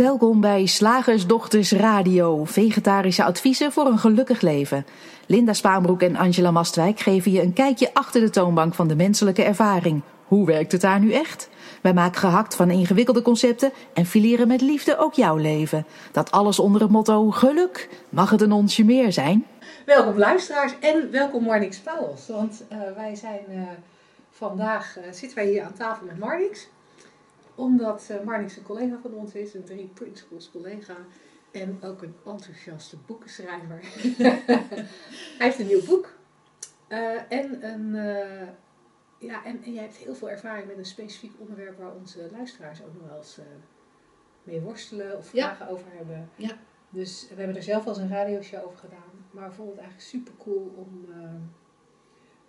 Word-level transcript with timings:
Welkom 0.00 0.40
bij 0.40 0.66
Slagersdochters 0.66 1.72
Radio, 1.72 2.44
vegetarische 2.44 3.24
adviezen 3.24 3.72
voor 3.72 3.86
een 3.86 3.98
gelukkig 3.98 4.40
leven. 4.40 4.86
Linda 5.26 5.52
Spaanbroek 5.52 6.02
en 6.02 6.16
Angela 6.16 6.50
Mastwijk 6.50 7.00
geven 7.00 7.32
je 7.32 7.42
een 7.42 7.52
kijkje 7.52 7.94
achter 7.94 8.20
de 8.20 8.30
toonbank 8.30 8.74
van 8.74 8.88
de 8.88 8.96
menselijke 8.96 9.42
ervaring. 9.42 10.02
Hoe 10.26 10.46
werkt 10.46 10.72
het 10.72 10.80
daar 10.80 11.00
nu 11.00 11.12
echt? 11.12 11.48
Wij 11.82 11.92
maken 11.94 12.20
gehakt 12.20 12.54
van 12.54 12.70
ingewikkelde 12.70 13.22
concepten 13.22 13.72
en 13.94 14.06
fileren 14.06 14.48
met 14.48 14.60
liefde 14.60 14.98
ook 14.98 15.14
jouw 15.14 15.36
leven. 15.36 15.86
Dat 16.12 16.30
alles 16.30 16.58
onder 16.58 16.80
het 16.80 16.90
motto 16.90 17.30
geluk. 17.30 17.88
Mag 18.08 18.30
het 18.30 18.40
een 18.40 18.52
onsje 18.52 18.84
meer 18.84 19.12
zijn? 19.12 19.46
Welkom 19.86 20.18
luisteraars 20.18 20.72
en 20.80 21.10
welkom 21.10 21.44
Marnix 21.44 21.78
Pauwels. 21.78 22.28
Want 22.28 22.64
uh, 22.72 22.78
wij 22.96 23.14
zijn 23.14 23.44
uh, 23.50 23.60
vandaag, 24.30 24.96
uh, 24.98 25.04
zitten 25.12 25.38
wij 25.38 25.46
hier 25.46 25.62
aan 25.62 25.74
tafel 25.78 26.06
met 26.06 26.18
Marnix 26.18 26.68
omdat 27.60 28.08
uh, 28.10 28.20
Marnix 28.20 28.56
een 28.56 28.62
collega 28.62 28.98
van 29.02 29.14
ons 29.14 29.34
is, 29.34 29.54
een 29.54 29.64
drie 29.64 29.90
principles 29.94 30.50
collega. 30.50 30.96
En 31.50 31.78
ook 31.82 32.02
een 32.02 32.14
enthousiaste 32.26 32.96
boekenschrijver. 33.06 33.80
Hij 35.38 35.46
heeft 35.46 35.58
een 35.58 35.66
nieuw 35.66 35.84
boek. 35.84 36.18
Uh, 36.88 37.32
en, 37.32 37.64
een, 37.66 37.94
uh, 37.94 38.48
ja, 39.18 39.44
en, 39.44 39.62
en 39.62 39.72
jij 39.72 39.82
hebt 39.82 39.96
heel 39.96 40.14
veel 40.14 40.30
ervaring 40.30 40.66
met 40.66 40.78
een 40.78 40.84
specifiek 40.84 41.32
onderwerp 41.38 41.78
waar 41.78 41.94
onze 41.94 42.28
luisteraars 42.32 42.82
ook 42.82 42.94
nog 42.94 43.08
wel 43.08 43.16
eens 43.16 43.38
mee 44.42 44.60
worstelen 44.60 45.16
of 45.16 45.26
vragen 45.26 45.66
ja. 45.66 45.72
over 45.72 45.86
hebben. 45.92 46.30
Ja. 46.36 46.56
Dus 46.90 47.26
we 47.28 47.34
hebben 47.34 47.56
er 47.56 47.62
zelf 47.62 47.86
al 47.86 47.92
eens 47.92 48.02
een 48.02 48.08
radioshow 48.08 48.64
over 48.64 48.78
gedaan. 48.78 49.26
Maar 49.30 49.48
we 49.48 49.54
vonden 49.54 49.74
het 49.74 49.84
eigenlijk 49.84 50.10
super 50.10 50.32
cool 50.44 50.74
om 50.76 51.04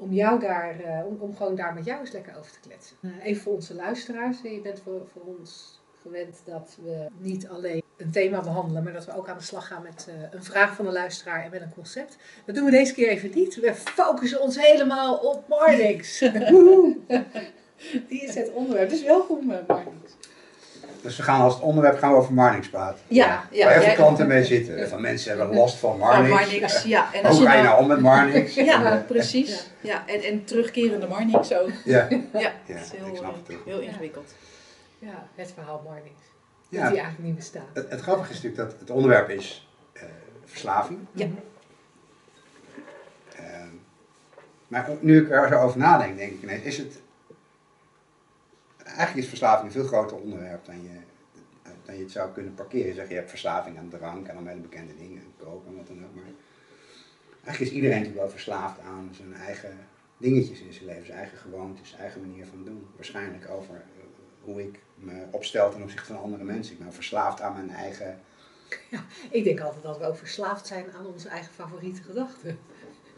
om 0.02 0.14
jou 0.14 0.40
daar, 0.40 0.76
uh, 0.82 1.06
om, 1.06 1.18
om 1.20 1.36
gewoon 1.36 1.56
daar 1.56 1.74
met 1.74 1.86
jou 1.86 2.00
eens 2.00 2.12
lekker 2.12 2.38
over 2.38 2.52
te 2.52 2.60
kletsen. 2.60 2.98
Uh, 3.02 3.26
even 3.26 3.42
voor 3.42 3.54
onze 3.54 3.76
luisteraars. 3.76 4.42
Je 4.42 4.62
bent 4.64 4.80
voor, 4.80 5.08
voor 5.12 5.22
ons 5.38 5.82
gewend 6.02 6.42
dat 6.46 6.78
we 6.84 7.08
niet 7.18 7.48
alleen 7.48 7.84
een 7.98 8.12
thema 8.12 8.42
behandelen, 8.42 8.84
maar 8.84 8.94
dat 8.94 9.06
we 9.06 9.18
ook 9.18 9.30
aan 9.30 9.38
de 9.38 9.44
slag 9.44 9.68
gaan 9.68 9.84
met 9.84 10.08
uh, 10.10 10.16
een 10.32 10.44
vraag 10.44 10.76
van 10.76 10.86
de 10.86 10.92
luisteraar 10.92 11.44
en 11.44 11.52
met 11.52 11.62
een 11.62 11.74
concept. 11.74 12.18
Dat 12.46 12.56
doen 12.56 12.66
we 12.66 12.72
deze 12.72 12.94
keer 12.94 13.08
even 13.08 13.32
niet. 13.36 13.56
We 13.56 13.76
focussen 13.76 14.42
ons 14.42 14.60
helemaal 14.62 15.18
op 15.18 15.48
Marnix. 15.48 16.20
Die 18.10 18.22
is 18.22 18.36
het 18.36 18.52
onderwerp. 18.52 18.90
Dus 18.90 19.04
welkom 19.04 19.46
Marnix. 19.46 20.16
Dus 21.02 21.18
we 21.18 21.24
gaan 21.24 21.42
als 21.42 21.54
het 21.54 21.64
onderwerp 21.64 21.98
gaan 21.98 22.12
we 22.12 22.18
over 22.18 22.34
Marnix 22.34 22.70
praten. 22.70 23.00
Ja, 23.08 23.44
ja. 23.52 23.66
Waar 23.66 23.78
even 23.78 23.96
klanten 23.96 24.28
mee 24.28 24.44
zitten. 24.44 24.90
Van 24.90 25.02
mensen 25.02 25.38
hebben 25.38 25.56
last 25.56 25.76
van 25.78 25.98
Marnix. 25.98 26.30
Van 26.30 26.40
Marnix, 26.40 26.84
ja. 26.84 27.14
En 27.14 27.24
als 27.24 27.38
Hoe 27.38 27.48
ga 27.48 27.54
je 27.54 27.64
nou 27.64 27.82
om 27.82 27.88
met 27.88 28.00
Marnix? 28.00 28.54
ja, 28.72 28.92
en, 28.92 29.06
precies. 29.06 29.70
Ja. 29.80 30.04
En, 30.08 30.22
en 30.22 30.44
terugkerende 30.44 31.08
Marnix 31.08 31.54
ook. 31.54 31.70
Ja, 31.86 32.08
ja. 32.10 32.20
ja 32.34 32.52
is 32.66 32.92
heel, 32.92 33.08
ik 33.08 33.16
snap 33.16 33.36
het 33.48 33.56
ook. 33.56 33.66
Heel 33.66 33.80
ingewikkeld. 33.80 34.34
Ja, 35.00 35.28
het 35.36 35.52
verhaal 35.54 35.82
Marnix. 35.86 36.16
Dat 36.70 36.82
die 36.82 36.82
eigenlijk 36.82 37.20
niet 37.20 37.36
bestaat. 37.36 37.62
Het, 37.74 37.90
het, 37.90 38.02
grappige 38.02 38.30
is 38.30 38.42
natuurlijk 38.42 38.70
dat 38.70 38.80
het 38.80 38.90
onderwerp 38.90 39.30
is 39.30 39.70
uh, 39.94 40.04
verslaving. 40.46 41.00
Ja. 41.12 41.28
Uh, 43.40 43.44
maar 44.68 44.90
nu 45.00 45.22
ik 45.22 45.32
er 45.32 45.48
zo 45.48 45.60
over 45.60 45.78
nadenk, 45.78 46.18
denk 46.18 46.32
ik 46.32 46.42
ineens, 46.42 46.64
is 46.64 46.78
het 46.78 47.01
eigenlijk 48.98 49.18
is 49.18 49.28
verslaving 49.28 49.66
een 49.66 49.80
veel 49.80 49.88
groter 49.88 50.18
onderwerp 50.18 50.66
dan 50.66 50.84
je, 50.84 51.00
dan 51.86 51.96
je 51.96 52.02
het 52.02 52.12
zou 52.12 52.32
kunnen 52.32 52.54
parkeren. 52.54 52.96
Zeg 52.96 53.10
je 53.10 53.16
hebt 53.16 53.30
verslaving 53.30 53.78
aan 53.78 53.90
drank 53.90 54.28
en 54.28 54.38
aan 54.38 54.62
bekende 54.62 54.96
dingen, 54.98 55.22
koken 55.38 55.70
en 55.70 55.76
wat 55.76 55.88
dan 55.88 56.04
ook. 56.06 56.16
Maar 56.16 56.34
eigenlijk 57.44 57.60
is 57.60 57.72
iedereen 57.72 57.98
natuurlijk 57.98 58.24
wel 58.24 58.30
verslaafd 58.30 58.80
aan 58.80 59.10
zijn 59.12 59.34
eigen 59.34 59.78
dingetjes 60.18 60.60
in 60.60 60.74
zijn 60.74 60.86
leven, 60.86 61.06
zijn 61.06 61.18
eigen 61.18 61.38
gewoontes, 61.38 61.90
zijn 61.90 62.02
eigen 62.02 62.22
manier 62.22 62.46
van 62.46 62.64
doen. 62.64 62.88
Waarschijnlijk 62.96 63.50
over 63.50 63.76
uh, 63.76 64.04
hoe 64.42 64.62
ik 64.62 64.80
me 64.96 65.26
opstel 65.32 65.72
ten 65.72 65.82
opzichte 65.82 66.14
van 66.14 66.22
andere 66.22 66.44
mensen. 66.44 66.74
Ik 66.74 66.80
ben 66.80 66.94
verslaafd 66.94 67.42
aan 67.42 67.54
mijn 67.54 67.70
eigen. 67.70 68.20
Ja, 68.90 69.04
ik 69.30 69.44
denk 69.44 69.60
altijd 69.60 69.84
dat 69.84 69.98
we 69.98 70.06
ook 70.06 70.18
verslaafd 70.18 70.68
zijn 70.68 70.86
aan 70.92 71.06
onze 71.06 71.30
eigen 71.30 71.54
favoriete 71.54 72.04
gedachten. 72.04 72.60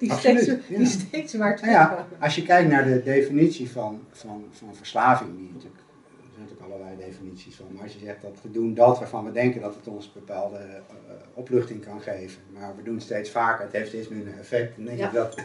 Die 0.03 0.12
Absoluut, 0.12 0.41
steeds, 0.41 0.68
ja. 0.68 0.78
die 0.78 0.86
steeds 0.88 1.34
maar 1.34 1.59
Nou 1.62 1.72
ja, 1.72 2.08
als 2.19 2.36
je 2.36 2.44
kijkt 2.44 2.69
naar 2.69 2.84
de 2.86 3.03
definitie 3.03 3.69
van, 3.69 4.02
van, 4.12 4.46
van 4.52 4.75
verslaving, 4.75 5.38
die 5.38 5.50
natuurlijk, 5.53 5.81
er 5.81 6.30
zijn 6.34 6.41
natuurlijk 6.44 6.72
allerlei 6.72 7.06
definities 7.06 7.56
van, 7.56 7.66
maar 7.74 7.84
als 7.84 7.94
je 7.94 8.00
zegt 8.00 8.22
dat 8.22 8.38
we 8.42 8.52
doen 8.52 8.74
dat 8.74 9.00
waarvan 9.00 9.25
we 9.25 9.31
denken 9.31 9.62
dat 9.62 9.75
het 9.75 9.88
ons 9.88 10.13
bepaalde 10.13 10.58
uh, 10.58 11.13
opluchting 11.34 11.86
kan 11.86 12.02
geven, 12.02 12.42
maar 12.53 12.75
we 12.75 12.84
doen 12.84 13.02
steeds 13.02 13.30
vaker, 13.30 13.63
het 13.63 13.74
heeft 13.74 13.88
steeds 13.88 14.08
minder 14.08 14.34
effect, 14.40 14.75
dan 14.75 14.86
denk 14.86 14.97
Ja. 14.97 15.08
ik 15.08 15.13
dat, 15.13 15.36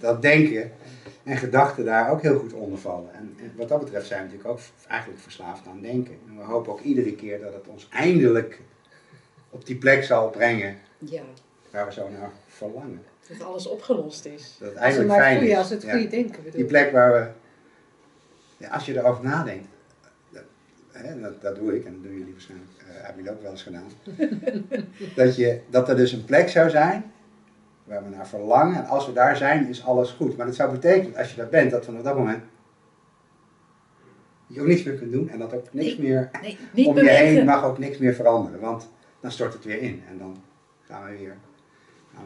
dat 0.00 0.22
denken 0.22 0.72
en 1.22 1.36
gedachten 1.36 1.84
daar 1.84 2.10
ook 2.10 2.22
heel 2.22 2.38
goed 2.38 2.52
onder 2.52 2.78
vallen. 2.78 3.14
En, 3.14 3.34
en 3.38 3.52
wat 3.56 3.68
dat 3.68 3.80
betreft 3.80 4.06
zijn 4.06 4.18
we 4.20 4.24
natuurlijk 4.26 4.54
ook 4.54 4.60
eigenlijk 4.88 5.20
verslaafd 5.20 5.66
aan 5.66 5.80
denken. 5.80 6.14
En 6.28 6.36
we 6.36 6.42
hopen 6.42 6.72
ook 6.72 6.80
iedere 6.80 7.14
keer 7.14 7.40
dat 7.40 7.52
het 7.52 7.68
ons 7.68 7.88
eindelijk 7.90 8.60
op 9.50 9.66
die 9.66 9.76
plek 9.76 10.04
zal 10.04 10.30
brengen 10.30 10.76
Ja, 10.98 11.22
waar 11.70 11.86
we 11.86 11.92
zo 11.92 12.08
naar 12.08 12.30
verlangen. 12.46 13.02
Dat 13.38 13.46
alles 13.46 13.66
opgelost 13.66 14.24
is. 14.24 14.56
Dat 14.60 14.68
het 14.68 14.78
Als 14.78 14.94
het 14.96 15.12
fijn 15.12 15.42
is. 15.42 15.56
als 15.56 15.70
het 15.70 15.82
Ja. 15.82 15.92
goede 15.92 16.08
denken 16.08 16.42
bedoel 16.42 16.56
Die 16.58 16.64
plek 16.64 16.92
waar 16.92 17.12
we, 17.12 17.26
ja, 18.56 18.68
als 18.68 18.86
je 18.86 18.96
erover 18.98 19.24
nadenkt, 19.24 19.66
dat, 20.30 20.42
hè, 20.92 21.20
dat, 21.20 21.42
dat 21.42 21.56
doe 21.56 21.76
ik 21.76 21.84
en 21.84 21.92
dat 21.92 22.02
doen 22.02 22.12
jullie 22.18 22.32
waarschijnlijk, 22.32 22.70
eh 22.78 22.84
hebben 23.04 23.16
jullie 23.22 23.30
ook 23.38 23.42
wel 23.42 23.50
eens 23.50 23.62
gedaan, 23.62 23.84
dat, 25.16 25.36
je, 25.36 25.60
dat 25.70 25.88
er 25.88 25.96
dus 25.96 26.12
een 26.12 26.24
plek 26.24 26.48
zou 26.48 26.70
zijn 26.70 27.12
waar 27.84 28.02
we 28.04 28.08
naar 28.08 28.28
verlangen 28.28 28.76
en 28.76 28.86
als 28.86 29.06
we 29.06 29.12
daar 29.12 29.36
zijn 29.36 29.68
is 29.68 29.84
alles 29.84 30.10
goed. 30.10 30.36
Maar 30.36 30.46
dat 30.46 30.54
zou 30.54 30.72
betekenen, 30.72 31.16
als 31.16 31.30
je 31.30 31.36
daar 31.36 31.48
bent, 31.48 31.70
dat 31.70 31.84
vanaf 31.84 32.02
dat 32.02 32.16
moment 32.16 32.42
je 34.46 34.60
ook 34.60 34.66
niks 34.66 34.82
meer 34.82 34.94
kunt 34.94 35.12
doen 35.12 35.28
en 35.28 35.38
dat 35.38 35.54
ook 35.54 35.72
niks 35.72 35.96
Nee. 35.96 36.08
meer 36.08 36.30
Nee, 36.42 36.58
niet 36.72 36.86
om 36.86 36.96
je 36.96 37.08
heen 37.10 37.44
mag 37.44 37.64
ook 37.64 37.78
niks 37.78 37.98
meer 37.98 38.14
veranderen, 38.14 38.60
want 38.60 38.88
dan 39.20 39.30
stort 39.30 39.52
het 39.52 39.64
weer 39.64 39.78
in 39.82 40.02
en 40.08 40.18
dan 40.18 40.42
gaan 40.86 41.04
we 41.10 41.16
weer 41.18 41.36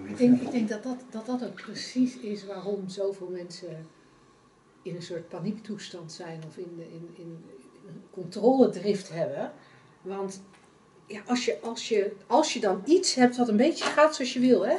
Ik 0.04 0.16
denk, 0.16 0.41
ik 0.41 0.50
denk 0.50 0.69
dat, 0.69 0.82
dat, 0.82 0.97
dat 1.10 1.26
dat 1.26 1.44
ook 1.44 1.54
precies 1.54 2.16
is 2.16 2.47
waarom 2.47 2.88
zoveel 2.88 3.28
mensen 3.28 3.88
in 4.82 4.97
een 4.97 5.02
soort 5.02 5.28
paniektoestand 5.28 6.12
zijn 6.12 6.42
of 6.47 6.56
in, 6.56 6.78
in, 6.78 7.08
in 7.14 7.44
een 7.86 8.02
controledrift 8.10 9.08
hebben. 9.08 9.52
Want 10.02 10.42
ja, 11.06 11.22
als, 11.26 11.44
je, 11.44 11.58
als, 11.62 11.88
je, 11.88 12.12
als 12.26 12.52
je 12.52 12.60
dan 12.60 12.82
iets 12.84 13.14
hebt 13.14 13.36
wat 13.36 13.48
een 13.48 13.56
beetje 13.56 13.84
gaat 13.84 14.14
zoals 14.14 14.32
je 14.32 14.41
wil, 14.41 14.66
hè, 14.66 14.76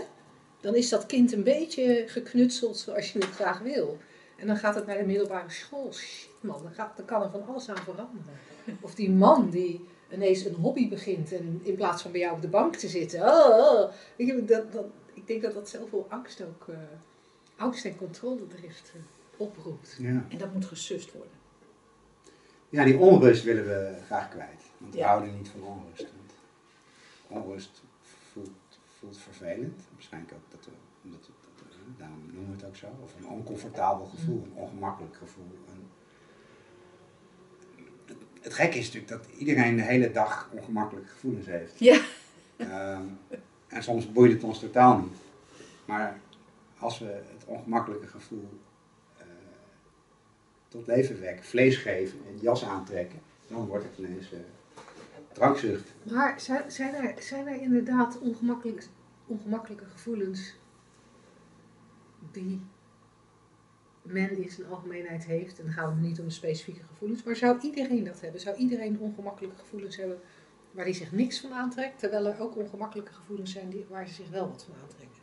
dan 0.62 0.76
is 0.76 0.90
dat 0.90 1.06
kind 1.06 1.32
een 1.32 1.44
beetje 1.44 2.04
geknutseld 2.08 2.78
zoals 2.78 3.12
je 3.12 3.20
het 3.20 3.30
graag 3.30 3.60
wil. 3.60 3.98
En 4.36 4.48
dan 4.48 4.58
gaat 4.58 4.76
het 4.76 4.86
naar 4.86 4.98
de 4.98 5.06
middelbare 5.06 5.50
school. 5.50 5.94
Shit 5.94 6.30
man, 6.42 6.64
dan, 6.64 6.72
gaat, 6.72 6.98
dan 6.98 7.06
kan 7.06 7.22
er 7.22 7.30
van 7.30 7.46
alles 7.48 7.70
aan 7.70 7.78
veranderen. 7.78 8.40
Of 8.82 8.96
die 8.96 9.10
man 9.10 9.50
die 9.50 9.86
ineens 10.12 10.46
een 10.46 10.54
hobby 10.56 10.90
begint 10.90 11.32
en 11.32 11.60
in 11.64 11.76
plaats 11.76 12.02
van 12.02 12.12
bij 12.12 12.20
jou 12.20 12.36
op 12.36 12.42
de 12.42 12.48
bank 12.48 12.76
te 12.76 12.88
zitten. 12.88 13.22
Oh, 13.22 13.58
oh. 13.58 13.92
Weet 14.18 14.28
je, 14.28 14.46
dat, 14.46 14.72
dat, 14.72 14.86
ik 15.14 15.28
denk 15.28 15.42
dat 15.42 15.54
dat 15.54 15.70
zoveel 15.70 16.06
angst 16.10 16.42
ook, 16.42 16.68
eh, 16.68 16.78
angst 17.56 17.86
en 17.86 17.96
controledrift 17.98 18.92
eh, 18.96 19.02
oproept. 19.38 19.96
Ja. 20.00 20.26
En 20.30 20.38
dat 20.38 20.54
moet 20.54 20.66
gesust 20.66 21.12
worden. 21.14 21.32
Ja, 22.70 22.84
die 22.84 22.98
onrust 22.98 23.44
willen 23.44 23.66
we 23.66 23.98
graag 24.06 24.30
kwijt. 24.30 24.64
Want 24.78 24.94
we 24.94 25.00
Ja. 25.00 25.08
houden 25.08 25.36
niet 25.38 25.50
van 25.50 25.64
onrust. 25.64 26.08
Want 27.28 27.44
onrust 27.46 27.84
voelt, 28.34 28.50
voelt 29.00 29.18
vervelend. 29.18 29.82
Waarschijnlijk 29.94 30.34
ook 30.34 30.52
dat 30.52 30.66
we, 30.66 30.72
omdat 31.04 31.26
we, 31.28 31.32
dat 31.64 31.76
we- 31.76 31.98
daarom 31.98 32.24
noemen 32.34 32.50
we 32.50 32.56
het 32.62 32.66
ook 32.66 32.76
zo. 32.76 32.88
Of 33.04 33.16
een 33.20 33.28
oncomfortabel 33.28 34.06
gevoel, 34.06 34.44
een 34.44 34.54
ongemakkelijk 34.56 35.16
gevoel. 35.16 35.46
Een- 35.68 35.88
het, 38.48 38.56
gekke 38.56 38.78
is 38.78 38.86
natuurlijk 38.86 39.12
dat 39.12 39.38
iedereen 39.38 39.76
de 39.76 39.82
hele 39.82 40.12
dag 40.12 40.50
ongemakkelijke 40.54 41.10
gevoelens 41.10 41.46
heeft. 41.46 41.80
Ja. 41.80 42.00
Ehm, 42.58 43.04
en 43.68 43.84
soms 43.84 44.12
boeit 44.12 44.32
het 44.32 44.44
ons 44.44 44.60
totaal 44.60 44.98
niet. 44.98 45.18
Maar 45.86 46.20
als 46.80 47.00
we 47.00 47.06
het 47.06 47.46
ongemakkelijke 47.46 48.08
gevoel 48.08 48.60
eh, 49.18 49.26
tot 50.68 50.88
leven 50.88 51.22
wekken, 51.22 51.46
vlees 51.46 51.78
geven 51.78 52.20
en 52.28 52.38
jas 52.42 52.66
aantrekken, 52.66 53.20
dan 53.48 53.66
wordt 53.66 53.86
het 53.86 53.98
ineens 53.98 54.32
eh, 54.34 54.40
drankzucht. 55.32 55.94
Maar 56.04 56.40
zijn, 56.40 56.72
zijn, 56.72 56.94
er, 56.94 57.14
zijn 57.22 57.48
er 57.48 57.62
inderdaad 57.62 58.20
ongemakkelijk, 58.20 58.88
ongemakkelijke 59.26 59.86
gevoelens 59.86 60.56
die 62.32 62.62
men 64.08 64.44
in 64.44 64.50
zijn 64.50 64.68
algemeenheid 64.68 65.26
heeft? 65.26 65.60
En 65.60 65.66
dan 65.66 65.74
gaat 65.74 65.90
het 65.90 66.02
niet 66.02 66.20
om 66.20 66.30
specifieke 66.30 66.84
gevoelens, 66.88 67.24
maar 67.24 67.36
zou 67.36 67.58
iedereen 67.62 68.04
dat 68.04 68.22
hebben? 68.22 68.42
Zou 68.42 68.58
iedereen 68.58 69.00
ongemakkelijke 69.00 69.58
gevoelens 69.58 69.98
hebben 69.98 70.20
waar 70.72 70.86
hij 70.86 70.94
zich 70.94 71.12
niks 71.12 71.40
van 71.40 71.54
aantrekt, 71.54 72.00
terwijl 72.00 72.28
er 72.28 72.40
ook 72.40 72.56
ongemakkelijke 72.56 73.14
gevoelens 73.14 73.52
zijn 73.52 73.70
die, 73.70 73.86
waar 73.90 74.08
ze 74.08 74.14
zich 74.14 74.30
wel 74.30 74.50
wat 74.50 74.64
van 74.64 74.76
aantrekken? 74.84 75.22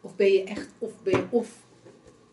Of 0.00 0.16
ben 0.16 0.32
je 0.32 0.44
echt, 0.44 0.68
of 0.78 1.02
ben 1.02 1.18
je 1.18 1.26
of 1.30 1.66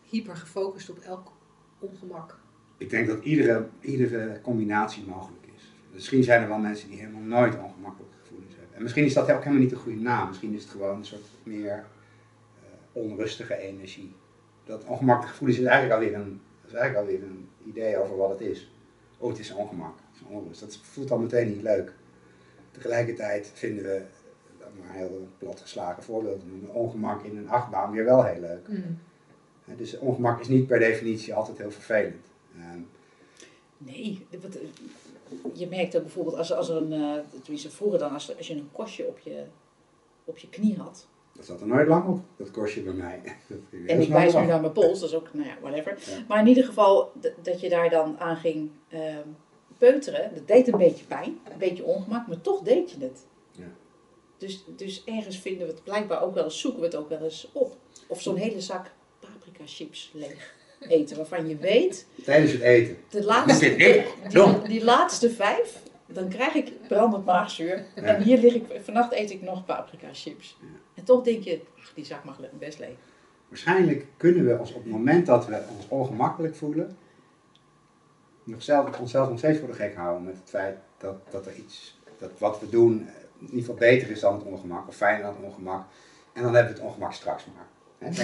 hyper 0.02 0.36
gefocust 0.36 0.90
op 0.90 0.98
elk 0.98 1.32
ongemak? 1.78 2.38
Ik 2.78 2.90
denk 2.90 3.06
dat 3.06 3.24
iedere, 3.24 3.68
iedere 3.80 4.40
combinatie 4.40 5.04
mogelijk 5.04 5.46
is. 5.56 5.74
Misschien 5.92 6.22
zijn 6.22 6.42
er 6.42 6.48
wel 6.48 6.58
mensen 6.58 6.88
die 6.88 6.98
helemaal 6.98 7.22
nooit 7.22 7.58
ongemakkelijke 7.58 8.16
gevoelens 8.22 8.54
hebben. 8.56 8.76
En 8.76 8.82
misschien 8.82 9.04
is 9.04 9.14
dat 9.14 9.30
ook 9.30 9.38
helemaal 9.38 9.62
niet 9.62 9.70
de 9.70 9.76
goede 9.76 10.00
naam. 10.00 10.28
Misschien 10.28 10.54
is 10.54 10.62
het 10.62 10.70
gewoon 10.70 10.96
een 10.96 11.04
soort 11.04 11.26
meer 11.42 11.72
eh, 11.72 12.68
onrustige 12.92 13.56
energie. 13.56 14.14
Dat 14.64 14.84
ongemakkelijke 14.84 15.32
gevoelens 15.32 15.58
is 15.58 15.66
eigenlijk 15.66 16.00
alweer 16.00 16.14
een, 16.20 16.40
is 16.66 16.72
eigenlijk 16.72 17.06
alweer 17.06 17.22
een 17.22 17.48
idee 17.64 17.98
over 17.98 18.16
wat 18.16 18.30
het 18.30 18.40
is. 18.40 18.70
Oh, 19.18 19.28
het 19.28 19.38
is 19.38 19.52
ongemak, 19.52 19.94
het 20.12 20.20
is 20.20 20.26
onrust. 20.28 20.60
Dat 20.60 20.76
voelt 20.76 21.10
al 21.10 21.18
meteen 21.18 21.48
niet 21.48 21.62
leuk. 21.62 21.92
Tegelijkertijd 22.70 23.50
vinden 23.54 23.84
we, 23.84 24.02
om 24.58 24.78
maar 24.78 24.88
een 24.88 24.94
heel 24.94 25.28
platgeslagen 25.38 26.02
voorbeeld 26.02 26.40
te 26.40 26.46
noemen, 26.46 26.74
ongemak 26.74 27.22
in 27.22 27.36
een 27.36 27.48
achtbaan 27.48 27.92
weer 27.92 28.04
wel 28.04 28.24
heel 28.24 28.40
leuk. 28.40 28.68
Mm. 28.68 28.98
Hè, 29.64 29.76
Dus 29.76 29.98
ongemak 29.98 30.40
is 30.40 30.48
niet 30.48 30.66
per 30.66 30.78
definitie 30.78 31.34
altijd 31.34 31.58
heel 31.58 31.70
vervelend. 31.70 32.26
Ehm, 32.56 32.80
Nee, 33.78 34.26
wat, 34.42 34.58
je 35.52 35.68
merkt 35.68 35.96
ook 35.96 36.02
bijvoorbeeld 36.02 36.36
als, 36.36 36.52
als 36.52 36.68
er 36.68 36.76
een, 36.76 36.92
eh, 36.92 37.40
tenminste 37.42 37.70
vroeger 37.70 37.98
dan, 37.98 38.12
als, 38.12 38.36
als 38.36 38.46
je 38.46 38.54
een 38.54 38.68
kostje 38.72 39.06
op 39.06 39.18
je, 39.18 39.44
op 40.24 40.38
je 40.38 40.48
knie 40.48 40.76
had. 40.76 41.06
Dat 41.36 41.44
zat 41.44 41.60
er 41.60 41.66
nooit 41.66 41.88
lang 41.88 42.08
op, 42.08 42.20
dat 42.36 42.50
kostje 42.50 42.80
bij 42.82 42.92
mij. 42.92 43.20
En 43.86 44.00
ik 44.00 44.08
wijs 44.08 44.34
nu 44.34 44.46
naar 44.46 44.60
mijn 44.60 44.72
pols, 44.72 45.00
dat 45.00 45.08
is 45.08 45.14
ook, 45.14 45.28
nou 45.32 45.48
ja, 45.48 45.54
whatever. 45.60 45.98
Ja. 45.98 46.24
Maar 46.28 46.40
in 46.40 46.46
ieder 46.46 46.64
geval, 46.64 47.12
dat 47.42 47.60
je 47.60 47.68
daar 47.68 47.90
dan 47.90 48.18
aan 48.18 48.36
ging 48.36 48.70
ehm, 48.88 49.28
peuteren, 49.78 50.30
dat 50.34 50.46
deed 50.46 50.68
een 50.68 50.78
beetje 50.78 51.04
pijn, 51.04 51.38
een 51.52 51.58
beetje 51.58 51.84
ongemak, 51.84 52.26
maar 52.26 52.40
toch 52.40 52.60
deed 52.62 52.90
je 52.90 52.96
het. 53.00 53.26
Ja. 53.52 53.70
Dus, 54.38 54.64
dus 54.76 55.04
ergens 55.04 55.38
vinden 55.38 55.66
we 55.66 55.72
het 55.72 55.84
blijkbaar 55.84 56.22
ook 56.22 56.34
wel 56.34 56.44
eens, 56.44 56.60
zoeken 56.60 56.80
we 56.80 56.86
het 56.86 56.96
ook 56.96 57.08
wel 57.08 57.22
eens 57.22 57.48
op. 57.52 57.76
Of 58.06 58.22
zo'n 58.22 58.36
hele 58.36 58.60
zak 58.60 58.90
paprika 59.20 59.62
chips 59.66 60.10
leeg 60.14 60.54
eten, 60.88 61.16
waarvan 61.16 61.48
je 61.48 61.56
weet, 61.56 62.06
Tijdens 62.24 62.52
het 62.52 62.60
eten. 62.60 62.96
de 63.08 63.24
laatste, 63.24 63.76
die, 64.28 64.68
die 64.68 64.84
laatste 64.84 65.30
vijf, 65.30 65.82
dan 66.14 66.28
krijg 66.28 66.54
ik 66.54 66.72
brandend 66.88 67.24
maagzuur. 67.24 67.84
En 67.94 68.22
hier 68.22 68.38
lig 68.38 68.54
ik, 68.54 68.64
vannacht 68.82 69.12
eet 69.12 69.30
ik 69.30 69.42
nog 69.42 69.64
paprika 69.64 70.08
chips. 70.12 70.58
Ja. 70.60 70.66
En 70.94 71.04
toch 71.04 71.22
denk 71.22 71.42
je, 71.42 71.60
ach, 71.80 71.92
die 71.94 72.04
zak 72.04 72.24
mag 72.24 72.38
best 72.58 72.78
leeg. 72.78 72.96
Waarschijnlijk 73.48 74.06
kunnen 74.16 74.46
we 74.46 74.58
ons 74.58 74.72
op 74.72 74.82
het 74.82 74.92
moment 74.92 75.26
dat 75.26 75.46
we 75.46 75.62
ons 75.76 75.88
ongemakkelijk 75.88 76.54
voelen, 76.56 76.96
nog 78.44 78.62
zelf, 78.62 78.98
onszelf 79.00 79.28
nog 79.28 79.38
steeds 79.38 79.58
voor 79.58 79.68
de 79.68 79.74
gek 79.74 79.94
houden 79.94 80.24
met 80.24 80.36
het 80.36 80.50
feit 80.50 80.76
dat, 80.98 81.16
dat 81.30 81.46
er 81.46 81.54
iets, 81.54 82.00
dat 82.18 82.30
wat 82.38 82.60
we 82.60 82.68
doen 82.68 83.08
eh, 83.08 83.14
in 83.38 83.46
ieder 83.46 83.60
geval 83.60 83.74
beter 83.74 84.10
is 84.10 84.20
dan 84.20 84.34
het 84.34 84.42
ongemak, 84.42 84.88
of 84.88 84.96
fijner 84.96 85.22
dan 85.22 85.34
het 85.34 85.44
ongemak. 85.44 85.86
En 86.32 86.42
dan 86.42 86.54
hebben 86.54 86.72
we 86.72 86.78
het 86.78 86.88
ongemak 86.88 87.12
straks 87.12 87.44
maar. 87.54 87.66
Dat, 88.10 88.16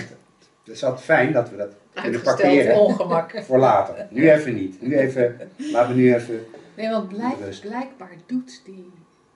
het 0.65 0.75
is 0.75 0.85
altijd 0.85 1.05
fijn 1.05 1.33
dat 1.33 1.51
we 1.51 1.57
dat 1.57 1.73
kunnen 1.93 2.23
parkeren 2.23 2.81
ongemak. 2.81 3.43
voor 3.43 3.59
later. 3.59 4.07
Nu 4.11 4.31
even 4.31 4.55
niet. 4.55 4.81
Nu 4.81 4.97
even, 4.97 5.51
laten 5.57 5.95
we 5.95 6.01
nu 6.01 6.15
even. 6.15 6.47
Nee, 6.81 6.91
want 6.91 7.09
blijk- 7.09 7.61
blijkbaar, 7.61 8.17
doet 8.27 8.61
die, 8.65 8.91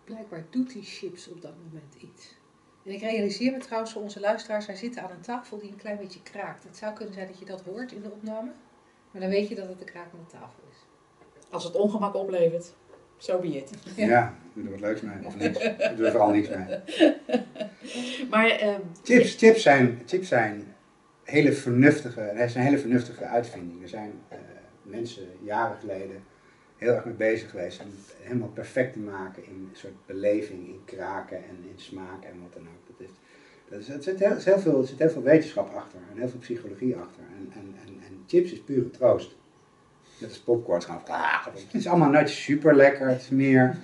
blijkbaar 0.05 0.45
doet 0.51 0.73
die 0.73 0.83
chips 0.83 1.29
op 1.29 1.43
dat 1.43 1.53
moment 1.65 1.95
iets. 1.99 2.35
En 2.85 2.93
ik 2.93 3.01
realiseer 3.01 3.53
me 3.53 3.59
trouwens 3.59 3.93
voor 3.93 4.03
onze 4.03 4.21
luisteraars, 4.21 4.67
wij 4.67 4.77
zitten 4.77 5.03
aan 5.03 5.11
een 5.11 5.21
tafel 5.21 5.59
die 5.59 5.71
een 5.71 5.77
klein 5.77 5.97
beetje 5.99 6.23
kraakt. 6.23 6.65
Het 6.65 6.77
zou 6.77 6.95
kunnen 6.95 7.15
zijn 7.15 7.27
dat 7.27 7.39
je 7.39 7.45
dat 7.45 7.61
hoort 7.63 7.93
in 7.93 8.03
de 8.03 8.11
opname, 8.11 8.51
maar 9.11 9.21
dan 9.21 9.31
weet 9.31 9.49
je 9.49 9.55
dat 9.55 9.69
het 9.69 9.79
de 9.79 9.85
krakende 9.85 10.27
tafel 10.27 10.63
is. 10.71 10.77
Als 11.51 11.65
het 11.65 11.75
ongemak 11.75 12.15
oplevert, 12.15 12.73
zo 13.17 13.39
be 13.39 13.47
it. 13.57 13.71
Ja, 13.97 14.07
Ja. 14.07 14.35
doe 14.53 14.65
er 14.65 14.71
wat 14.71 14.81
leuks 14.81 15.01
mee. 15.01 15.25
Of 15.27 15.37
niks. 15.37 15.59
Doe 15.97 16.07
er 16.07 16.11
vooral 16.11 16.31
niks 16.31 16.49
mee. 16.49 16.67
Maar 18.31 18.49
ehm, 18.49 18.81
Chips, 19.03 19.35
chips, 19.35 19.63
zijn, 19.63 20.03
chips 20.07 20.29
zijn 20.29 20.75
hele 21.23 21.53
vernuftige, 21.53 22.21
het 22.21 22.55
een 22.55 22.63
hele 22.63 22.79
vernuftige 22.79 23.25
uitvinding. 23.25 23.83
Er 23.83 23.89
zijn 23.89 24.13
eh, 24.29 24.39
mensen 24.83 25.29
jaren 25.43 25.77
geleden 25.79 26.25
heel 26.85 26.95
erg 26.95 27.05
mee 27.05 27.15
bezig 27.15 27.51
geweest 27.51 27.81
om 27.81 27.87
het 27.87 28.15
helemaal 28.21 28.49
perfect 28.49 28.93
te 28.93 28.99
maken 28.99 29.45
in 29.45 29.53
een 29.53 29.77
soort 29.77 30.07
beleving, 30.07 30.67
in 30.69 30.81
kraken 30.85 31.37
en 31.37 31.57
in 31.71 31.75
smaak 31.77 32.25
en 32.25 32.41
wat 32.43 32.53
dan 32.53 32.63
ook. 32.63 32.97
Dat 32.99 33.09
is, 33.09 33.15
dat 33.69 33.81
is, 33.81 33.89
er, 33.89 34.03
zit 34.03 34.45
heel, 34.45 34.59
veel, 34.59 34.81
er 34.81 34.87
zit 34.87 34.99
heel 34.99 35.11
veel 35.11 35.23
wetenschap 35.23 35.75
achter 35.75 35.99
en 36.13 36.19
heel 36.19 36.29
veel 36.29 36.39
psychologie 36.39 36.97
achter. 36.97 37.23
En, 37.39 37.51
en, 37.53 37.75
en, 37.87 37.89
en 38.07 38.25
chips 38.27 38.53
is 38.53 38.61
pure 38.61 38.91
troost. 38.91 39.37
Net 40.19 40.29
als 40.29 40.39
popcorn 40.39 40.83
gaan. 40.83 41.03
Het 41.53 41.75
is 41.75 41.87
allemaal 41.87 42.11
nooit 42.11 42.31
super 42.31 42.77
lekker. 42.77 43.09
Het 43.09 43.21
is 43.21 43.29
meer. 43.29 43.77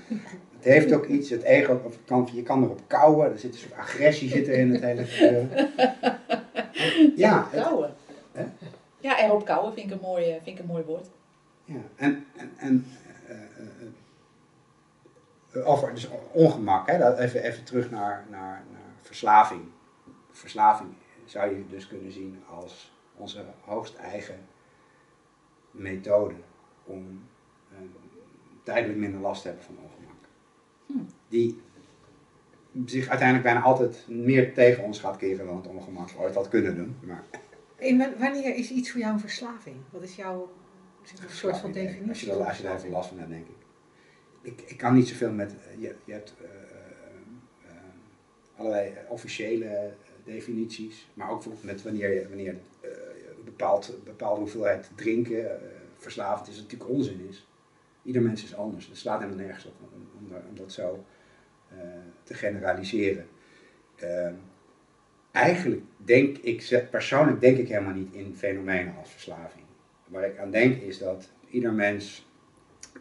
Het 0.56 0.64
heeft 0.64 0.93
ook 0.93 1.06
iets. 1.06 1.31
Het 1.31 1.43
ego 1.43 1.81
of 1.85 1.99
kan, 2.05 2.29
je 2.32 2.43
kan 2.43 2.62
erop 2.62 2.81
kauwen. 2.87 3.32
Er 3.32 3.38
zit 3.38 3.53
een 3.53 3.58
soort 3.58 3.75
agressie 3.75 4.29
zit 4.29 4.49
er 4.49 4.55
in 4.55 4.70
het 4.70 4.82
hele 4.82 5.05
gebeuren. 5.05 5.50
Ja, 7.17 7.49
het- 7.50 7.62
kouwen. 7.62 7.94
Hè? 8.32 8.44
Ja, 8.99 9.25
erop 9.25 9.44
kouwen 9.44 9.73
vind 9.73 9.87
ik 9.87 9.93
een 9.93 10.00
mooi, 10.03 10.25
vind 10.25 10.46
ik 10.46 10.58
een 10.58 10.67
mooi 10.67 10.85
woord. 10.85 11.06
Ja, 11.70 11.81
en, 11.96 12.25
en, 12.37 12.52
en 12.56 12.87
eh, 13.26 13.37
eh, 13.37 13.87
eh, 15.52 15.69
over 15.69 15.94
dus 15.94 16.08
ongemak, 16.32 16.90
hè, 16.90 16.99
dat 16.99 17.19
even, 17.19 17.43
even 17.43 17.64
terug 17.64 17.90
naar, 17.90 18.26
naar, 18.31 18.64
naar 18.72 18.93
verslaving. 19.00 19.62
Verslaving 20.31 20.90
zou 21.25 21.56
je 21.56 21.67
dus 21.67 21.87
kunnen 21.87 22.12
zien 22.12 22.43
als 22.49 22.93
onze 23.17 23.44
hoogst 23.64 23.94
eigen 23.94 24.46
methode 25.70 26.34
om 26.84 27.22
eh, 27.72 27.78
tijdelijk 28.62 28.99
minder 28.99 29.20
last 29.20 29.43
te 29.43 29.49
hebben 29.49 29.67
van 29.67 29.78
ongemak. 29.78 30.25
Hmm. 30.87 31.06
Die 31.28 31.61
zich 32.87 33.08
uiteindelijk 33.08 33.49
bijna 33.49 33.62
altijd 33.62 34.05
meer 34.08 34.55
tegen 34.55 34.84
ons 34.84 35.00
gaat 35.00 35.17
keren 35.17 35.46
dan 35.46 35.56
het 35.56 35.67
ongemak 35.67 36.08
ooit 36.19 36.34
had 36.34 36.49
kunnen 36.49 36.76
doen. 36.76 36.96
Maar 37.00 37.25
wanneer 38.19 38.55
is 38.55 38.70
iets 38.70 38.90
voor 38.90 39.00
jou 39.00 39.12
een 39.12 39.20
verslaving? 39.20 39.76
Wat 39.90 40.02
is 40.02 40.17
jouw 40.17 40.50
een 41.02 41.31
soort 41.31 41.56
van 41.58 41.70
Als 41.70 41.79
definitie? 41.79 42.26
je, 42.26 42.32
er, 42.32 42.38
van 42.38 42.47
als 42.47 42.56
je 42.56 42.62
daar 42.62 42.76
even 42.76 42.91
last 42.91 43.08
van 43.08 43.19
hebt, 43.19 43.31
denk 43.31 43.47
ik. 43.49 43.55
Ik, 44.43 44.61
ik 44.70 44.76
kan 44.76 44.94
niet 44.94 45.08
zoveel 45.08 45.32
met. 45.32 45.52
eh, 45.52 45.81
Je, 45.82 45.94
je 46.05 46.12
hebt 46.12 46.35
eh, 46.43 46.50
eh, 47.69 47.75
allerlei 48.56 48.93
officiële 49.08 49.93
definities, 50.25 51.08
maar 51.14 51.31
ook 51.31 51.43
met 51.62 51.82
wanneer, 51.82 52.12
je- 52.14 52.29
wanneer 52.29 52.52
een 53.37 53.44
bepaald, 53.44 53.99
bepaalde 54.05 54.41
hoeveelheid 54.41 54.91
drinken 54.94 55.61
verslavend 55.97 56.49
is, 56.49 56.56
natuurlijk 56.56 56.91
onzin 56.91 57.26
is. 57.29 57.49
Ieder 58.03 58.23
mens 58.23 58.44
is 58.44 58.55
anders. 58.55 58.87
Het 58.87 58.96
slaat 58.96 59.20
helemaal 59.20 59.44
nergens 59.44 59.64
op 59.67 59.75
om, 59.94 60.08
om, 60.19 60.29
daar- 60.29 60.44
om 60.49 60.56
dat 60.56 60.73
zo 60.73 61.05
te 62.23 62.35
generaliseren. 62.35 63.26
Eigenlijk 65.32 65.82
denk 65.96 66.38
ik, 66.38 66.87
persoonlijk 66.91 67.41
denk 67.41 67.58
ik 67.58 67.69
helemaal 67.69 67.94
niet 67.94 68.12
in 68.14 68.37
fenomenen 68.37 68.96
als 68.96 69.11
verslaving. 69.11 69.59
Waar 70.10 70.24
ik 70.24 70.38
aan 70.38 70.50
denk 70.50 70.82
is 70.82 70.98
dat 70.98 71.28
ieder 71.50 71.72
mens 71.72 72.28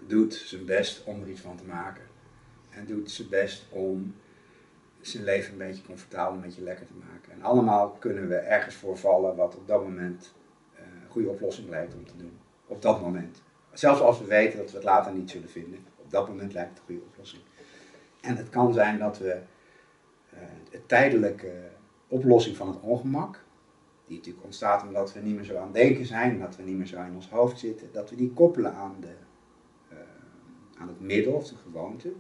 doet 0.08 0.34
zijn 0.34 0.66
best 0.66 1.04
om 1.04 1.22
er 1.22 1.30
iets 1.30 1.42
van 1.42 1.58
te 1.58 1.66
maken. 1.66 2.04
En 2.70 2.86
doet 2.86 3.12
zijn 3.12 3.30
best 3.30 3.66
om 3.70 4.16
zijn 5.02 5.24
leven 5.24 5.52
een 5.52 5.58
beetje 5.58 5.84
comfortabel, 5.84 6.34
een 6.34 6.42
beetje 6.42 6.64
lekker 6.64 6.86
te 6.86 6.94
maken. 7.10 7.32
En 7.32 7.42
allemaal 7.42 7.90
kunnen 7.90 8.28
we 8.28 8.36
ergens 8.36 8.76
voor 8.76 8.98
vallen 8.98 9.36
wat 9.36 9.56
op 9.56 9.68
dat 9.68 9.84
moment 9.84 10.34
eh, 10.76 10.82
een 11.04 11.10
goede 11.10 11.30
oplossing 11.30 11.68
blijkt 11.68 11.94
om 11.94 12.06
te 12.06 12.18
doen. 12.18 12.38
Op 12.66 12.82
dat 12.82 13.02
moment. 13.02 13.42
Zelfs 13.74 14.02
als 14.02 14.20
we 14.20 14.26
weten 14.26 14.58
dat 14.58 14.70
we 14.70 14.76
het 14.76 14.86
later 14.86 15.14
niet 15.14 15.30
zullen 15.30 15.50
vinden. 15.50 15.80
Op 15.96 16.12
dat 16.12 16.28
moment 16.28 16.54
lijkt 16.54 16.70
het 16.70 16.80
een 16.80 16.86
goede 16.86 17.02
oplossing. 17.02 17.42
En 18.22 18.36
het 18.36 18.50
kan 18.50 18.74
zijn 18.74 19.00
dat 19.00 19.18
we 19.18 19.40
eh, 20.30 20.40
de 20.72 20.86
tijdelijke 20.86 21.54
oplossing 22.08 22.58
van 22.58 22.68
het 22.68 22.80
ongemak, 22.82 23.44
die 24.10 24.18
natuurlijk 24.18 24.46
ontstaat 24.46 24.84
omdat 24.84 25.14
we 25.14 25.20
niet 25.20 25.36
meer 25.36 25.44
zo 25.44 25.56
aan 25.58 25.64
het 25.64 25.74
denken 25.74 26.06
zijn, 26.06 26.40
dat 26.40 26.56
we 26.56 26.64
niet 26.64 26.78
meer 26.78 26.86
zo 26.88 27.02
in 27.04 27.16
ons 27.16 27.30
hoofd 27.30 27.60
zitten, 27.60 27.88
dat 27.92 28.10
we 28.10 28.16
die 28.16 28.32
koppelen 28.34 28.74
aan, 28.74 28.96
de, 29.00 29.14
eh, 29.90 29.98
aan 30.82 30.88
het 30.88 31.00
middel 31.02 31.34
of 31.34 31.48
de 31.48 31.56
gewoonte. 31.56 32.12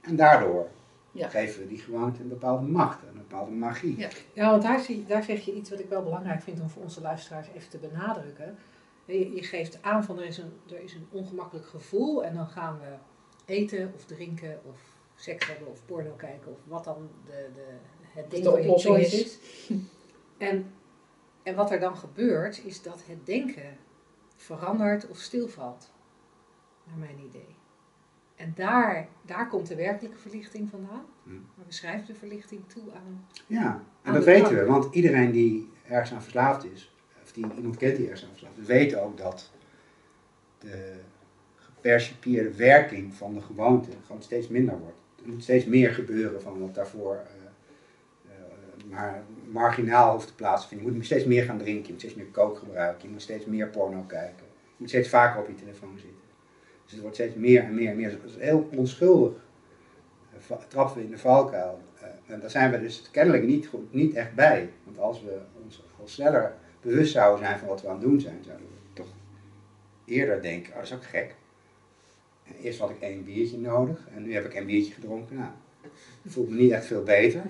En 0.00 0.16
daardoor 0.16 0.68
Ja. 1.12 1.28
geven 1.28 1.60
we 1.62 1.68
die 1.68 1.78
gewoonte 1.78 2.20
een 2.22 2.28
bepaalde 2.28 2.66
macht, 2.66 3.02
een 3.02 3.18
bepaalde 3.18 3.50
magie. 3.50 3.98
Ja. 3.98 4.08
Ja, 4.32 4.50
want 4.50 4.62
daar, 4.62 4.80
zie, 4.80 5.04
daar 5.06 5.22
zeg 5.22 5.40
je 5.44 5.54
iets 5.54 5.70
wat 5.70 5.80
ik 5.80 5.88
wel 5.88 6.02
belangrijk 6.02 6.42
vind 6.42 6.60
om 6.60 6.68
voor 6.70 6.82
onze 6.82 7.00
luisteraars 7.00 7.48
even 7.54 7.70
te 7.70 7.78
benadrukken. 7.78 8.56
Je, 9.04 9.34
je 9.34 9.42
geeft 9.42 9.82
aan 9.82 10.04
van 10.04 10.18
er 10.18 10.24
is, 10.24 10.38
een, 10.38 10.52
er 10.70 10.80
is 10.82 10.94
een 10.94 11.06
ongemakkelijk 11.10 11.66
gevoel 11.66 12.24
en 12.24 12.34
dan 12.34 12.46
gaan 12.46 12.78
we 12.78 12.94
eten 13.52 13.92
of 13.94 14.04
drinken 14.04 14.60
of 14.64 14.78
seks 15.14 15.46
hebben 15.46 15.68
of 15.68 15.80
porno 15.86 16.12
kijken 16.16 16.52
of 16.52 16.58
wat 16.64 16.84
dan 16.84 17.08
de, 17.26 17.48
de, 17.54 17.64
het 18.20 18.30
ding 18.30 18.42
De 18.44 18.50
van 18.50 18.58
je 18.62 18.66
oplossing 18.66 18.94
choice 18.96 19.16
is. 19.16 19.38
is. 19.68 19.76
En, 20.38 20.66
en 21.42 21.54
wat 21.54 21.70
er 21.70 21.80
dan 21.80 21.96
gebeurt 21.96 22.64
is 22.64 22.82
dat 22.82 23.02
het 23.06 23.26
denken 23.26 23.76
verandert 24.36 25.08
of 25.08 25.18
stilvalt, 25.18 25.92
naar 26.84 26.98
mijn 26.98 27.18
idee. 27.28 27.56
En 28.36 28.52
daar, 28.54 29.08
daar 29.22 29.48
komt 29.48 29.66
de 29.66 29.74
werkelijke 29.74 30.18
verlichting 30.18 30.70
vandaan. 30.70 31.04
Hm. 31.22 31.30
Maar 31.32 31.66
we 31.66 31.72
schrijven 31.72 32.06
de 32.06 32.14
verlichting 32.14 32.60
toe 32.66 32.92
aan 32.94 33.26
Ja, 33.46 33.72
en 33.72 33.82
Aan 34.02 34.14
dat 34.14 34.24
weten 34.24 34.54
we, 34.56 34.64
want 34.64 34.94
iedereen 34.94 35.30
die 35.30 35.70
ergens 35.88 36.12
aan 36.12 36.22
verslaafd 36.22 36.64
is, 36.64 36.94
of 37.22 37.32
die 37.32 37.46
iemand 37.56 37.76
kent 37.76 37.96
die 37.96 38.04
ergens 38.04 38.24
aan 38.24 38.30
verslaafd 38.30 38.58
is, 38.58 38.66
weet 38.66 38.96
ook 38.96 39.16
dat 39.16 39.50
de 40.58 40.94
gepercipieerde 41.54 42.54
werking 42.54 43.14
van 43.14 43.34
de 43.34 43.40
gewoonte 43.40 43.90
gewoon 44.06 44.22
steeds 44.22 44.48
minder 44.48 44.78
wordt. 44.78 44.98
Er 45.22 45.28
moet 45.28 45.42
steeds 45.42 45.64
meer 45.64 45.90
gebeuren 45.90 46.42
van 46.42 46.60
wat 46.60 46.74
daarvoor 46.74 47.14
eh, 47.14 47.35
maar 48.90 49.22
marginaal 49.50 50.12
hoeft 50.12 50.26
te 50.26 50.34
plaatsvinden. 50.34 50.86
Je 50.86 50.92
moet 50.92 51.04
steeds 51.04 51.24
meer 51.24 51.44
gaan 51.44 51.58
drinken, 51.58 51.84
je 51.86 51.92
moet 51.92 52.00
steeds 52.00 52.14
meer 52.14 52.26
kook 52.26 52.58
gebruiken, 52.58 53.06
je 53.06 53.12
moet 53.12 53.22
steeds 53.22 53.44
meer 53.44 53.68
porno 53.68 54.02
kijken, 54.06 54.46
je 54.46 54.74
moet 54.76 54.88
steeds 54.88 55.08
vaker 55.08 55.40
op 55.40 55.48
je 55.48 55.54
telefoon 55.54 55.98
zitten. 55.98 56.24
Dus 56.82 56.92
het 56.92 57.00
wordt 57.00 57.16
steeds 57.16 57.34
meer 57.34 57.62
en 57.62 57.74
meer 57.74 57.90
en 57.90 57.96
meer. 57.96 58.10
Het 58.10 58.24
is 58.24 58.36
heel 58.36 58.68
onschuldig. 58.76 59.32
Eh, 60.48 60.56
Trappen 60.68 60.96
we 60.96 61.04
in 61.04 61.10
de 61.10 61.18
valkuil. 61.18 61.82
Eh, 62.00 62.08
en 62.26 62.40
daar 62.40 62.50
zijn 62.50 62.70
we 62.70 62.80
dus 62.80 63.10
kennelijk 63.10 63.44
niet, 63.44 63.66
goed, 63.66 63.92
niet 63.92 64.14
echt 64.14 64.34
bij. 64.34 64.70
Want 64.84 64.98
als 64.98 65.22
we 65.22 65.38
ons 65.64 65.82
al 66.00 66.08
sneller 66.08 66.54
bewust 66.80 67.12
zouden 67.12 67.46
zijn 67.46 67.58
van 67.58 67.68
wat 67.68 67.82
we 67.82 67.88
aan 67.88 67.94
het 67.94 68.02
doen 68.02 68.20
zijn, 68.20 68.38
zouden 68.44 68.66
we 68.66 68.92
toch 68.92 69.08
eerder 70.04 70.42
denken, 70.42 70.72
oh, 70.72 70.78
dat 70.78 70.86
is 70.86 70.94
ook 70.94 71.04
gek. 71.04 71.34
Eerst 72.62 72.78
had 72.78 72.90
ik 72.90 73.00
één 73.00 73.24
biertje 73.24 73.58
nodig 73.58 74.08
en 74.14 74.22
nu 74.22 74.34
heb 74.34 74.44
ik 74.44 74.54
één 74.54 74.66
biertje 74.66 74.92
gedronken. 74.92 75.36
Nou, 75.36 75.50
ik 76.22 76.30
voel 76.30 76.46
me 76.46 76.56
niet 76.56 76.70
echt 76.70 76.86
veel 76.86 77.02
beter. 77.02 77.42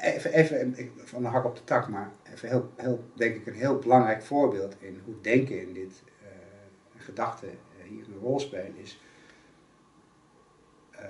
Even, 0.00 0.32
even 0.32 0.76
van 1.04 1.22
de 1.22 1.28
hak 1.28 1.44
op 1.44 1.56
de 1.56 1.64
tak, 1.64 1.88
maar 1.88 2.12
even 2.32 2.48
heel, 2.48 2.72
heel, 2.76 3.04
denk 3.14 3.34
ik 3.36 3.46
een 3.46 3.54
heel 3.54 3.78
belangrijk 3.78 4.22
voorbeeld 4.22 4.76
in 4.78 5.00
hoe 5.04 5.20
denken 5.20 5.60
in 5.60 5.72
dit 5.72 6.02
eh 6.22 7.02
gedachte 7.02 7.46
eh, 7.46 7.88
hier 7.88 8.04
een 8.08 8.18
rol 8.20 8.40
spelen 8.40 8.76
is. 8.76 9.00
eh, 10.90 11.04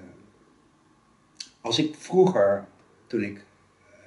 als 1.61 1.78
ik 1.78 1.95
vroeger, 1.95 2.66
toen 3.07 3.23
ik 3.23 3.45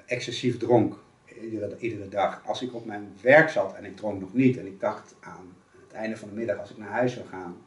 excessief 0.05 0.57
dronk, 0.57 0.99
iedere, 1.41 1.77
iedere 1.77 2.09
dag, 2.09 2.41
als 2.45 2.61
ik 2.61 2.73
op 2.73 2.85
mijn 2.85 3.17
werk 3.21 3.49
zat 3.49 3.73
en 3.73 3.85
ik 3.85 3.95
dronk 3.95 4.19
nog 4.21 4.33
niet 4.33 4.57
en 4.57 4.65
ik 4.65 4.79
dacht 4.79 5.15
aan 5.19 5.55
het 5.83 5.93
einde 5.93 6.17
van 6.17 6.29
de 6.29 6.35
middag 6.35 6.57
als 6.57 6.69
ik 6.71 6.77
naar 6.77 6.89
huis 6.89 7.13
zou 7.13 7.27
gaan, 7.27 7.57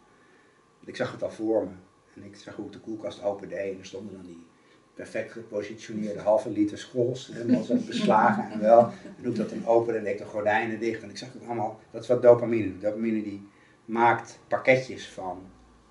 ik 0.84 0.96
zag 0.96 1.12
het 1.12 1.22
al 1.22 1.30
voor 1.30 1.64
me 1.64 1.72
en 2.14 2.24
ik 2.24 2.36
zag 2.36 2.54
hoe 2.54 2.66
ik 2.66 2.72
de 2.72 2.80
koelkast 2.80 3.22
opende 3.22 3.56
en 3.56 3.78
er 3.78 3.86
stonden 3.86 4.14
dan 4.14 4.26
die 4.26 4.46
perfect 4.94 5.32
gepositioneerde 5.32 6.20
halve 6.20 6.50
liter 6.50 6.78
schools, 6.78 7.30
helemaal 7.32 7.62
zo 7.62 7.76
beslagen 7.86 8.50
en 8.50 8.60
wel. 8.60 8.80
En 8.80 9.14
hoe 9.22 9.30
ik 9.30 9.36
dat 9.36 9.50
dan 9.50 9.66
opende 9.66 9.98
en 9.98 10.04
deed 10.04 10.18
de 10.18 10.24
gordijnen 10.24 10.80
dicht 10.80 11.02
en 11.02 11.10
ik 11.10 11.16
zag 11.16 11.32
het 11.32 11.42
allemaal, 11.46 11.80
dat 11.90 12.02
is 12.02 12.08
wat 12.08 12.22
dopamine. 12.22 12.78
Dopamine 12.78 13.22
die 13.22 13.48
maakt 13.84 14.38
pakketjes 14.48 15.08
van 15.08 15.42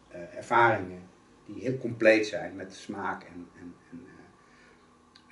eh, 0.07 0.19
ervaringen 0.35 1.01
die 1.45 1.61
heel 1.61 1.77
compleet 1.77 2.27
zijn 2.27 2.55
met 2.55 2.73
smaak 2.73 3.23
en, 3.23 3.47
en, 3.59 3.75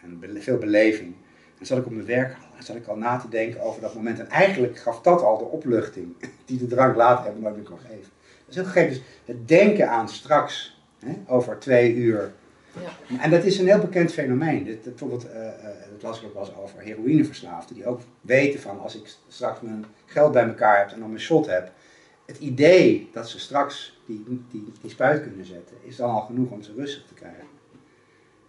en, 0.02 0.20
eh, 0.22 0.36
en 0.36 0.42
veel 0.42 0.58
beleving. 0.58 1.16
En 1.60 1.66
zat 1.66 1.78
ik 1.78 1.86
op 1.86 1.92
mijn 1.92 2.06
werk 2.06 2.34
al, 2.34 2.64
zat 2.64 2.76
ik 2.76 2.88
al 2.88 2.98
na 2.98 3.18
te 3.18 3.30
denken 3.30 3.62
over 3.62 3.82
dat 3.82 3.96
moment. 3.96 4.20
En 4.20 4.30
eigenlijk 4.30 4.78
gaf 4.78 5.02
dat 5.02 5.22
al 5.22 5.38
de 5.38 5.44
opluchting 5.44 6.16
die 6.46 6.58
de 6.58 6.68
drank 6.68 6.96
later 6.96 7.24
hebben 7.24 7.42
nooit 7.42 7.56
meer 7.56 7.66
kon 7.66 7.80
geven. 7.80 8.12
Dat 8.46 8.56
is 8.56 8.72
gegeven. 8.72 8.90
Dus 8.90 9.02
het 9.26 9.48
denken 9.48 9.90
aan 9.90 10.10
straks, 10.10 10.82
hè, 11.00 11.14
over 11.28 11.60
twee 11.60 11.96
uur. 11.96 12.34
Ja. 12.82 13.20
En 13.20 13.30
dat 13.32 13.44
is 13.44 13.58
een 13.60 13.68
heel 13.68 13.80
bekend 13.80 14.14
fenomeen. 14.14 14.64
Dit 14.64 14.84
bijvoorbeeld, 14.84 15.30
eh, 15.32 15.50
dat 15.92 16.02
las 16.02 16.20
ik 16.22 16.26
ook 16.28 16.34
wel 16.34 16.46
eens 16.46 16.56
over 16.56 16.80
heroïneverslaafden. 16.82 17.76
Die 17.76 17.86
ook 17.86 18.02
weten 18.22 18.60
van 18.60 18.80
als 18.80 18.96
ik 18.96 19.16
straks 19.28 19.62
mijn 19.62 19.86
geld 20.06 20.32
bij 20.32 20.48
elkaar 20.48 20.80
heb 20.80 20.92
en 20.92 21.00
dan 21.00 21.10
mijn 21.10 21.22
shot 21.22 21.46
heb. 21.46 21.72
Het 22.26 22.38
idee 22.38 23.10
dat 23.14 23.30
ze 23.30 23.40
straks 23.40 24.00
die, 24.06 24.24
die, 24.52 24.72
die 24.82 24.90
spuit 24.90 25.22
kunnen 25.22 25.46
zetten, 25.46 25.78
is 25.84 25.96
dan 25.96 26.10
al 26.10 26.22
genoeg 26.22 26.50
om 26.50 26.62
ze 26.64 26.74
rustig 26.74 27.06
te 27.08 27.14
krijgen. 27.14 27.48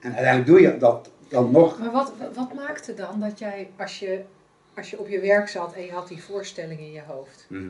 En 0.01 0.13
uiteindelijk 0.15 0.47
doe 0.47 0.61
je 0.61 0.77
dat 0.79 1.11
dan 1.29 1.51
nog. 1.51 1.79
Maar 1.79 1.91
wat, 1.91 2.13
wat 2.35 2.55
maakte 2.55 2.95
dan 2.95 3.21
dat 3.21 3.39
jij, 3.39 3.71
als 3.79 3.99
je, 3.99 4.23
als 4.77 4.91
je 4.91 4.99
op 4.99 5.09
je 5.09 5.21
werk 5.21 5.49
zat 5.49 5.75
en 5.75 5.85
je 5.85 5.93
had 5.93 6.09
die 6.09 6.23
voorstelling 6.23 6.81
in 6.81 6.93
je 6.93 7.03
hoofd, 7.07 7.47
Mhm. 7.49 7.69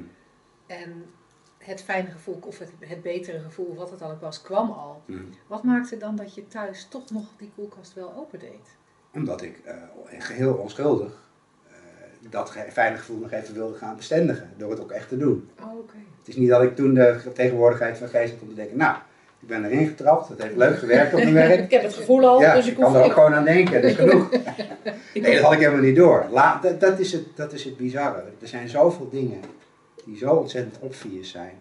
en 0.66 1.04
het 1.71 1.83
fijne 1.83 2.11
gevoel, 2.11 2.39
of 2.47 2.59
het, 2.59 2.71
het 2.79 3.03
betere 3.03 3.39
gevoel, 3.41 3.75
wat 3.75 3.91
het 3.91 3.99
dan 3.99 4.11
ook 4.11 4.21
was, 4.21 4.43
kwam 4.43 4.71
al. 4.71 5.03
Mhm. 5.07 5.21
Wat 5.47 5.62
maakte 5.62 5.97
dan 5.97 6.17
dat 6.17 6.35
je 6.35 6.49
thuis 6.49 6.87
toch 6.91 7.11
nog 7.11 7.25
die 7.39 7.50
koelkast 7.55 7.95
wel 7.95 8.12
opendeed? 8.19 8.77
Omdat 9.15 9.43
ik 9.43 9.61
eh, 9.65 9.75
geheel 10.19 10.55
onschuldig 10.55 11.12
eh, 11.69 11.75
dat 12.31 12.50
ge- 12.50 12.67
fijne 12.73 12.97
gevoel 12.97 13.19
nog 13.19 13.31
even 13.33 13.55
wilde 13.55 13.77
gaan 13.79 13.97
bestendigen. 13.97 14.50
Door 14.57 14.71
het 14.71 14.81
ook 14.81 14.91
echt 14.91 15.09
te 15.09 15.17
doen. 15.17 15.49
Oh, 15.62 15.79
oké. 15.79 15.95
Het 16.19 16.29
is 16.29 16.37
niet 16.37 16.49
dat 16.49 16.62
ik 16.62 16.77
toen 16.77 16.95
de 16.95 17.21
tegenwoordigheid 17.35 17.99
van 17.99 18.09
geest 18.09 18.33
had 18.33 18.43
om 18.43 18.49
te 18.49 18.55
denken, 18.55 18.77
nou, 18.77 18.97
ik 19.41 19.49
ben 19.49 19.65
erin 19.65 19.87
getrapt, 19.87 20.29
het 20.29 20.43
heeft 20.43 20.57
leuk 20.57 20.79
gewerkt 20.79 21.15
op 21.15 21.19
mijn 21.23 21.35
werk. 21.49 21.61
Ik 21.65 21.71
heb 21.71 21.83
het 21.83 21.95
gevoel 21.95 22.27
al, 22.29 22.41
Ja, 22.41 22.55
dus 22.55 22.67
ik 22.67 22.73
ik 22.73 22.79
kan 22.79 22.95
er 22.95 23.00
ook 23.00 23.07
ik, 23.07 23.12
gewoon 23.12 23.35
aan 23.35 23.45
denken, 23.45 23.83
dat 23.83 23.91
is 23.91 23.97
genoeg. 24.09 24.31
Nee, 25.15 25.35
dat 25.35 25.43
had 25.43 25.53
ik 25.53 25.59
helemaal 25.59 25.81
niet 25.83 25.97
door. 25.97 26.27
La, 26.31 26.59
dat, 26.62 26.81
dat, 26.81 26.99
is 26.99 27.12
het, 27.12 27.25
dat 27.37 27.53
is 27.53 27.65
het 27.65 27.77
bizarre. 27.77 28.23
Er 28.41 28.49
zijn 28.49 28.69
zoveel 28.69 29.09
dingen 29.09 29.41
die 30.04 30.16
zo 30.16 30.35
ontzettend 30.35 30.78
obvious 30.78 31.30
zijn 31.30 31.59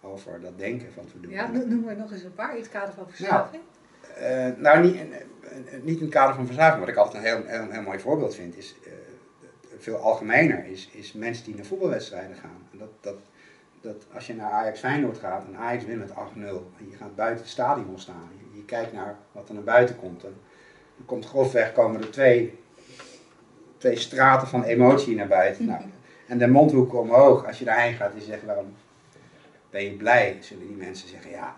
over 0.00 0.40
dat 0.40 0.58
denken 0.58 0.88
wat 0.96 1.04
we 1.12 1.20
doen. 1.20 1.30
Ja, 1.30 1.50
no- 1.50 1.66
noem 1.66 1.80
maar 1.84 1.96
nog 1.96 2.12
eens 2.12 2.22
een 2.22 2.34
paar 2.34 2.54
in 2.56 2.62
het 2.62 2.70
kader 2.70 2.94
van 2.94 3.02
Nou, 3.02 3.16
verslaving. 3.16 3.62
Eh, 4.16 4.48
nou, 4.56 4.82
niet, 4.82 4.94
eh, 4.94 5.02
eh, 5.02 5.82
niet 5.82 5.96
in 5.96 6.02
het 6.04 6.14
kader 6.14 6.34
van 6.34 6.46
verzaving. 6.46 6.80
Wat 6.80 6.88
ik 6.88 6.96
altijd 6.96 7.24
een 7.24 7.30
heel, 7.30 7.46
heel, 7.46 7.70
heel 7.70 7.82
mooi 7.82 7.98
voorbeeld 7.98 8.34
vind, 8.34 8.56
is 8.56 8.74
veel 9.78 9.96
algemener, 9.96 10.66
is, 10.66 10.90
is 10.92 11.12
mensen 11.12 11.44
die 11.44 11.54
naar 11.54 11.64
voetbalwedstrijden 11.64 12.36
gaan. 12.36 12.68
En 12.72 12.78
dat, 12.78 12.88
dat, 13.00 13.16
dat 13.80 14.06
als 14.14 14.26
je 14.26 14.34
naar 14.34 14.50
Ajax 14.50 14.78
Feyenoord 14.78 15.18
gaat 15.18 15.44
en 15.46 15.56
Ajax 15.56 15.84
wint 15.84 15.98
met 15.98 16.10
8-0 16.10 16.14
en 16.78 16.90
je 16.90 16.96
gaat 16.96 17.16
buiten 17.16 17.42
het 17.42 17.52
stadion 17.52 17.98
staan, 17.98 18.28
je, 18.38 18.56
je 18.58 18.64
kijkt 18.64 18.92
naar 18.92 19.16
wat 19.32 19.48
er 19.48 19.54
naar 19.54 19.62
buiten 19.62 19.96
komt, 19.96 20.20
dan, 20.20 20.32
dan 20.96 21.06
komt 21.06 21.26
grofweg 21.26 21.72
komen 21.72 22.00
er 22.00 22.10
twee, 22.10 22.58
twee 23.78 23.96
straten 23.96 24.48
van 24.48 24.62
emotie 24.62 25.16
naar 25.16 25.28
buiten. 25.28 25.66
Nou, 25.66 25.82
en 26.32 26.38
de 26.38 26.46
mondhoeken 26.46 26.98
omhoog, 26.98 27.46
als 27.46 27.58
je 27.58 27.64
daarheen 27.64 27.94
gaat 27.94 28.12
en 28.12 28.18
je 28.18 28.24
zegt 28.24 28.44
waarom 28.44 28.74
ben 29.70 29.84
je 29.84 29.90
blij, 29.90 30.36
zullen 30.40 30.66
die 30.66 30.76
mensen 30.76 31.08
zeggen 31.08 31.30
ja, 31.30 31.56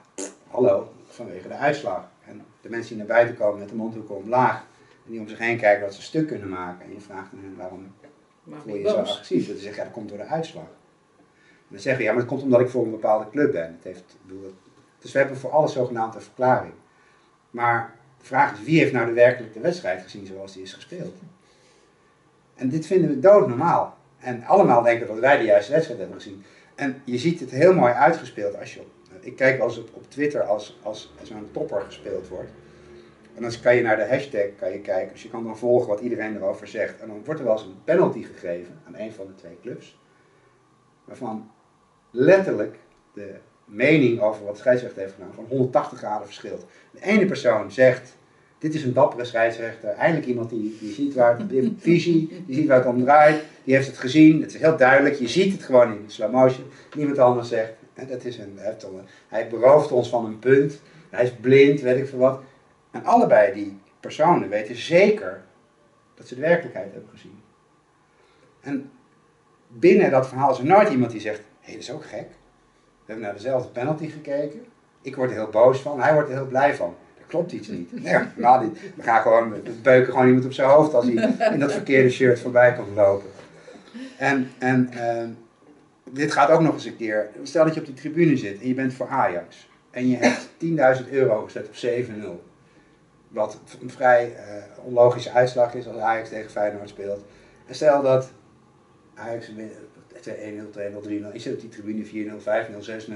hallo, 0.50 0.93
vanwege 1.07 1.49
de 1.49 1.54
uitslag. 1.54 2.09
En 2.26 2.45
de 2.61 2.69
mensen 2.69 2.88
die 2.88 2.99
naar 2.99 3.16
buiten 3.16 3.37
komen 3.37 3.59
met 3.59 3.69
de 3.69 3.75
mondhoeken 3.75 4.16
omlaag 4.16 4.66
en 5.04 5.11
die 5.11 5.21
om 5.21 5.28
zich 5.28 5.38
heen 5.38 5.59
kijken 5.59 5.85
wat 5.85 5.95
ze 5.95 6.02
stuk 6.02 6.26
kunnen 6.26 6.49
maken. 6.49 6.85
En 6.85 6.93
je 6.93 7.00
vraagt 7.00 7.33
aan 7.33 7.40
hen 7.43 7.57
waarom 7.57 7.95
maar 8.43 8.61
voel 8.61 8.75
je 8.75 8.81
je 8.81 8.88
zo 8.88 8.97
agressief. 8.97 9.47
Dat 9.47 9.57
ze 9.57 9.62
zeggen 9.62 9.78
ja, 9.78 9.85
dat 9.85 9.93
komt 9.93 10.09
door 10.09 10.19
de 10.19 10.25
uitslag. 10.25 10.69
En 11.16 11.69
dan 11.69 11.81
zeggen 11.81 12.04
ja, 12.04 12.11
maar 12.11 12.21
dat 12.21 12.31
komt 12.31 12.43
omdat 12.43 12.61
ik 12.61 12.69
voor 12.69 12.85
een 12.85 12.90
bepaalde 12.90 13.31
club 13.31 13.52
ben. 13.52 13.73
Het 13.73 13.85
heeft, 13.85 14.16
bedoel, 14.23 14.54
dus 14.99 15.12
we 15.12 15.19
hebben 15.19 15.37
voor 15.37 15.50
alles 15.50 15.73
zogenaamd 15.73 16.14
een 16.14 16.21
verklaring. 16.21 16.73
Maar 17.50 17.95
de 18.19 18.25
vraag 18.25 18.52
is 18.52 18.64
wie 18.64 18.78
heeft 18.78 18.93
nou 18.93 19.07
de 19.07 19.12
werkelijke 19.12 19.61
wedstrijd 19.61 20.02
gezien 20.02 20.26
zoals 20.26 20.52
die 20.52 20.62
is 20.62 20.73
gespeeld? 20.73 21.14
En 22.54 22.69
dit 22.69 22.87
vinden 22.87 23.11
we 23.11 23.21
doodnormaal. 23.21 24.02
En 24.25 24.45
allemaal 24.45 24.83
denken 24.83 25.07
dat 25.07 25.19
wij 25.19 25.38
de 25.38 25.45
juiste 25.45 25.73
wedstrijd 25.73 26.00
hebben 26.00 26.21
gezien. 26.21 26.45
En 26.75 27.02
je 27.04 27.19
ziet 27.19 27.40
het 27.40 27.50
heel 27.50 27.75
mooi 27.75 27.93
uitgespeeld 27.93 28.59
als 28.59 28.75
je 28.75 28.81
op. 28.81 28.87
Ik 29.21 29.37
kijk 29.37 29.59
wel 29.59 29.66
eens 29.66 29.78
op, 29.78 30.11
Twitter 30.11 30.43
als, 30.43 30.78
als, 30.83 31.12
als 31.21 31.28
zo'n 31.28 31.49
topper 31.52 31.81
gespeeld 31.81 32.28
wordt. 32.28 32.50
En 33.35 33.43
dan 33.43 33.52
kan 33.62 33.76
je 33.76 33.83
naar 33.83 33.97
de 33.97 34.09
hashtag 34.09 34.47
kan 34.59 34.73
je 34.73 34.81
kijken. 34.81 35.12
Dus 35.12 35.23
je 35.23 35.31
kan 35.31 35.45
dan 35.45 35.59
volgen 35.59 35.88
wat 35.88 36.00
iedereen 36.00 36.37
erover 36.37 36.66
zegt. 36.66 37.00
En 37.00 37.09
dan 37.09 37.25
wordt 37.25 37.40
er 37.40 37.47
wel 37.47 37.57
eens 37.57 37.64
een 37.64 37.85
penalty 37.85 38.23
gegeven 38.23 38.81
aan 38.87 38.97
een 38.97 39.12
van 39.12 39.26
de 39.26 39.35
twee 39.35 39.59
clubs. 39.62 39.99
Waarvan 41.04 41.50
letterlijk 42.11 42.76
de 43.14 43.35
mening 43.64 44.21
over 44.21 44.45
wat 44.45 44.59
scheidsrechter 44.59 45.00
heeft 45.00 45.14
gedaan 45.14 45.35
van 45.35 45.47
180 45.49 45.99
graden 45.99 46.26
verschilt. 46.26 46.66
De 46.90 47.02
ene 47.02 47.26
persoon 47.26 47.71
zegt, 47.71 48.16
dit 48.58 48.75
is 48.75 48.84
een 48.84 48.92
dappere 48.92 49.25
scheidsrechter. 49.25 49.88
Eindelijk 49.88 50.26
iemand 50.26 50.50
die, 50.50 50.76
die 50.80 50.92
ziet 50.92 51.14
waar 51.14 51.40
heeft 51.49 51.70
visie, 51.78 52.42
die 52.46 52.54
ziet 52.54 52.66
waar 52.66 52.78
het 52.78 52.87
om 52.87 53.04
draait. 53.04 53.42
Die 53.64 53.75
heeft 53.75 53.87
het 53.87 53.99
gezien, 53.99 54.40
het 54.40 54.54
is 54.54 54.61
heel 54.61 54.76
duidelijk. 54.76 55.14
Je 55.14 55.28
ziet 55.28 55.52
het 55.52 55.62
gewoon 55.62 55.92
in 55.92 56.04
slow 56.06 56.32
motion. 56.32 56.64
Niemand 56.96 57.18
anders 57.18 57.49
zegt, 57.49 57.73
hè, 57.94 58.06
dat 58.06 58.25
is 58.25 58.38
een, 58.38 58.58
hij 59.28 59.49
berooft 59.49 59.92
ons 59.92 60.08
van 60.08 60.25
een 60.25 60.38
punt. 60.38 60.80
Hij 61.11 61.25
is 61.25 61.32
blind, 61.40 61.80
weet 61.80 61.99
ik 61.99 62.08
veel 62.08 62.18
wat. 62.18 62.40
En 62.90 63.04
allebei 63.04 63.52
die 63.52 63.78
personen 64.00 64.49
weten 64.49 64.76
zeker 64.76 65.42
dat 66.14 66.28
ze 66.28 66.34
de 66.34 66.40
werkelijkheid 66.40 66.92
hebben 66.92 67.11
gezien. 67.11 67.40
En 68.61 68.90
binnen 69.68 70.11
dat 70.11 70.28
verhaal 70.28 70.50
is 70.50 70.58
er 70.58 70.64
nooit 70.64 70.88
iemand 70.88 71.11
die 71.11 71.20
zegt: 71.20 71.42
hé, 71.61 71.73
dat 71.73 71.82
is 71.82 71.92
ook 71.92 72.04
gek. 72.04 72.28
We 72.28 73.12
hebben 73.12 73.25
naar 73.25 73.34
dezelfde 73.34 73.68
penalty 73.68 74.08
gekeken. 74.08 74.64
Ik 75.02 75.16
word 75.16 75.30
er 75.30 75.37
heel 75.37 75.50
boos 75.50 75.80
van, 75.80 76.00
hij 76.00 76.12
wordt 76.12 76.28
er 76.28 76.34
heel 76.34 76.46
blij 76.46 76.75
van. 76.75 76.96
Klopt 77.34 77.52
iets 77.52 77.68
niet. 77.68 78.02
Nee, 78.02 78.18
niet. 78.62 78.80
We 78.96 79.02
gaan 79.02 79.22
gewoon, 79.22 79.54
beuken 79.82 80.12
gewoon 80.12 80.26
iemand 80.26 80.44
op 80.44 80.52
zijn 80.52 80.68
hoofd 80.68 80.94
als 80.94 81.04
hij 81.04 81.34
in 81.52 81.58
dat 81.58 81.72
verkeerde 81.72 82.10
shirt 82.10 82.40
voorbij 82.40 82.74
komt 82.74 82.96
lopen. 82.96 83.28
En, 84.18 84.50
en 84.58 84.88
ehm, 84.92 85.28
dit 86.10 86.32
gaat 86.32 86.50
ook 86.50 86.60
nog 86.60 86.74
eens 86.74 86.84
een 86.84 86.96
keer. 86.96 87.30
Stel 87.42 87.64
dat 87.64 87.74
je 87.74 87.80
op 87.80 87.86
die 87.86 87.94
tribune 87.94 88.36
zit 88.36 88.60
en 88.60 88.68
je 88.68 88.74
bent 88.74 88.94
voor 88.94 89.08
Ajax. 89.08 89.68
En 89.90 90.08
je 90.08 90.16
hebt 90.16 91.02
10.000 91.02 91.10
euro 91.10 91.44
gezet 91.44 91.66
op 91.66 91.74
7-0. 91.74 92.42
Wat 93.28 93.58
een 93.82 93.90
vrij 93.90 94.34
eh, 94.34 94.84
onlogische 94.84 95.30
uitslag 95.30 95.74
is 95.74 95.86
als 95.88 95.96
Ajax 95.96 96.28
tegen 96.28 96.50
Feyenoord 96.50 96.88
speelt. 96.88 97.24
En 97.66 97.74
stel 97.74 98.02
dat 98.02 98.30
Ajax 99.14 99.54
wint 99.54 99.72
1-0, 99.72 100.28
2-0, 100.28 101.06
3-0. 101.06 101.32
Je 101.32 101.38
zit 101.38 101.54
op 101.54 101.60
die 101.60 101.68
tribune 101.68 102.04
4-0, 102.04 102.08
5-0, 102.08 103.08
6-0. 103.08 103.14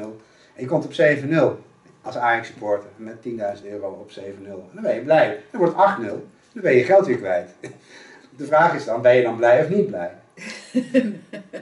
En 0.55 0.63
je 0.63 0.67
komt 0.67 0.85
op 0.85 0.93
7-0 0.93 1.67
als 2.09 2.17
Ajax 2.17 2.47
supporter 2.47 2.91
met 2.97 3.17
10.000 3.61 3.67
euro 3.71 3.89
op 3.89 4.11
7-0. 4.11 4.23
En 4.23 4.69
dan 4.73 4.83
ben 4.83 4.95
je 4.95 5.01
blij. 5.01 5.41
Dan 5.51 5.61
wordt 5.61 5.75
8-0. 5.75 5.77
Dan 6.53 6.63
ben 6.63 6.75
je 6.75 6.85
geld 6.85 7.07
weer 7.07 7.17
kwijt. 7.17 7.55
De 8.37 8.47
vraag 8.47 8.75
is 8.75 8.85
dan, 8.85 9.03
ben 9.03 9.15
je 9.17 9.23
dan 9.23 9.37
blij 9.37 9.63
of 9.63 9.69
niet 9.69 9.87
blij? 9.87 10.11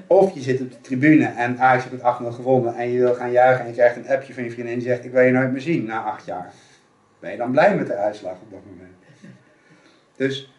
Of 0.07 0.35
je 0.35 0.41
zit 0.41 0.61
op 0.61 0.71
de 0.71 0.81
tribune 0.81 1.25
en 1.25 1.59
Ajax 1.59 1.85
heeft 1.85 2.03
met 2.03 2.33
8-0 2.33 2.35
gewonnen 2.35 2.75
en 2.75 2.91
je 2.91 2.99
wil 2.99 3.15
gaan 3.15 3.31
juichen 3.31 3.61
en 3.61 3.71
je 3.71 3.76
krijgt 3.76 3.97
een 3.97 4.09
appje 4.09 4.35
van 4.35 4.45
je 4.45 4.50
vriendin 4.50 4.79
die 4.79 4.88
zegt 4.88 5.05
ik 5.05 5.12
wil 5.12 5.23
je 5.23 5.33
nooit 5.33 5.53
meer 5.53 5.61
zien 5.61 5.85
na 5.85 6.03
acht 6.03 6.26
jaar. 6.26 6.53
Ben 7.19 7.31
je 7.31 7.37
dan 7.37 7.50
blij 7.50 7.76
met 7.76 7.87
de 7.87 7.95
uitslag 7.95 8.37
op 8.43 8.50
dat 8.50 8.61
moment? 8.71 8.95
Dus, 10.17 10.53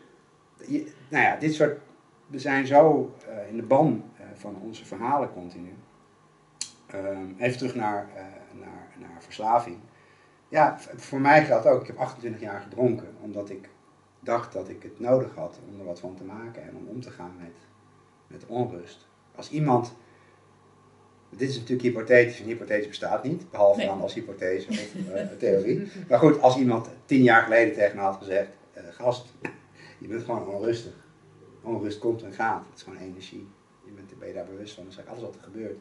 nou 1.10 1.24
ja, 1.24 1.36
dit 1.36 1.54
soort, 1.54 1.78
we 2.28 2.40
zijn 2.40 2.68
zo 2.68 3.14
eh, 3.28 3.50
in 3.50 3.56
de 3.56 3.64
ban 3.64 4.04
eh, 4.18 4.26
van 4.34 4.56
onze 4.64 4.86
verhalen 4.86 5.34
continu. 5.34 5.74
Ehm, 6.88 7.26
even 7.38 7.58
terug 7.58 7.76
naar, 7.76 8.10
eh, 8.16 8.24
naar, 8.60 8.88
naar 9.00 9.18
verslaving. 9.24 9.78
Ja, 10.50 10.80
voor 10.96 11.20
mij 11.20 11.46
geldt 11.46 11.66
ook, 11.66 11.82
ik 11.82 11.88
heb 11.88 11.98
28 11.98 12.42
jaar 12.42 12.62
gedronken 12.62 13.16
omdat 13.22 13.50
ik 13.50 13.70
dacht 14.20 14.54
dat 14.54 14.70
ik 14.70 14.84
het 14.84 15.00
nodig 15.00 15.36
had 15.36 15.60
om 15.68 15.80
er 15.80 15.86
wat 15.86 16.00
van 16.00 16.16
te 16.16 16.24
maken 16.24 16.64
en 16.64 16.76
om 16.76 16.88
om 16.88 17.02
te 17.02 17.12
gaan 17.12 17.36
met, 17.40 17.54
met 18.28 18.46
onrust. 18.46 19.08
Als 19.36 19.50
iemand 19.50 19.96
Dit 21.30 21.50
is 21.50 21.56
natuurlijk 21.56 21.82
hypothetisch 21.82 22.40
en 22.40 22.46
hypothetisch 22.46 22.88
bestaat 22.88 23.24
niet, 23.24 23.52
behalve 23.52 23.78
Nee. 23.78 23.88
dan 23.88 24.02
als 24.02 24.14
hypothese 24.14 24.70
of 24.70 24.96
eh, 25.14 25.28
theorie. 25.38 25.92
Maar 26.10 26.20
goed, 26.20 26.42
als 26.42 26.58
iemand 26.58 26.90
tien 27.06 27.24
jaar 27.24 27.44
geleden 27.44 27.74
tegen 27.74 27.96
me 27.96 28.02
had 28.02 28.16
gezegd, 28.16 28.50
eh, 28.74 28.84
gast, 28.92 29.34
je 30.00 30.08
bent 30.08 30.24
gewoon 30.24 30.48
onrustig. 30.48 30.94
Onrust 31.62 32.00
komt 32.00 32.24
en 32.24 32.34
gaat, 32.34 32.64
het 32.70 32.78
is 32.78 32.84
gewoon 32.84 33.00
energie. 33.00 33.48
Je 33.86 33.92
bent, 33.92 34.20
ben 34.20 34.28
je 34.28 34.34
daar 34.34 34.46
bewust 34.46 34.74
van, 34.74 34.84
dan 34.84 34.94
zeg 34.94 35.04
ik 35.04 35.10
alles 35.10 35.22
wat 35.22 35.36
er 35.36 35.42
gebeurt. 35.42 35.80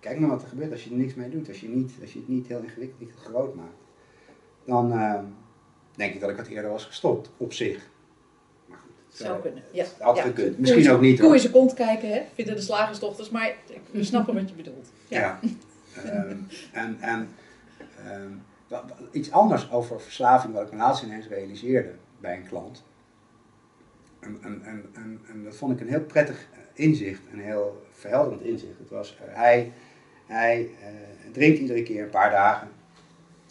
Kijk 0.00 0.18
maar 0.18 0.28
wat 0.28 0.42
er 0.42 0.48
gebeurt 0.48 0.72
als 0.72 0.84
je 0.84 0.90
er 0.90 0.96
niks 0.96 1.14
mee 1.14 1.28
doet, 1.28 1.48
als 1.48 1.60
je, 1.60 1.68
niet, 1.68 1.92
als 2.00 2.12
je 2.12 2.18
het 2.18 2.28
niet 2.28 2.46
heel 2.46 2.60
ingewikkeld, 2.60 3.00
niet 3.00 3.12
groot 3.16 3.54
maakt. 3.54 3.76
Dan 4.64 4.92
eh, 4.92 5.20
denk 5.94 6.14
ik 6.14 6.20
dat 6.20 6.30
ik 6.30 6.36
wat 6.36 6.46
eerder 6.46 6.70
was 6.70 6.84
gestopt, 6.84 7.30
op 7.36 7.52
zich. 7.52 7.88
Maar 8.66 8.78
goed, 8.78 8.90
het, 9.08 9.16
Zou 9.16 9.40
kunnen. 9.40 9.62
Ja. 9.70 9.84
het 9.84 9.94
had 9.98 10.16
ja. 10.16 10.22
gekund. 10.22 10.58
Misschien 10.58 10.90
ook 10.90 11.00
niet 11.00 11.20
Koe 11.20 11.38
zijn 11.38 11.52
kont 11.52 11.74
kijken, 11.74 12.12
hè? 12.12 12.22
Vinden 12.34 12.54
de 12.56 12.60
slagersdochters, 12.60 13.30
maar 13.30 13.54
we 13.90 14.04
snappen 14.04 14.34
wat 14.34 14.48
je 14.48 14.54
bedoelt. 14.54 14.88
Ja. 15.08 15.40
Ehm, 16.04 16.36
en 16.72 16.96
en 17.00 17.28
ehm, 18.04 18.32
iets 19.12 19.30
anders 19.30 19.70
over 19.70 20.00
verslaving, 20.00 20.54
wat 20.54 20.66
ik 20.66 20.72
me 20.72 20.78
laatst 20.78 21.02
ineens 21.02 21.28
realiseerde 21.28 21.92
bij 22.20 22.36
een 22.36 22.46
klant. 22.48 22.84
En, 24.20 24.38
en, 24.42 24.62
en, 24.64 24.84
en, 24.92 25.20
en 25.28 25.44
dat 25.44 25.56
vond 25.56 25.72
ik 25.72 25.80
een 25.80 25.88
heel 25.88 26.04
prettig 26.04 26.48
inzicht, 26.74 27.22
een 27.32 27.40
heel 27.40 27.86
verhelderend 27.92 28.42
inzicht. 28.42 28.78
Het 28.78 28.90
was, 28.90 29.18
eh, 29.26 29.36
hij 29.36 29.72
hij 30.28 30.70
eh, 30.82 30.88
drinkt 31.32 31.58
iedere 31.58 31.82
keer 31.82 32.02
een 32.02 32.10
paar 32.10 32.30
dagen 32.30 32.68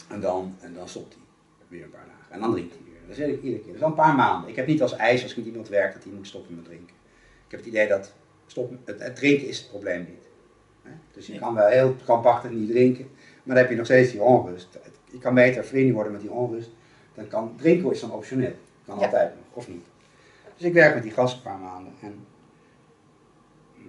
en 0.09 0.19
dan, 0.19 0.55
en 0.59 0.73
dan 0.73 0.87
stopt 0.89 1.13
hij 1.13 1.23
weer 1.67 1.83
een 1.83 1.89
paar 1.89 2.05
dagen. 2.05 2.33
En 2.33 2.39
dan 2.39 2.51
drinkt 2.51 2.73
hij 2.73 2.83
weer. 2.85 2.99
Dat 3.07 3.17
is 3.17 3.23
iedere 3.23 3.41
iedere 3.41 3.57
keer. 3.63 3.67
Dat 3.71 3.75
is 3.75 3.81
al 3.83 3.89
een 3.89 3.95
paar 3.95 4.15
maanden. 4.15 4.49
Ik 4.49 4.55
heb 4.55 4.67
niet 4.67 4.81
als 4.81 4.95
eis 4.95 5.21
als 5.21 5.31
ik 5.31 5.37
met 5.37 5.45
iemand 5.45 5.67
werk 5.69 5.93
dat 5.93 6.03
hij 6.03 6.11
moet 6.13 6.27
stoppen 6.27 6.55
met 6.55 6.65
drinken. 6.65 6.95
Ik 7.45 7.51
heb 7.51 7.59
het 7.59 7.69
idee 7.69 7.87
dat 7.87 8.13
stoppen, 8.47 8.79
het, 8.85 8.99
het 9.01 9.15
drinken 9.15 9.47
is 9.47 9.57
het 9.57 9.69
probleem 9.69 9.99
niet. 9.99 10.23
Hè? 10.83 10.91
Dus 11.13 11.25
je 11.25 11.31
Nee. 11.31 11.41
kan 11.41 11.53
wel 11.53 11.67
heel 11.67 11.95
krampachtig 12.03 12.51
niet 12.51 12.69
drinken, 12.69 13.09
maar 13.43 13.55
dan 13.55 13.57
heb 13.57 13.69
je 13.69 13.75
nog 13.75 13.85
steeds 13.85 14.11
die 14.11 14.21
onrust. 14.21 14.77
Je 15.11 15.19
kan 15.19 15.33
beter 15.33 15.65
vrienden 15.65 15.93
worden 15.93 16.11
met 16.11 16.21
die 16.21 16.31
onrust. 16.31 16.69
Dan 17.13 17.27
kan, 17.27 17.53
drinken 17.57 17.91
is 17.91 17.99
dan 17.99 18.11
optioneel. 18.11 18.55
Kan 18.85 18.99
Ja. 18.99 19.05
altijd 19.05 19.29
nog, 19.35 19.43
of 19.53 19.67
niet. 19.67 19.85
Dus 20.57 20.65
ik 20.67 20.73
werk 20.73 20.93
met 20.93 21.03
die 21.03 21.11
gast 21.11 21.35
een 21.35 21.41
paar 21.41 21.57
maanden. 21.59 21.93
En, 22.01 22.25
mm, 23.75 23.85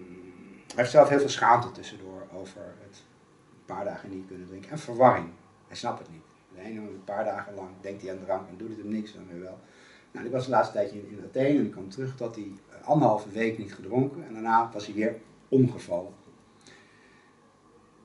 hij 0.67 0.77
heeft 0.77 0.91
zelf 0.91 1.09
heel 1.09 1.19
veel 1.19 1.29
schaamte 1.29 1.71
tussendoor 1.71 2.08
over 2.33 2.61
het 2.61 3.05
een 3.53 3.75
paar 3.75 3.85
dagen 3.85 4.11
niet 4.11 4.27
kunnen 4.27 4.47
drinken. 4.47 4.71
En 4.71 4.79
verwarring. 4.79 5.29
Hij 5.67 5.77
snapt 5.77 5.99
het 5.99 6.11
niet. 6.11 6.23
De 6.55 6.61
ene 6.61 6.81
een 6.81 7.05
paar 7.05 7.25
dagen 7.25 7.55
lang 7.55 7.69
denkt 7.81 8.03
hij 8.03 8.11
aan 8.11 8.25
drank 8.25 8.49
en 8.49 8.57
doet 8.57 8.69
het 8.69 8.79
hem 8.79 8.89
niks 8.89 9.13
dan 9.13 9.27
weer 9.29 9.41
wel. 9.41 9.59
Nou, 10.11 10.27
ik 10.27 10.33
was 10.33 10.45
de 10.45 10.51
laatste 10.51 10.73
tijdje 10.73 10.99
in, 10.99 11.09
in 11.11 11.25
Athene 11.25 11.59
en 11.59 11.65
ik 11.65 11.71
kwam 11.71 11.89
terug 11.89 12.17
dat 12.17 12.35
hij 12.35 12.51
eh, 12.71 12.87
anderhalve 12.87 13.31
week 13.31 13.59
niet 13.59 13.75
gedronken 13.75 14.27
en 14.27 14.33
daarna 14.33 14.71
was 14.73 14.87
hij 14.87 14.95
weer 14.95 15.17
omgevallen. 15.49 16.13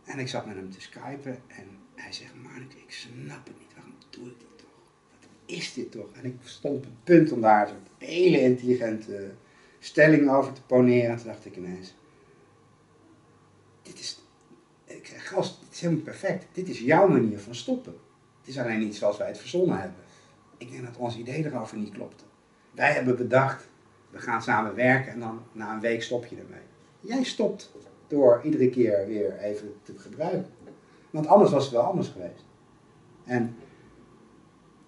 En 0.03 0.19
ik 0.19 0.27
zat 0.27 0.45
met 0.45 0.55
hem 0.55 0.71
te 0.71 0.81
skypen 0.81 1.41
en 1.47 1.67
hij 1.95 2.11
zegt, 2.11 2.33
Marnik, 2.43 2.73
ik 2.73 2.91
snap 2.91 3.47
het 3.47 3.59
niet, 3.59 3.73
waarom 3.75 3.93
doe 4.09 4.27
ik 4.27 4.39
dat 4.39 4.57
toch? 4.57 4.67
Wat 5.11 5.29
is 5.45 5.73
dit 5.73 5.91
toch? 5.91 6.07
En 6.13 6.25
ik 6.25 6.35
stond 6.43 6.75
op 6.75 6.83
het 6.83 7.03
punt 7.03 7.31
om 7.31 7.41
daar 7.41 7.69
een 7.69 8.07
hele 8.07 8.41
intelligente 8.41 9.31
stelling 9.79 10.29
over 10.29 10.53
te 10.53 10.61
poneren. 10.61 11.09
En 11.09 11.17
toen 11.17 11.27
dacht 11.27 11.45
ik 11.45 11.57
ineens, 11.57 11.95
dit 13.83 13.99
is, 13.99 14.19
ik 14.85 15.05
zeg, 15.05 15.27
gast, 15.27 15.59
dit 15.59 15.73
is 15.73 15.81
helemaal 15.81 16.03
perfect. 16.03 16.45
Dit 16.51 16.69
is 16.69 16.79
jouw 16.79 17.07
manier 17.07 17.39
van 17.39 17.55
stoppen. 17.55 17.93
Het 18.39 18.47
is 18.47 18.59
alleen 18.59 18.79
niet 18.79 18.95
zoals 18.95 19.17
wij 19.17 19.27
het 19.27 19.37
verzonnen 19.37 19.79
hebben. 19.79 19.99
Ik 20.57 20.71
denk 20.71 20.85
dat 20.85 20.97
ons 20.97 21.17
idee 21.17 21.45
erover 21.45 21.77
niet 21.77 21.93
klopte. 21.93 22.23
Wij 22.71 22.91
hebben 22.91 23.17
bedacht, 23.17 23.67
we 24.09 24.19
gaan 24.19 24.41
samen 24.41 24.75
werken 24.75 25.11
en 25.11 25.19
dan 25.19 25.41
na 25.51 25.73
een 25.73 25.79
week 25.79 26.03
stop 26.03 26.25
je 26.25 26.35
ermee. 26.35 26.61
Jij 26.99 27.23
stopt 27.23 27.71
door 28.07 28.41
iedere 28.43 28.69
keer 28.69 29.07
weer 29.07 29.37
even 29.37 29.73
te 29.83 29.93
gebruiken. 29.97 30.51
Want 31.09 31.27
anders 31.27 31.51
was 31.51 31.63
het 31.63 31.73
wel 31.73 31.81
anders 31.81 32.07
geweest. 32.07 32.45
En 33.25 33.55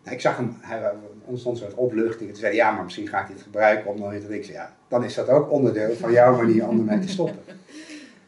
nou, 0.04 0.16
ik 0.16 0.22
zag 0.22 0.38
hem, 0.38 0.58
hij 0.62 0.94
ontstond 1.26 1.56
een 1.56 1.64
soort 1.64 1.78
opluchting. 1.78 2.30
Toen 2.30 2.40
zei 2.40 2.56
ja, 2.56 2.72
maar 2.72 2.84
misschien 2.84 3.08
ga 3.08 3.22
ik 3.22 3.28
dit 3.28 3.42
gebruiken 3.42 3.92
om 3.92 4.00
dan 4.00 4.10
weer 4.10 4.42
te 4.42 4.52
Ja, 4.52 4.76
dan 4.88 5.04
is 5.04 5.14
dat 5.14 5.30
ook 5.30 5.52
onderdeel 5.52 5.96
van 5.96 6.12
jouw 6.12 6.36
manier 6.36 6.68
om 6.68 6.80
ermee 6.80 7.00
te 7.00 7.08
stoppen. 7.08 7.44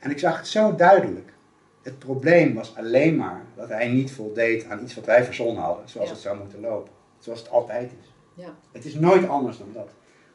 En 0.08 0.14
ik 0.14 0.20
zag 0.20 0.38
het 0.38 0.48
zo 0.48 0.76
duidelijk. 0.76 1.34
Het 1.82 2.00
probleem 2.00 2.54
was 2.54 2.76
alleen 2.76 3.16
maar 3.16 3.42
dat 3.56 3.70
hij 3.70 3.88
niet 3.88 4.12
voldeed 4.12 4.66
aan 4.70 4.84
iets 4.84 4.96
wat 4.96 5.06
wij 5.06 5.24
verzonnen 5.24 5.64
hadden, 5.64 5.90
zoals 5.90 6.08
Ja. 6.08 6.14
het 6.14 6.24
zou 6.24 6.38
moeten 6.38 6.60
lopen. 6.60 6.92
Zoals 7.20 7.40
het 7.40 7.50
altijd 7.50 7.92
is. 8.02 8.14
Ja. 8.34 8.56
Het 8.72 8.86
is 8.86 8.94
nooit 8.94 9.28
anders 9.28 9.58
dan 9.58 9.68
dat. 9.74 9.90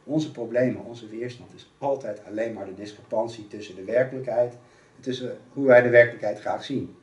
Onze 0.04 0.30
problemen, 0.30 0.84
onze 0.84 1.08
weerstand 1.08 1.54
is 1.54 1.72
altijd 1.78 2.20
alleen 2.26 2.52
maar 2.52 2.64
de 2.64 2.74
discrepantie 2.74 3.48
tussen 3.48 3.74
de 3.74 3.84
werkelijkheid 3.84 4.52
en 4.96 5.02
tussen 5.02 5.38
hoe 5.52 5.66
wij 5.66 5.82
de 5.82 5.88
werkelijkheid 5.88 6.40
graag 6.40 6.64
zien. 6.64 6.96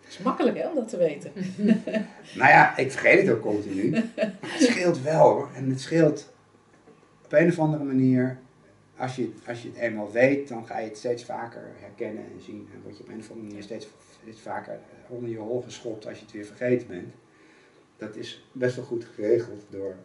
Het 0.00 0.10
is 0.10 0.18
makkelijk 0.18 0.58
hè, 0.58 0.68
om 0.68 0.74
dat 0.74 0.88
te 0.88 0.96
weten. 0.96 1.32
Nou 2.34 2.50
ja, 2.50 2.76
ik 2.76 2.90
vergeet 2.90 3.26
het 3.26 3.36
ook 3.36 3.42
continu. 3.42 3.90
Maar 3.90 4.02
het 4.40 4.62
scheelt 4.62 5.02
wel 5.02 5.28
hoor. 5.30 5.48
En 5.54 5.70
het 5.70 5.80
scheelt 5.80 6.32
op 7.24 7.32
een 7.32 7.48
of 7.48 7.58
andere 7.58 7.84
manier. 7.84 8.38
Als 9.02 9.16
je, 9.16 9.32
als 9.46 9.62
je 9.62 9.68
het 9.68 9.78
eenmaal 9.78 10.10
weet, 10.10 10.48
dan 10.48 10.66
ga 10.66 10.78
je 10.78 10.88
het 10.88 10.98
steeds 10.98 11.24
vaker 11.24 11.70
herkennen 11.80 12.24
en 12.24 12.40
zien. 12.40 12.68
En 12.74 12.82
word 12.82 12.96
je 12.96 13.02
op 13.02 13.08
een 13.08 13.18
of 13.18 13.30
andere 13.30 13.46
manier 13.46 13.62
steeds, 13.62 13.88
steeds 14.22 14.40
vaker 14.40 14.78
onder 15.08 15.30
je 15.30 15.38
hol 15.38 15.62
geschopt 15.62 16.06
als 16.06 16.18
je 16.18 16.24
het 16.24 16.34
weer 16.34 16.44
vergeten 16.44 16.86
bent. 16.86 17.14
Dat 17.96 18.16
is 18.16 18.48
best 18.52 18.76
wel 18.76 18.84
goed 18.84 19.06
geregeld 19.14 19.64
door 19.70 19.96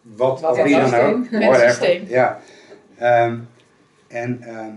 wat, 0.00 0.40
Wat 0.40 0.50
of 0.50 0.62
wie 0.62 0.76
dan 0.76 0.94
ook. 0.94 1.26
Het 1.30 1.60
systeem. 1.60 2.06
Ja. 2.06 2.40
Ehm, 2.96 3.40
en 4.06 4.42
ehm, 4.42 4.74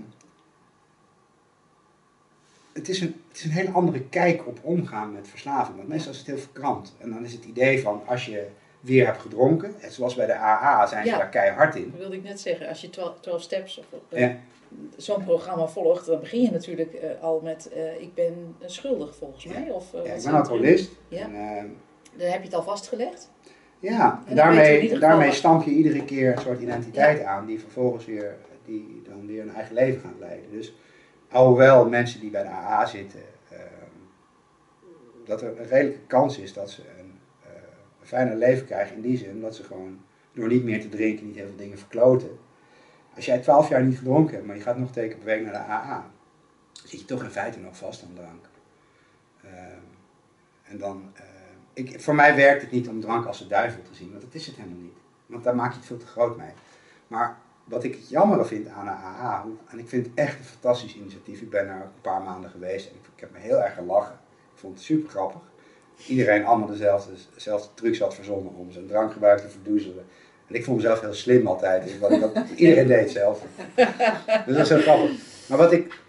het, 2.74 2.90
is 2.90 3.02
een, 3.02 3.22
het 3.28 3.38
is 3.38 3.44
een 3.44 3.52
hele 3.52 3.72
andere 3.72 4.04
kijk 4.04 4.48
op 4.48 4.60
omgaan 4.62 5.14
met 5.14 5.28
verslaving. 5.28 5.78
Want 5.78 5.90
meestal 5.90 6.12
is 6.12 6.18
het 6.18 6.28
heel 6.28 6.38
verkrampt. 6.38 6.96
En 6.98 7.10
dan 7.10 7.24
is 7.24 7.34
het 7.34 7.46
idee 7.46 7.82
van 7.82 8.02
als 8.06 8.26
je 8.26 8.48
weer 8.80 9.06
hebt 9.06 9.22
gedronken, 9.22 9.76
en 9.80 9.92
zoals 9.92 10.16
bij 10.16 10.26
de 10.26 10.34
AA 10.36 10.86
zijn 10.88 11.04
ze 11.06 11.10
Ja. 11.12 11.18
daar 11.18 11.30
keihard 11.30 11.76
in. 11.76 11.90
Dat 11.92 12.00
wilde 12.00 12.16
ik 12.16 12.24
net 12.24 12.40
zeggen. 12.40 12.68
Als 12.68 12.82
je 12.82 12.90
12, 12.90 13.20
12 13.20 13.42
steps 13.42 13.78
of 13.80 13.86
eh, 14.10 14.20
Ja. 14.20 14.36
zo'n 14.98 15.24
programma 15.24 15.68
volgt, 15.68 16.06
dan 16.06 16.20
begin 16.20 16.42
je 16.42 16.52
natuurlijk 16.52 16.94
eh, 16.94 17.10
al 17.22 17.40
met 17.44 17.70
eh, 17.74 18.02
ik 18.02 18.14
ben 18.14 18.56
schuldig 18.66 19.16
volgens 19.16 19.46
mij. 19.46 19.70
Of, 19.72 19.94
ik 19.94 20.24
ben 20.24 20.34
alcoholist. 20.34 20.92
En, 21.10 21.18
ehm, 21.36 21.66
Dan 22.18 22.28
heb 22.28 22.40
je 22.40 22.46
het 22.46 22.54
al 22.54 22.64
vastgelegd. 22.64 23.30
ja, 23.80 24.24
En 24.28 24.36
daarmee, 24.36 25.00
daarmee 25.00 25.32
stamp 25.32 25.64
je 25.64 25.72
iedere 25.72 26.06
keer 26.06 26.32
een 26.32 26.42
soort 26.42 26.60
identiteit 26.62 27.24
aan 27.24 27.46
die 27.46 27.60
vervolgens 27.60 28.06
weer, 28.06 28.36
die 28.66 29.02
dan 29.10 29.28
weer 29.28 29.42
een 29.42 29.54
eigen 29.54 29.76
leven 29.76 30.02
gaat 30.02 30.20
leiden. 30.20 30.52
Dus 30.52 30.74
alhoewel 31.32 31.90
mensen 31.90 32.20
die 32.20 32.30
bij 32.30 32.44
de 32.44 32.50
AA 32.50 32.86
zitten, 32.86 33.22
ehm, 33.50 33.62
dat 35.26 35.42
er 35.42 35.60
een 35.60 35.68
redelijke 35.68 36.06
kans 36.08 36.38
is 36.38 36.54
dat 36.54 36.70
ze 36.70 36.82
een 37.00 37.07
fijner 38.08 38.36
leven 38.36 38.66
krijgen 38.66 38.96
in 38.96 39.02
die 39.02 39.18
zin 39.18 39.42
dat 39.42 39.56
ze 39.56 39.64
gewoon 39.64 40.00
door 40.34 40.48
niet 40.48 40.64
meer 40.64 40.82
te 40.82 40.90
drinken 40.90 41.26
niet 41.26 41.36
heel 41.36 41.48
veel 41.48 41.56
dingen 41.56 41.78
verkloten. 41.78 42.40
Als 43.16 43.26
jij 43.26 43.40
twaalf 43.40 43.70
jaar 43.70 43.84
niet 43.84 43.98
gedronken 43.98 44.34
hebt, 44.34 44.46
maar 44.46 44.56
je 44.56 44.62
gaat 44.62 44.78
nog 44.78 44.92
keer 44.92 45.16
per 45.24 45.42
naar 45.42 45.52
de 45.52 45.58
AA, 45.58 46.12
zit 46.74 47.00
je 47.00 47.06
toch 47.06 47.24
in 47.24 47.30
feite 47.30 47.60
nog 47.60 47.78
vast 47.78 48.04
aan 48.04 48.14
drank. 48.14 48.46
Ehm, 49.44 49.84
en 50.64 50.78
dan, 50.78 51.12
eh, 51.14 51.24
ik, 51.74 52.02
voor 52.02 52.16
mij 52.16 52.36
werkt 52.36 52.62
het 52.62 52.72
niet 52.72 52.88
om 52.88 53.02
drank 53.02 53.26
als 53.26 53.40
de 53.40 53.48
duivel 53.48 53.82
te 53.82 53.96
zien, 53.96 54.10
want 54.10 54.22
dat 54.22 54.34
is 54.34 54.48
het 54.48 54.56
helemaal 54.56 54.82
niet. 54.82 54.98
Want 55.26 55.44
daar 55.44 55.56
maak 55.56 55.72
je 55.72 55.78
het 55.78 55.88
veel 55.88 55.98
te 55.98 56.06
groot 56.06 56.38
mee. 56.38 56.52
Maar 57.08 57.38
wat 57.64 57.84
ik 57.84 57.96
het 57.96 58.10
jammer 58.10 58.46
vind 58.46 58.68
aan 58.68 58.86
de 58.86 58.92
AA, 58.92 59.46
en 59.68 59.80
ik 59.80 59.88
vind 59.88 60.06
het 60.06 60.16
echt 60.16 60.40
een 60.40 60.46
fantastisch 60.46 60.96
initiatief. 60.96 61.42
Ik 61.42 61.50
ben 61.50 61.76
ook 61.76 61.82
een 61.82 62.02
paar 62.02 62.22
maanden 62.22 62.50
geweest 62.50 62.90
en 62.90 62.96
ik, 62.96 63.02
ik 63.16 63.20
heb 63.20 63.32
me 63.32 63.40
heel 63.40 63.64
erg 63.64 63.74
gelachen. 63.74 64.20
Ik 64.54 64.60
vond 64.60 64.74
het 64.74 64.84
super 64.84 65.10
grappig. 65.10 65.42
Iedereen 66.08 66.46
allemaal 66.46 66.68
dezelfde, 66.68 67.12
dezelfde 67.34 67.70
trucs 67.74 68.00
had 68.00 68.16
verzonnen 68.16 68.54
om 68.54 68.72
zijn 68.72 68.88
drankgebruik 68.88 69.40
te 69.40 69.50
verdoezelen. 69.50 70.06
En 70.48 70.56
ik 70.56 70.64
vond 70.64 70.78
mezelf 70.78 71.02
heel 71.02 71.14
slim 71.14 71.48
altijd. 71.48 71.84
Dus 71.84 72.00
wat 72.00 72.12
iedereen 72.56 72.88
deed 72.88 73.00
hetzelfde. 73.00 73.48
Dus 74.46 74.56
dat 74.56 74.58
is 74.58 74.70
heel 74.70 74.82
grappig. 74.82 75.12
Maar 75.50 75.58
wat 75.58 75.72
ik 75.72 76.00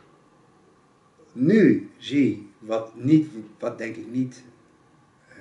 nu 1.32 1.90
zie, 1.98 2.52
wat, 2.58 2.94
niet, 2.94 3.28
wat 3.58 3.78
denk 3.78 3.96
ik 3.96 4.06
niet 4.10 4.42
eh, 5.28 5.36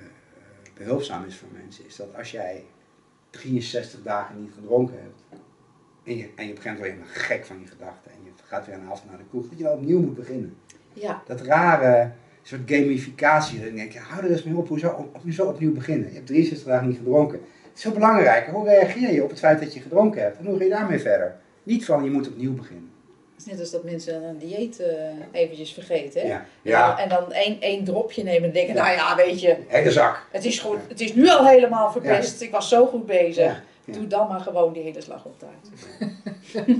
behulpzaam 0.74 1.24
is 1.24 1.36
voor 1.36 1.48
mensen, 1.52 1.86
is 1.86 1.96
dat 1.96 2.16
als 2.16 2.30
jij 2.30 2.64
63 3.30 4.02
dagen 4.02 4.40
niet 4.40 4.52
gedronken 4.54 4.96
hebt 5.02 5.42
en 6.04 6.16
je, 6.16 6.30
en 6.36 6.46
je 6.46 6.52
word 6.52 6.64
je 6.64 6.70
helemaal 6.70 7.06
gek 7.08 7.44
van 7.44 7.60
je 7.60 7.66
gedachten 7.66 8.10
en 8.10 8.18
je 8.24 8.30
gaat 8.44 8.66
weer 8.66 8.74
een 8.74 8.90
avond 8.90 9.10
naar 9.10 9.18
de 9.18 9.28
kroeg, 9.28 9.48
dat 9.48 9.58
je 9.58 9.64
dan 9.64 9.72
opnieuw 9.72 10.00
moet 10.00 10.14
beginnen. 10.14 10.56
Ja, 10.92 11.22
Dat 11.26 11.40
rare 11.40 12.12
soort 12.48 12.70
gamificatie, 12.70 13.64
dan 13.64 13.74
denk 13.74 13.92
je, 13.92 13.98
hou 13.98 14.24
er 14.24 14.30
eens 14.30 14.42
mee 14.42 14.56
op, 14.56 14.68
hoezo, 14.68 14.88
op, 14.88 15.18
hoezo 15.22 15.44
opnieuw 15.44 15.72
beginnen? 15.72 16.08
Je 16.08 16.14
hebt 16.14 16.26
63 16.26 16.66
dagen 16.66 16.88
niet 16.88 16.96
gedronken. 16.96 17.38
Het 17.38 17.76
is 17.76 17.82
zo 17.82 17.90
belangrijk, 17.90 18.46
hoe 18.46 18.64
reageer 18.68 19.12
je 19.12 19.22
op 19.22 19.30
het 19.30 19.38
feit 19.38 19.60
dat 19.60 19.74
je 19.74 19.80
gedronken 19.80 20.22
hebt 20.22 20.38
en 20.38 20.46
hoe 20.46 20.58
ga 20.58 20.64
je 20.64 20.70
daarmee 20.70 20.98
verder? 20.98 21.36
Niet 21.62 21.84
van, 21.84 22.04
je 22.04 22.10
moet 22.10 22.28
opnieuw 22.28 22.54
beginnen. 22.54 22.90
het 23.34 23.46
is 23.46 23.52
net 23.52 23.60
als 23.60 23.70
dat 23.70 23.84
mensen 23.84 24.22
een 24.22 24.38
dieet 24.38 24.80
eh, 24.80 24.96
eventjes 25.32 25.72
vergeten. 25.72 26.20
Hè? 26.20 26.28
Ja, 26.28 26.44
Ja, 26.62 26.98
en 26.98 27.08
dan 27.08 27.32
één, 27.32 27.60
één 27.60 27.84
dropje 27.84 28.22
nemen 28.22 28.48
en 28.48 28.54
denken, 28.54 28.74
Ja. 28.74 28.82
nou 28.82 28.94
ja, 28.96 29.16
weet 29.16 29.40
je, 29.40 29.56
hele 29.66 29.90
zak. 29.90 30.26
het 30.30 30.44
is, 30.44 30.64
het 30.88 31.00
is 31.00 31.14
nu 31.14 31.28
al 31.28 31.46
helemaal 31.46 31.92
verpest. 31.92 32.40
Ik 32.40 32.50
was 32.50 32.68
zo 32.68 32.86
goed 32.86 33.06
bezig. 33.06 33.62
Doe 33.84 34.06
dan 34.06 34.28
maar 34.28 34.40
gewoon 34.40 34.72
die 34.72 34.82
hele 34.82 35.00
slag 35.00 35.24
op 35.24 35.38
taart. 35.38 35.68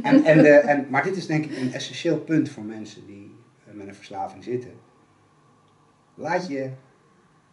En, 0.02 0.24
en 0.24 0.42
de, 0.42 0.48
en, 0.72 0.86
maar 0.90 1.02
dit 1.02 1.16
is 1.16 1.26
denk 1.26 1.44
ik 1.44 1.56
een 1.56 1.72
essentieel 1.72 2.18
punt 2.18 2.48
voor 2.48 2.62
mensen 2.62 3.06
die 3.06 3.34
eh, 3.66 3.74
met 3.74 3.86
een 3.86 3.94
verslaving 3.94 4.44
zitten, 4.44 4.70
laat 6.18 6.48
je 6.48 6.70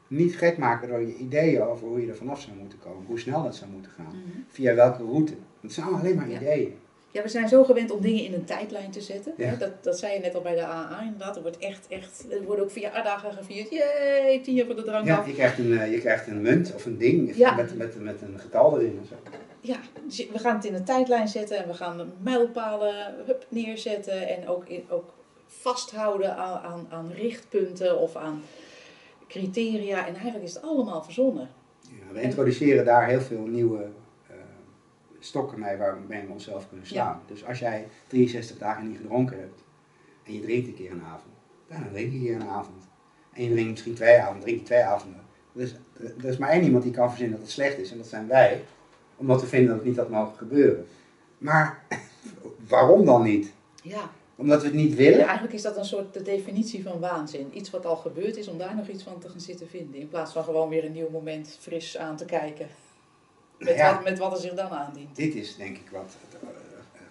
niet 0.08 0.38
gek 0.38 0.58
maken 0.58 0.88
door 0.88 1.02
je 1.02 1.16
ideeën 1.16 1.62
over 1.62 1.88
hoe 1.88 2.02
je 2.02 2.08
er 2.10 2.16
vanaf 2.16 2.42
zou 2.42 2.58
moeten 2.58 2.80
komen, 2.80 3.06
hoe 3.06 3.20
snel 3.20 3.44
dat 3.44 3.56
zou 3.56 3.70
moeten 3.72 3.92
gaan, 3.92 4.06
Mhm. 4.06 4.40
via 4.48 4.74
welke 4.76 5.04
route. 5.04 5.34
Het 5.62 5.74
zijn 5.74 5.86
allemaal 5.86 6.04
alleen 6.06 6.16
maar 6.16 6.30
Ja. 6.30 6.36
ideeën. 6.40 6.78
Ja, 7.12 7.22
we 7.22 7.28
zijn 7.30 7.48
zo 7.48 7.64
gewend 7.64 7.92
om 7.92 8.02
dingen 8.02 8.24
in 8.24 8.34
een 8.34 8.44
tijdlijn 8.46 8.92
te 8.92 9.02
zetten. 9.02 9.34
Ja. 9.38 9.46
Hè? 9.46 9.58
Dat, 9.58 9.84
dat 9.84 10.00
zei 10.00 10.14
je 10.14 10.20
net 10.20 10.36
al 10.36 10.42
bij 10.42 10.56
de 10.56 10.62
AA 10.66 11.02
inderdaad. 11.04 11.36
Er 11.36 11.42
wordt 11.42 11.58
echt, 11.58 11.88
echt, 11.88 12.26
er 12.32 12.44
worden 12.44 12.64
ook 12.66 12.72
verjaardagen 12.72 13.34
gevierd. 13.34 13.70
Jee, 13.70 14.42
tien 14.42 14.54
jaar 14.56 14.66
van 14.66 14.76
de 14.76 14.84
drank 14.84 15.06
Ja, 15.06 15.18
af. 15.18 15.28
je 15.28 15.34
krijgt, 15.34 15.58
een, 15.60 15.80
eh, 15.80 15.92
je 15.92 16.00
krijgt 16.00 16.28
een 16.28 16.42
munt 16.42 16.74
of 16.76 16.86
een 16.86 16.98
ding 16.98 17.36
Ja. 17.36 17.56
met, 17.56 17.78
met, 17.78 18.02
met 18.02 18.22
een 18.22 18.40
getal 18.40 18.80
erin 18.80 18.98
en 19.02 19.08
zo. 19.08 19.16
Ja, 19.62 19.78
dus 20.06 20.28
we 20.32 20.40
gaan 20.40 20.56
het 20.56 20.66
in 20.66 20.74
een 20.74 20.84
tijdlijn 20.86 21.28
zetten 21.28 21.58
en 21.58 21.68
we 21.68 21.74
gaan 21.74 22.12
mijlpalen 22.24 22.96
hup, 23.26 23.46
neerzetten. 23.50 24.28
En 24.28 24.48
ook, 24.48 24.66
in, 24.68 24.84
ook 24.90 25.14
vasthouden 25.48 26.38
aan, 26.38 26.62
aan, 26.62 26.88
aan 26.90 27.12
richtpunten 27.12 28.00
of 28.00 28.16
aan 28.16 28.42
criteria. 29.28 30.08
En 30.08 30.14
eigenlijk 30.14 30.44
is 30.44 30.54
het 30.54 30.64
allemaal 30.64 31.04
verzonnen. 31.04 31.50
Ja, 31.82 32.14
we 32.14 32.22
introduceren 32.22 32.86
daar 32.86 33.08
heel 33.08 33.22
veel 33.22 33.46
nieuwe 33.46 33.88
eh, 34.28 34.36
stokken 35.20 35.60
mee 35.60 35.78
waarmee 35.78 36.26
we 36.26 36.32
onszelf 36.32 36.68
kunnen 36.68 36.88
slaan. 36.88 37.22
Dus 37.28 37.46
als 37.46 37.60
jij 37.60 37.88
63 38.08 38.58
dagen 38.58 38.88
niet 38.88 38.98
gedronken 38.98 39.40
hebt 39.40 39.64
en 40.24 40.34
je 40.34 40.42
drinkt 40.42 40.68
een 40.68 40.76
keer 40.76 40.92
een 40.92 41.04
avond, 41.04 41.34
dan 41.68 41.90
drink 41.92 42.12
je 42.12 42.18
een 42.18 42.24
keer 42.24 42.36
een 42.36 42.48
avond. 42.48 42.84
En 43.34 43.44
je 43.44 43.50
drinkt 43.50 43.70
misschien 43.70 43.94
twee 43.94 44.20
avonden, 44.20 44.42
drink 44.42 44.60
je 44.60 44.66
twee 44.66 44.84
avonden. 44.84 45.22
Dus 45.52 45.76
er 45.98 46.26
is 46.26 46.38
maar 46.38 46.50
één 46.50 46.64
iemand 46.64 46.84
die 46.84 46.92
kan 46.92 47.10
verzinnen 47.10 47.38
dat 47.38 47.46
het 47.46 47.56
slecht 47.56 47.78
is 47.78 47.92
en 47.92 47.98
dat 47.98 48.08
zijn 48.08 48.28
wij. 48.28 48.64
Omdat 49.16 49.42
we 49.42 49.48
vinden 49.48 49.68
dat 49.68 49.78
het 49.78 49.88
niet 49.88 49.98
had 49.98 50.10
mogen 50.10 50.38
gebeuren. 50.38 50.88
Maar 51.38 51.86
waarom 52.68 53.06
dan 53.06 53.24
niet? 53.24 53.54
Ja. 53.82 54.12
Omdat 54.36 54.62
we 54.62 54.68
het 54.68 54.76
niet 54.76 54.92
ja, 54.92 54.96
willen? 54.96 55.26
eigenlijk 55.26 55.54
is 55.54 55.62
dat 55.62 55.78
een 55.78 55.86
soort 55.86 56.14
de 56.14 56.22
definitie 56.22 56.84
van 56.84 57.00
waanzin. 57.00 57.50
Iets 57.54 57.70
wat 57.70 57.86
al 57.86 57.96
gebeurd 57.96 58.38
is, 58.38 58.48
om 58.48 58.58
daar 58.58 58.76
nog 58.76 58.88
iets 58.88 59.04
van 59.04 59.20
te 59.20 59.30
gaan 59.30 59.40
zitten 59.40 59.68
vinden. 59.70 60.00
In 60.00 60.08
plaats 60.08 60.34
van 60.34 60.44
gewoon 60.44 60.70
weer 60.70 60.86
een 60.86 60.92
nieuw 60.92 61.10
moment 61.10 61.58
fris 61.60 61.98
aan 61.98 62.18
te 62.18 62.26
kijken. 62.26 62.68
Met, 63.58 63.76
ja. 63.76 63.94
wat, 63.94 64.04
met 64.04 64.18
wat 64.18 64.32
er 64.32 64.40
zich 64.40 64.54
dan 64.54 64.70
aandient. 64.70 65.16
Dit 65.16 65.36
is 65.36 65.56
denk 65.56 65.78
ik 65.78 65.90
wat 65.92 66.16
eh, 66.42 66.50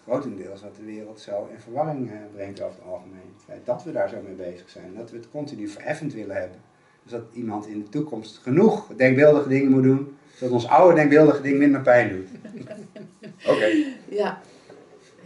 grotendeels 0.03 0.63
wat 0.63 0.77
de 0.77 0.85
wereld 0.85 1.21
zo 1.21 1.49
in 1.53 1.61
verwarring 1.61 2.11
eh, 2.11 2.17
brengt 2.35 2.61
over 2.61 2.77
het 2.77 2.89
algemeen. 2.89 3.33
Het 3.35 3.45
feit 3.45 3.67
dat 3.67 3.85
we 3.85 3.93
daar 3.93 4.09
zo 4.09 4.17
mee 4.25 4.51
bezig 4.51 4.71
zijn. 4.71 4.95
Dat 4.97 5.11
we 5.11 5.17
het 5.17 5.31
continu 5.31 5.69
verheffend 5.69 6.13
willen 6.13 6.37
hebben. 6.37 6.61
Dus 7.03 7.13
dat 7.13 7.23
iemand 7.33 7.67
in 7.67 7.79
de 7.83 7.89
toekomst 7.89 8.39
genoeg 8.39 8.87
denkbeeldige 8.97 9.49
dingen 9.49 9.71
moet 9.71 9.83
doen, 9.83 10.17
zodat 10.35 10.55
ons 10.55 10.67
oude 10.67 10.95
denkbeeldige 10.95 11.43
ding 11.43 11.59
minder 11.59 11.81
pijn 11.81 12.09
doet. 12.09 12.29
Oké. 13.53 13.67
Ja. 14.09 14.41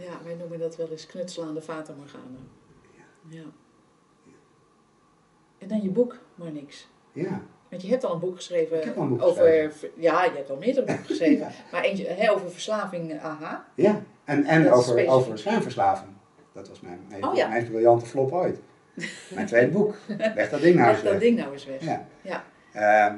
Ja, 0.09 0.19
wij 0.23 0.35
noemen 0.35 0.59
dat 0.59 0.75
wel 0.75 0.89
eens 0.91 1.05
knutselen 1.05 1.47
aan 1.47 1.53
de 1.53 1.61
Fata 1.61 1.93
Morgana. 1.97 2.37
Ja. 3.27 3.43
En 5.57 5.67
dan 5.67 5.81
je 5.81 5.89
boek, 5.89 6.17
maar 6.35 6.51
niks. 6.51 6.87
Ja. 7.11 7.41
Want 7.69 7.81
je 7.81 7.87
hebt 7.89 8.03
al 8.03 8.13
een 8.13 8.19
boek 8.19 8.35
geschreven 8.35 8.77
Ik 8.77 8.83
heb 8.83 8.97
al 8.97 9.03
een 9.03 9.09
boek 9.09 9.21
over. 9.21 9.41
geschreven. 9.43 9.89
Ja, 9.95 10.23
je 10.23 10.31
hebt 10.35 10.49
al 10.49 10.57
meerdere 10.57 10.85
boeken 10.85 11.05
geschreven. 11.13 11.45
Ja. 11.45 11.51
Maar 11.71 11.83
eentje 11.83 12.07
hè, 12.07 12.31
over 12.31 12.51
verslaving, 12.51 13.11
eh, 13.11 13.25
aha. 13.25 13.65
ja. 13.75 14.01
En, 14.23 14.43
en 14.45 14.63
Dat 14.63 14.73
over, 14.73 15.07
over 15.07 15.37
schuimverslaving. 15.37 16.11
Dat 16.51 16.67
was 16.69 16.79
mijn, 16.81 16.99
mijn, 17.09 17.25
Oh 17.25 17.35
ja. 17.35 17.47
mijn 17.47 17.65
briljante 17.65 18.05
flop 18.05 18.31
ooit. 18.31 18.59
Mijn 19.33 19.47
tweede 19.47 19.71
boek. 19.71 19.95
Leg 20.07 20.49
dat 20.49 20.61
ding 20.61 20.75
nou 20.75 20.89
eens 20.89 21.01
Leg 21.01 21.03
dat 21.03 21.11
weg. 21.11 21.19
ding 21.21 21.37
nou 21.37 21.51
eens 21.53 21.65
weg. 21.65 21.81
Ja. 21.83 22.07
Ja. 22.21 22.43
Ehm, 22.73 23.17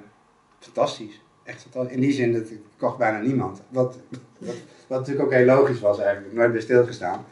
fantastisch. 0.60 1.22
Echt 1.44 1.62
fantastisch. 1.62 1.94
In 1.96 2.02
die 2.02 2.12
zin 2.12 2.34
dat 2.34 2.50
ik 2.50 2.60
kocht 2.78 2.98
bijna 2.98 3.20
niemand. 3.20 3.62
Wat, 3.70 3.98
wat, 4.40 4.56
wat 4.92 5.00
natuurlijk 5.00 5.26
ook 5.26 5.34
heel 5.34 5.46
logisch 5.46 5.80
was 5.80 6.00
eigenlijk. 6.00 6.34
Nooit 6.34 6.52
bij 6.52 6.62
stilgestaan. 6.62 7.26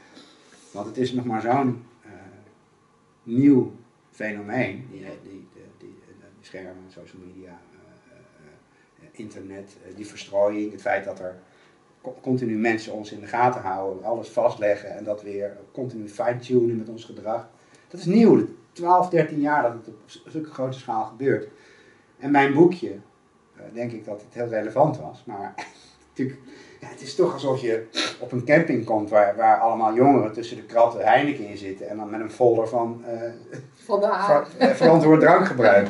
Want 0.71 0.85
het 0.87 0.97
is 0.97 1.13
nog 1.13 1.25
maar 1.25 1.41
zo'n 1.41 1.85
eh, 2.03 2.09
nieuw 3.23 3.71
fenomeen. 4.11 4.87
Die, 4.91 4.99
Ja. 4.99 5.07
die, 5.07 5.31
die, 5.31 5.47
die, 5.77 5.95
die 6.37 6.45
schermen, 6.45 6.83
social 6.87 7.21
media, 7.25 7.47
eh, 7.49 8.15
eh, 8.15 9.03
eh, 9.03 9.19
internet, 9.19 9.77
eh, 9.89 9.95
die 9.95 10.07
verstrooiing. 10.07 10.71
Het 10.71 10.81
feit 10.81 11.05
dat 11.05 11.19
er 11.19 11.39
co- 12.01 12.17
continu 12.21 12.57
mensen 12.57 12.93
ons 12.93 13.11
in 13.11 13.19
de 13.19 13.27
gaten 13.27 13.61
houden. 13.61 14.03
Alles 14.03 14.27
vastleggen 14.29 14.89
en 14.97 15.03
dat 15.03 15.21
weer 15.21 15.57
continu 15.71 16.09
fine-tunen 16.09 16.77
met 16.77 16.89
ons 16.89 17.05
gedrag. 17.05 17.49
Dat 17.87 17.99
is 17.99 18.05
nieuw. 18.05 18.47
12, 18.71 19.09
13 19.09 19.39
jaar 19.39 19.61
dat 19.61 19.71
het 19.73 19.87
op 19.87 20.01
zulke 20.31 20.49
grote 20.49 20.79
schaal 20.79 21.05
gebeurt. 21.05 21.47
En 22.19 22.31
mijn 22.31 22.53
boekje, 22.53 22.91
eh, 23.55 23.61
denk 23.73 23.91
ik 23.91 24.05
dat 24.05 24.21
het 24.21 24.33
heel 24.33 24.47
relevant 24.47 24.97
was. 24.97 25.23
Maar 25.25 25.53
natuurlijk, 26.09 26.39
ja, 26.79 26.87
het 26.87 27.01
is 27.01 27.15
toch 27.15 27.33
alsof 27.33 27.61
je 27.61 27.85
op 28.19 28.31
een 28.31 28.45
camping 28.45 28.85
komt 28.85 29.09
waar, 29.09 29.35
waar 29.35 29.59
allemaal 29.59 29.93
jongeren 29.93 30.33
tussen 30.33 30.57
de 30.57 30.63
kratten 30.63 31.05
Heineken 31.05 31.47
in 31.47 31.57
zitten. 31.57 31.89
En 31.89 31.97
dan 31.97 32.09
met 32.09 32.19
een 32.19 32.31
folder 32.31 32.67
van 32.67 33.03
eh, 33.05 33.21
Van 33.73 33.99
de 33.99 34.07
ver- 34.25 34.47
eh, 34.57 34.69
verantwoord 34.75 35.19
drankgebruik. 35.19 35.87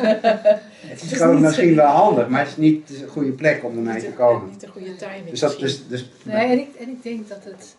het 0.91 1.02
is 1.02 1.13
gewoon 1.13 1.41
misschien 1.41 1.75
wel 1.75 1.86
handig, 1.88 2.28
maar 2.30 2.39
het 2.39 2.49
is 2.49 2.58
niet 2.58 3.02
een 3.02 3.08
goede 3.08 3.32
plek 3.32 3.63
om 3.63 3.75
ermee 3.78 3.99
te 3.99 4.06
de- 4.06 4.13
komen. 4.13 4.49
Niet 4.49 4.62
de 4.62 4.67
goede 4.67 4.95
timing. 4.95 5.30
Dus, 5.30 5.39
dat, 5.39 5.60
dus, 5.60 5.88
dus 5.88 6.12
Nee, 6.23 6.47
en 6.52 6.60
ik, 6.60 6.75
en 6.75 6.89
ik 6.89 7.04
denk 7.04 7.28
dat 7.30 7.43
het 7.43 7.75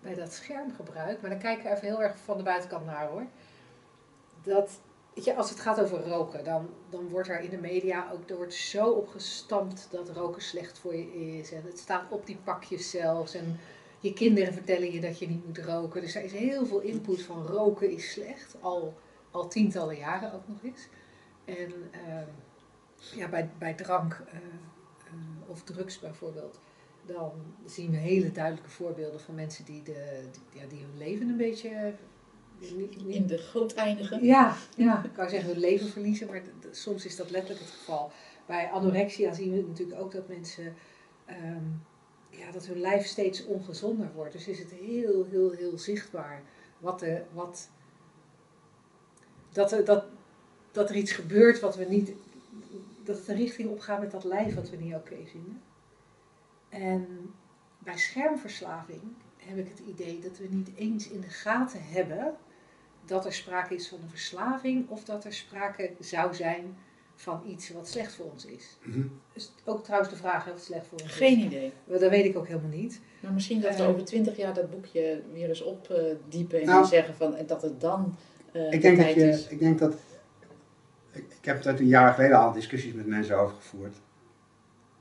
bij 0.00 0.14
dat 0.14 0.32
schermgebruik, 0.32 1.20
maar 1.20 1.30
dan 1.30 1.38
kijk 1.38 1.58
ik 1.58 1.64
even 1.64 1.86
heel 1.86 2.02
erg 2.02 2.14
van 2.24 2.36
de 2.36 2.42
buitenkant 2.42 2.86
naar 2.86 3.06
hoor. 3.06 3.22
Dat, 4.42 4.70
als 5.36 5.50
het 5.50 5.60
gaat 5.60 5.80
over 5.80 6.08
roken, 6.08 6.44
dan, 6.44 6.68
dan 6.90 7.08
wordt 7.08 7.28
er 7.28 7.40
in 7.40 7.50
de 7.50 7.58
media 7.58 8.10
ook, 8.12 8.30
er 8.30 8.52
zo 8.52 8.90
op 8.90 9.08
gestampt 9.08 9.88
dat 9.90 10.08
roken 10.08 10.42
slecht 10.42 10.78
voor 10.78 10.94
je 10.94 11.38
is. 11.38 11.52
En 11.52 11.62
het 11.64 11.78
staat 11.78 12.10
op 12.10 12.26
die 12.26 12.38
pakjes 12.44 12.90
zelfs. 12.90 13.34
En 13.34 13.58
je 14.00 14.12
kinderen 14.12 14.52
vertellen 14.52 14.92
je 14.92 15.00
dat 15.00 15.18
je 15.18 15.28
niet 15.28 15.46
moet 15.46 15.58
roken. 15.58 16.00
Dus 16.00 16.14
er 16.14 16.24
is 16.24 16.32
heel 16.32 16.66
veel 16.66 16.80
input 16.80 17.22
van 17.22 17.46
roken 17.46 17.90
is 17.90 18.12
slecht, 18.12 18.56
al, 18.60 18.94
al 19.30 19.48
tientallen 19.48 19.96
jaren 19.96 20.32
ook 20.32 20.48
nog 20.48 20.62
eens. 20.62 20.88
En 21.44 21.72
ehm, 21.90 22.28
ja, 23.14 23.28
bij, 23.28 23.50
bij 23.58 23.74
drank 23.74 24.22
eh, 24.28 24.36
eh, 24.36 25.50
of 25.50 25.62
drugs 25.62 25.98
bijvoorbeeld 25.98 26.58
dan 27.06 27.32
zien 27.64 27.90
we 27.90 27.96
hele 27.96 28.32
duidelijke 28.32 28.70
voorbeelden 28.70 29.20
van 29.20 29.34
mensen 29.34 29.64
die, 29.64 29.82
de, 29.82 30.24
ja, 30.52 30.66
die 30.68 30.80
hun 30.80 30.98
leven 30.98 31.28
een 31.28 31.36
beetje. 31.36 31.94
In 33.06 33.26
de 33.26 33.38
goot 33.38 33.74
eindigen. 33.74 34.24
ja, 34.24 34.56
ja, 34.76 35.04
ik 35.04 35.12
kan 35.12 35.28
zeggen 35.28 35.50
hun 35.50 35.60
leven 35.60 35.88
verliezen, 35.88 36.26
maar 36.26 36.42
soms 36.70 37.04
is 37.04 37.16
dat 37.16 37.30
letterlijk 37.30 37.60
het 37.60 37.70
geval. 37.70 38.10
Bij 38.46 38.70
anorexia 38.70 39.32
zien 39.32 39.52
we 39.52 39.64
natuurlijk 39.68 40.00
ook 40.00 40.12
dat 40.12 40.28
mensen, 40.28 40.74
ehm, 41.24 41.64
ja, 42.30 42.50
dat 42.52 42.66
hun 42.66 42.80
lijf 42.80 43.06
steeds 43.06 43.44
ongezonder 43.44 44.12
wordt. 44.14 44.32
Dus 44.32 44.48
is 44.48 44.58
het 44.58 44.70
heel, 44.70 45.24
heel, 45.24 45.50
heel 45.50 45.78
zichtbaar 45.78 46.42
wat 46.78 47.02
er, 47.02 47.24
wat, 47.32 47.68
dat, 49.52 49.72
er, 49.72 49.84
dat, 49.84 50.04
dat 50.72 50.90
er 50.90 50.96
iets 50.96 51.12
gebeurt 51.12 51.60
wat 51.60 51.76
we 51.76 51.84
niet, 51.84 52.12
dat 53.04 53.16
het 53.16 53.28
een 53.28 53.36
richting 53.36 53.70
opgaat 53.70 54.00
met 54.00 54.10
dat 54.10 54.24
lijf 54.24 54.54
wat 54.54 54.70
we 54.70 54.76
niet 54.76 54.94
oké 54.94 55.16
vinden. 55.24 55.62
En 56.68 57.34
bij 57.78 57.98
schermverslaving 57.98 59.02
heb 59.36 59.58
ik 59.58 59.68
het 59.68 59.78
idee 59.78 60.20
dat 60.20 60.38
we 60.38 60.46
niet 60.50 60.70
eens 60.76 61.08
in 61.08 61.20
de 61.20 61.28
gaten 61.28 61.80
hebben 61.82 62.36
dat 63.06 63.24
er 63.24 63.32
sprake 63.32 63.74
is 63.74 63.88
van 63.88 63.98
een 64.02 64.08
verslaving 64.08 64.88
of 64.88 65.04
dat 65.04 65.24
er 65.24 65.32
sprake 65.32 65.90
zou 66.00 66.34
zijn 66.34 66.76
van 67.14 67.42
iets 67.46 67.70
wat 67.70 67.88
slecht 67.88 68.14
voor 68.14 68.26
ons 68.32 68.44
is. 68.46 68.76
Mhm. 68.82 69.06
Ook 69.64 69.84
trouwens 69.84 70.10
de 70.12 70.16
vraag 70.16 70.46
of 70.46 70.52
het 70.52 70.62
slecht 70.62 70.86
voor 70.86 70.98
ons 71.02 71.12
Geen 71.12 71.38
is. 71.38 71.44
idee. 71.44 71.72
Maar 71.86 71.98
Dat 71.98 72.10
weet 72.10 72.24
ik 72.24 72.36
ook 72.36 72.46
helemaal 72.46 72.70
niet. 72.70 73.00
Maar 73.20 73.32
misschien 73.32 73.60
dat 73.60 73.76
we 73.76 73.82
Eh. 73.82 73.88
over 73.88 74.04
twintig 74.04 74.36
jaar 74.36 74.54
dat 74.54 74.70
boekje 74.70 75.22
weer 75.32 75.48
eens 75.48 75.62
opdiepen 75.62 76.60
en 76.60 76.66
Nou. 76.66 76.78
dan 76.80 76.86
zeggen 76.86 77.14
van 77.14 77.34
en 77.34 77.46
dat 77.46 77.62
het 77.62 77.80
dan 77.80 78.16
eh 78.52 78.64
ik 78.64 78.70
de 78.70 78.78
denk 78.78 78.96
dat 78.98 79.14
je, 79.14 79.20
is. 79.28 79.46
ik 79.48 79.58
denk 79.58 79.78
dat, 79.78 79.94
ik, 81.12 81.24
ik 81.38 81.44
heb 81.44 81.64
het 81.64 81.80
een 81.80 81.86
jaar 81.86 82.14
geleden 82.14 82.38
al 82.38 82.52
discussies 82.52 82.92
met 82.92 83.06
mensen 83.06 83.38
over 83.38 83.56
gevoerd. 83.56 83.96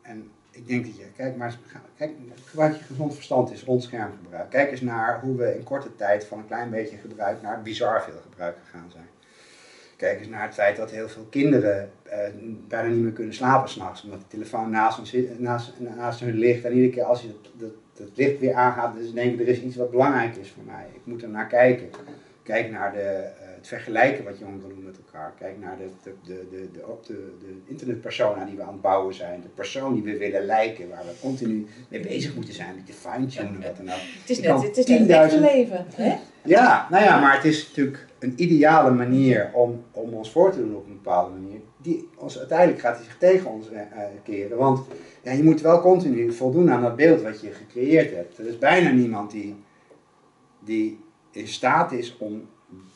En 0.01 0.31
ik 0.55 0.67
denk 0.67 0.85
dat 0.85 0.97
je, 0.97 1.03
kijk 1.15 1.35
maar, 1.35 1.47
eens- 1.47 1.57
kijk, 1.97 2.11
gebruik 2.45 2.75
je 2.75 2.83
gezond 2.83 3.13
verstand 3.15 3.51
is 3.51 3.63
rond 3.63 3.83
schermgebruik. 3.83 4.49
Kijk 4.49 4.71
eens 4.71 4.81
naar 4.81 5.19
hoe 5.21 5.35
we 5.35 5.55
in 5.55 5.63
korte 5.63 5.95
tijd 5.95 6.25
van 6.25 6.37
een 6.37 6.47
klein 6.47 6.69
beetje 6.69 6.97
gebruik 6.97 7.41
naar 7.41 7.61
bizar 7.61 8.03
veel 8.03 8.19
gebruik 8.29 8.55
gegaan 8.65 8.91
zijn. 8.91 9.05
Kijk 9.97 10.19
eens 10.19 10.27
naar 10.27 10.43
het 10.43 10.53
feit 10.53 10.75
dat 10.75 10.91
heel 10.91 11.09
veel 11.09 11.27
kinderen 11.29 11.89
eh, 12.03 12.19
bijna 12.67 12.89
niet 12.89 13.03
meer 13.03 13.11
kunnen 13.11 13.33
slapen 13.33 13.69
s'nachts, 13.69 14.03
omdat 14.03 14.19
de 14.19 14.27
telefoon 14.27 14.69
naast, 14.69 15.07
zit- 15.07 15.39
naast, 15.39 15.73
naast 15.95 16.19
hun 16.19 16.33
ligt. 16.37 16.65
En 16.65 16.73
iedere 16.73 16.91
keer 16.93 17.03
als 17.03 17.21
je 17.21 17.27
het, 17.97 18.09
licht 18.17 18.39
weer 18.39 18.53
aangaat, 18.53 18.95
dus 18.97 19.13
denken 19.13 19.39
er 19.39 19.47
is 19.51 19.61
iets 19.61 19.75
wat 19.75 19.91
belangrijk 19.91 20.35
is 20.35 20.51
voor 20.51 20.63
mij. 20.63 20.85
Ik 20.93 21.01
moet 21.03 21.21
er 21.21 21.29
naar 21.29 21.47
kijken. 21.47 21.89
Kijk 22.43 22.71
naar 22.71 22.91
de, 22.93 23.27
het 23.65 23.73
vergelijken 23.73 24.23
wat 24.23 24.37
jongeren 24.37 24.69
doen 24.69 24.83
met 24.83 24.97
elkaar. 24.97 25.33
Kijk 25.39 25.59
naar 25.59 25.77
de, 25.77 25.89
de, 26.03 26.13
de, 26.23 26.47
de, 26.51 26.71
de, 26.71 26.79
de, 27.07 27.33
de 27.39 27.61
internetpersona 27.65 28.45
die 28.45 28.55
we 28.55 28.61
aan 28.61 28.71
het 28.71 28.81
bouwen 28.81 29.13
zijn. 29.13 29.41
De 29.41 29.47
persoon 29.47 29.93
die 29.93 30.03
we 30.03 30.17
willen 30.17 30.45
lijken, 30.45 30.89
waar 30.89 31.05
we 31.05 31.11
continu 31.21 31.67
mee 31.89 31.99
bezig 31.99 32.35
moeten 32.35 32.53
zijn. 32.53 32.75
Met 32.75 32.87
je 32.87 32.93
fine-tunen, 32.93 33.61
wat 33.61 33.77
dan 33.77 33.89
ook. 33.89 34.01
Het 34.21 34.29
is 34.29 34.39
net, 34.39 34.61
het 34.61 34.77
is 34.77 34.85
net 34.85 34.99
het 34.99 35.09
echte 35.09 35.35
10.000 35.35 35.41
leven. 35.41 35.85
Hè? 35.95 36.15
Ja, 36.43 36.87
nou 36.89 37.03
ja, 37.03 37.19
maar 37.19 37.35
het 37.35 37.45
is 37.45 37.67
natuurlijk 37.67 38.07
een 38.19 38.33
ideale 38.35 38.91
manier 38.91 39.49
om, 39.53 39.83
om 39.91 40.13
ons 40.13 40.31
voor 40.31 40.51
te 40.51 40.59
doen 40.59 40.75
op 40.75 40.85
een 40.85 40.99
bepaalde 41.03 41.39
manier. 41.39 41.59
Die 41.77 42.09
ons, 42.17 42.39
uiteindelijk 42.39 42.79
gaat 42.79 42.97
die 42.97 43.05
zich 43.05 43.17
tegen 43.17 43.51
ons 43.51 43.69
eh, 43.69 43.81
eh, 43.81 43.87
keren. 44.23 44.57
Want 44.57 44.85
ja, 45.23 45.31
je 45.31 45.43
moet 45.43 45.61
wel 45.61 45.81
continu 45.81 46.31
voldoen 46.31 46.71
aan 46.71 46.81
dat 46.81 46.95
beeld 46.95 47.21
wat 47.21 47.41
je 47.41 47.51
gecreëerd 47.51 48.15
hebt. 48.15 48.37
Er 48.37 48.47
is 48.47 48.57
bijna 48.57 48.91
niemand 48.91 49.31
die, 49.31 49.55
die 50.59 50.99
in 51.31 51.47
staat 51.47 51.91
is 51.91 52.17
om 52.17 52.47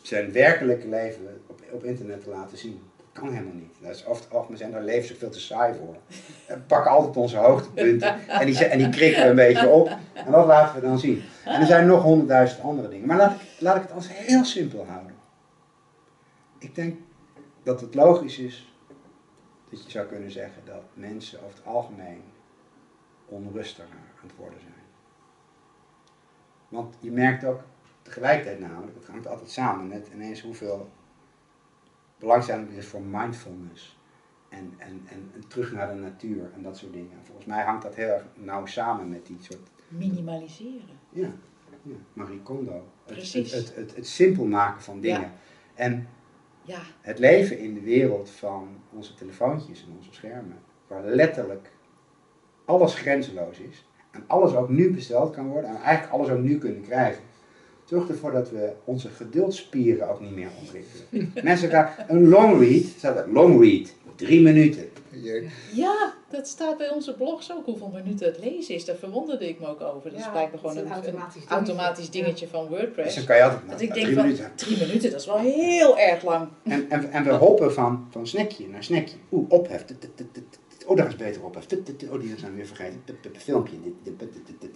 zijn 0.10 0.32
werkelijke 0.32 0.88
leven 0.88 1.41
op, 1.48 1.62
op 1.72 1.84
internet 1.84 2.24
te 2.24 2.30
laten 2.30 2.58
zien. 2.58 2.82
Dat 2.98 3.06
kan 3.12 3.32
helemaal 3.32 3.54
niet. 3.54 3.76
Dat 3.82 3.91
is 4.50 4.58
zijn 4.58 4.72
daar 4.72 4.82
levens 4.82 5.19
veel 5.19 5.30
te 5.30 5.39
saai 5.39 5.74
voor. 5.78 5.95
We 6.48 6.60
pakken 6.67 6.91
altijd 6.91 7.17
onze 7.17 7.38
hoogtepunten 7.38 8.28
en 8.28 8.45
die, 8.45 8.65
en 8.65 8.78
die 8.78 8.89
krikken 8.89 9.24
we 9.24 9.30
een 9.30 9.36
beetje 9.36 9.67
op. 9.67 9.98
En 10.13 10.32
wat 10.32 10.45
laten 10.45 10.76
we 10.76 10.88
dan 10.88 11.00
zien? 11.00 11.24
En 11.45 11.60
er 11.60 11.65
zijn 11.65 11.88
nog 11.88 12.02
honderdduizend 12.02 12.62
andere 12.62 12.89
dingen. 12.89 13.08
Maar 13.08 13.17
laat 13.17 13.32
ik, 13.32 13.41
laat 13.60 13.76
ik 13.76 13.82
het 13.82 13.91
als 13.91 14.08
heel 14.10 14.43
simpel 14.43 14.86
houden. 14.86 15.15
Ik 16.58 16.76
denk 16.76 16.98
dat 17.63 17.82
het 17.82 17.95
logisch 17.95 18.38
is 18.38 18.74
dat 19.69 19.84
je 19.84 19.91
zou 19.91 20.08
kunnen 20.08 20.32
zeggen 20.32 20.62
dat 20.65 20.84
mensen 20.93 21.39
over 21.39 21.58
het 21.58 21.65
algemeen 21.65 22.22
onrustiger 23.26 23.95
aan 24.22 24.28
het 24.28 24.36
worden 24.38 24.60
zijn. 24.60 24.74
Want 26.69 26.95
je 27.00 27.12
merkt 27.12 27.43
ook 27.43 27.62
tegelijkertijd 28.10 28.60
namelijk, 28.60 28.95
het 28.95 29.08
hangt 29.08 29.28
altijd 29.28 29.50
samen 29.50 29.88
met 29.88 30.10
ineens 30.13 30.41
hoeveel 30.41 30.89
belangstelling 32.19 32.72
er 32.72 32.78
is 32.78 32.88
voor 32.88 33.02
mindfulness. 33.02 33.98
En, 34.50 34.74
en, 34.78 35.02
en, 35.06 35.32
en 35.34 35.48
terug 35.48 35.72
naar 35.72 35.88
de 35.95 36.02
natuur 36.02 36.52
en 36.54 36.62
dat 36.62 36.78
soort 36.78 36.93
dingen. 36.93 37.17
Volgens 37.24 37.45
mij 37.45 37.63
hangt 37.63 37.84
dat 37.84 37.95
heel 37.95 38.08
erg 38.08 38.26
nauw 38.34 38.65
samen 38.65 39.10
met 39.10 39.26
die 39.26 39.38
soort. 39.39 39.69
Minimaliseren. 39.88 41.00
Ja, 41.10 41.32
ja 41.82 41.95
Marie 42.13 42.41
Kondo. 42.41 42.74
Het, 43.06 43.15
Precies. 43.15 43.52
Het, 43.52 43.67
het, 43.67 43.76
het, 43.76 43.95
het 43.95 44.08
simpel 44.08 44.45
maken 44.45 44.82
van 44.82 45.02
dingen. 45.02 45.22
Ja. 45.22 45.34
En 45.74 46.08
Ja, 46.63 46.80
het 47.02 47.19
leven 47.19 47.60
in 47.60 47.74
de 47.74 47.82
wereld 47.82 48.30
van 48.30 48.67
onze 48.89 49.13
telefoontjes 49.13 49.84
en 49.84 49.95
onze 49.98 50.13
schermen, 50.13 50.60
waar 50.88 51.06
letterlijk 51.06 51.72
alles 52.65 52.93
grenzeloos 52.95 53.60
is 53.60 53.86
en 54.12 54.24
alles 54.28 54.56
ook 54.56 54.69
nu 54.69 54.93
besteld 54.93 55.36
kan 55.36 55.48
worden 55.48 55.69
en 55.69 55.82
eigenlijk 55.82 56.13
alles 56.13 56.30
ook 56.30 56.39
nu 56.39 56.58
kunnen 56.58 56.82
krijgen, 56.82 57.24
zorgt 57.89 58.10
ervoor 58.10 58.32
dat 58.32 58.49
we 58.49 58.71
onze 58.84 59.10
geduldspieren 59.10 60.10
ook 60.10 60.19
niet 60.19 60.36
meer 60.36 60.49
ontwikkelen. 60.62 61.32
Mensen 61.43 61.69
gaan 61.69 61.89
een 62.08 62.28
long 62.30 62.60
read, 62.60 62.84
staat 62.97 63.17
er 63.17 63.32
long 63.32 63.62
read, 63.62 63.93
drie 64.15 64.41
minuten. 64.41 64.89
Ja, 65.73 66.13
dat 66.30 66.47
staat 66.47 66.78
bij 66.78 66.89
onze 66.89 67.13
blogs 67.15 67.52
ook, 67.52 67.65
hoeveel 67.65 67.91
minuten 67.93 68.25
het 68.28 68.39
lezen 68.39 68.75
is. 68.75 68.86
Daar 68.86 68.95
verwonderde 68.95 69.47
ik 69.49 69.60
me 69.60 69.67
ook 69.67 69.82
over. 69.82 70.10
Dat 70.10 70.19
is 70.19 70.25
Ja, 70.25 70.32
blijkbaar 70.32 70.62
dat 70.62 70.71
gewoon 70.71 70.75
is 70.86 70.89
een, 70.89 70.95
automatisch 70.95 71.34
dingetje. 71.34 71.56
automatisch 71.56 72.10
dingetje 72.10 72.47
van 72.47 72.67
Dus 72.69 72.78
WordPress. 72.78 73.15
dan 73.15 73.25
kan 73.25 73.36
je 73.38 73.43
altijd 73.43 73.62
Dat 73.69 73.82
ik 73.82 73.93
denk 73.93 74.06
drie 74.06 74.15
van, 74.15 74.23
minuten. 74.25 74.52
drie 74.56 74.78
minuten, 74.88 75.12
dat 75.12 75.19
is 75.19 75.25
wel 75.25 75.38
heel 75.38 75.97
erg 75.99 76.23
lang. 76.23 76.47
En, 76.63 76.89
en, 76.89 77.12
en 77.12 77.23
we 77.23 77.32
hoppen 77.32 77.73
van, 77.73 78.08
van 78.10 78.28
snackje 78.28 78.67
naar 78.67 78.84
snackje. 78.84 79.15
Oeh, 79.32 79.45
ophef. 79.52 79.86
Oh, 80.86 80.97
daar 80.97 81.08
is 81.08 81.15
beter 81.15 81.43
ophef. 81.43 81.65
Oh, 82.12 82.19
die 82.19 82.34
zijn 82.38 82.52
we 82.52 82.58
weer 82.58 82.65
vergeten. 82.67 83.02
Filmpje. 83.38 83.75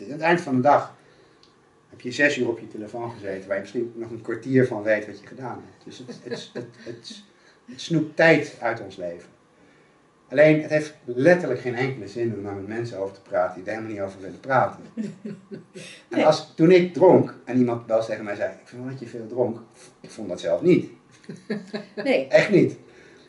Het 0.08 0.22
eind 0.22 0.42
van 0.42 0.56
de 0.56 0.62
dag 0.62 0.96
heb 1.94 2.02
je 2.02 2.12
zes 2.12 2.38
uur 2.38 2.48
op 2.48 2.60
je 2.60 2.68
telefoon 2.68 3.12
gezeten, 3.12 3.48
waar 3.48 3.56
je 3.56 3.62
misschien 3.62 3.94
nog 3.96 4.10
een 4.10 4.22
kwartier 4.22 4.68
van 4.68 4.84
weet 4.84 5.06
wat 5.06 5.20
je 5.20 5.28
gedaan 5.28 5.64
hebt. 5.66 5.86
Dus 5.86 5.98
het, 5.98 6.08
het, 6.08 6.50
het, 6.54 6.70
het, 6.84 7.24
het 7.66 7.82
snoept 7.82 8.16
tijd 8.16 8.58
uit 8.60 8.82
ons 8.82 8.96
leven. 8.96 9.30
Alleen, 10.30 10.62
het 10.62 10.70
heeft 10.70 10.94
letterlijk 11.06 11.60
geen 11.62 11.76
enkele 11.76 12.08
zin 12.08 12.34
om 12.36 12.44
daar 12.44 12.56
met 12.56 12.68
mensen 12.68 12.98
over 12.98 13.14
te 13.14 13.22
praten 13.22 13.56
die 13.56 13.64
er 13.64 13.70
helemaal 13.70 13.92
niet 13.92 14.02
over 14.02 14.22
willen 14.22 14.40
praten. 14.40 14.84
En 16.10 16.24
als, 16.24 16.54
toen 16.56 16.72
ik 16.72 16.94
dronk 16.94 17.36
en 17.46 17.58
iemand 17.58 17.88
wel 17.88 18.06
tegen 18.06 18.24
mij 18.24 18.36
zei, 18.36 18.52
ik 18.52 18.68
vind 18.68 18.82
wel 18.82 18.92
dat 18.92 19.00
je 19.00 19.06
veel 19.08 19.28
dronk, 19.28 19.60
ik 20.02 20.10
vond 20.10 20.30
dat 20.30 20.40
zelf 20.40 20.62
niet. 20.62 20.92
Nee, 21.96 22.28
Echt 22.28 22.50
niet. 22.50 22.78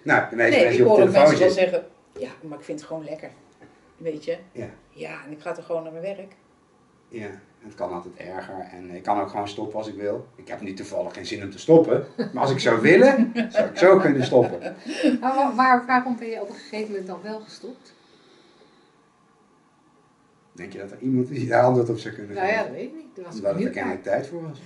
Nou, 0.02 0.30
de 0.30 0.36
meeste 0.36 0.56
nee 0.56 0.64
mensen 0.64 0.86
op 0.86 0.94
telefoon 0.96 1.22
mensen 1.22 1.38
wel 1.38 1.50
zitten. 1.50 1.70
zeggen, 1.70 1.88
ja, 2.18 2.48
maar 2.48 2.58
ik 2.58 2.64
vind 2.64 2.78
het 2.78 2.88
gewoon 2.88 3.04
lekker. 3.04 3.30
Weet 3.96 4.24
je? 4.24 4.36
Ja. 4.52 4.70
Ja, 4.90 5.24
en 5.24 5.32
ik 5.32 5.40
ga 5.40 5.56
er 5.56 5.62
gewoon 5.62 5.82
naar 5.82 5.92
mijn 5.92 6.16
werk. 6.16 6.32
Ja, 7.08 7.30
het 7.64 7.74
kan 7.74 7.92
altijd 7.92 8.14
erger 8.16 8.68
en 8.72 8.90
ik 8.90 9.02
kan 9.02 9.20
ook 9.20 9.28
gewoon 9.28 9.48
stoppen 9.48 9.78
als 9.78 9.88
ik 9.88 9.94
wil. 9.94 10.26
Ik 10.36 10.48
heb 10.48 10.60
nu 10.60 10.74
toevallig 10.74 11.14
geen 11.14 11.26
zin 11.26 11.42
om 11.42 11.50
te 11.50 11.58
stoppen, 11.58 12.06
maar 12.32 12.42
als 12.42 12.50
ik 12.50 12.58
zou 12.58 12.80
willen, 12.80 13.32
zou 13.48 13.68
ik 13.68 13.76
zo 13.78 13.98
kunnen 13.98 14.24
stoppen. 14.24 14.60
Maar 15.20 15.34
wa- 15.34 15.54
waar, 15.54 15.86
waarom 15.86 16.16
ben 16.18 16.28
je 16.28 16.40
op 16.40 16.48
een 16.48 16.54
gegeven 16.54 16.88
moment 16.88 17.06
dan 17.06 17.18
wel 17.22 17.40
gestopt? 17.40 17.92
Denk 20.52 20.72
je 20.72 20.78
dat 20.78 20.90
er 20.90 20.98
iemand 21.00 21.30
is 21.30 21.38
die 21.38 21.48
daar 21.48 21.62
antwoord 21.62 21.88
op 21.90 21.98
zou 21.98 22.14
kunnen 22.14 22.34
Nou 22.36 22.46
ja, 22.46 22.52
geven? 22.52 22.66
dat 22.66 22.76
weet 22.76 22.84
ik 22.88 22.94
niet. 22.94 23.24
Was 23.26 23.36
ik 23.38 23.46
Omdat 23.46 23.62
er 23.64 23.70
kennelijk 23.70 24.02
tijd 24.02 24.26
voor 24.26 24.42
was. 24.42 24.58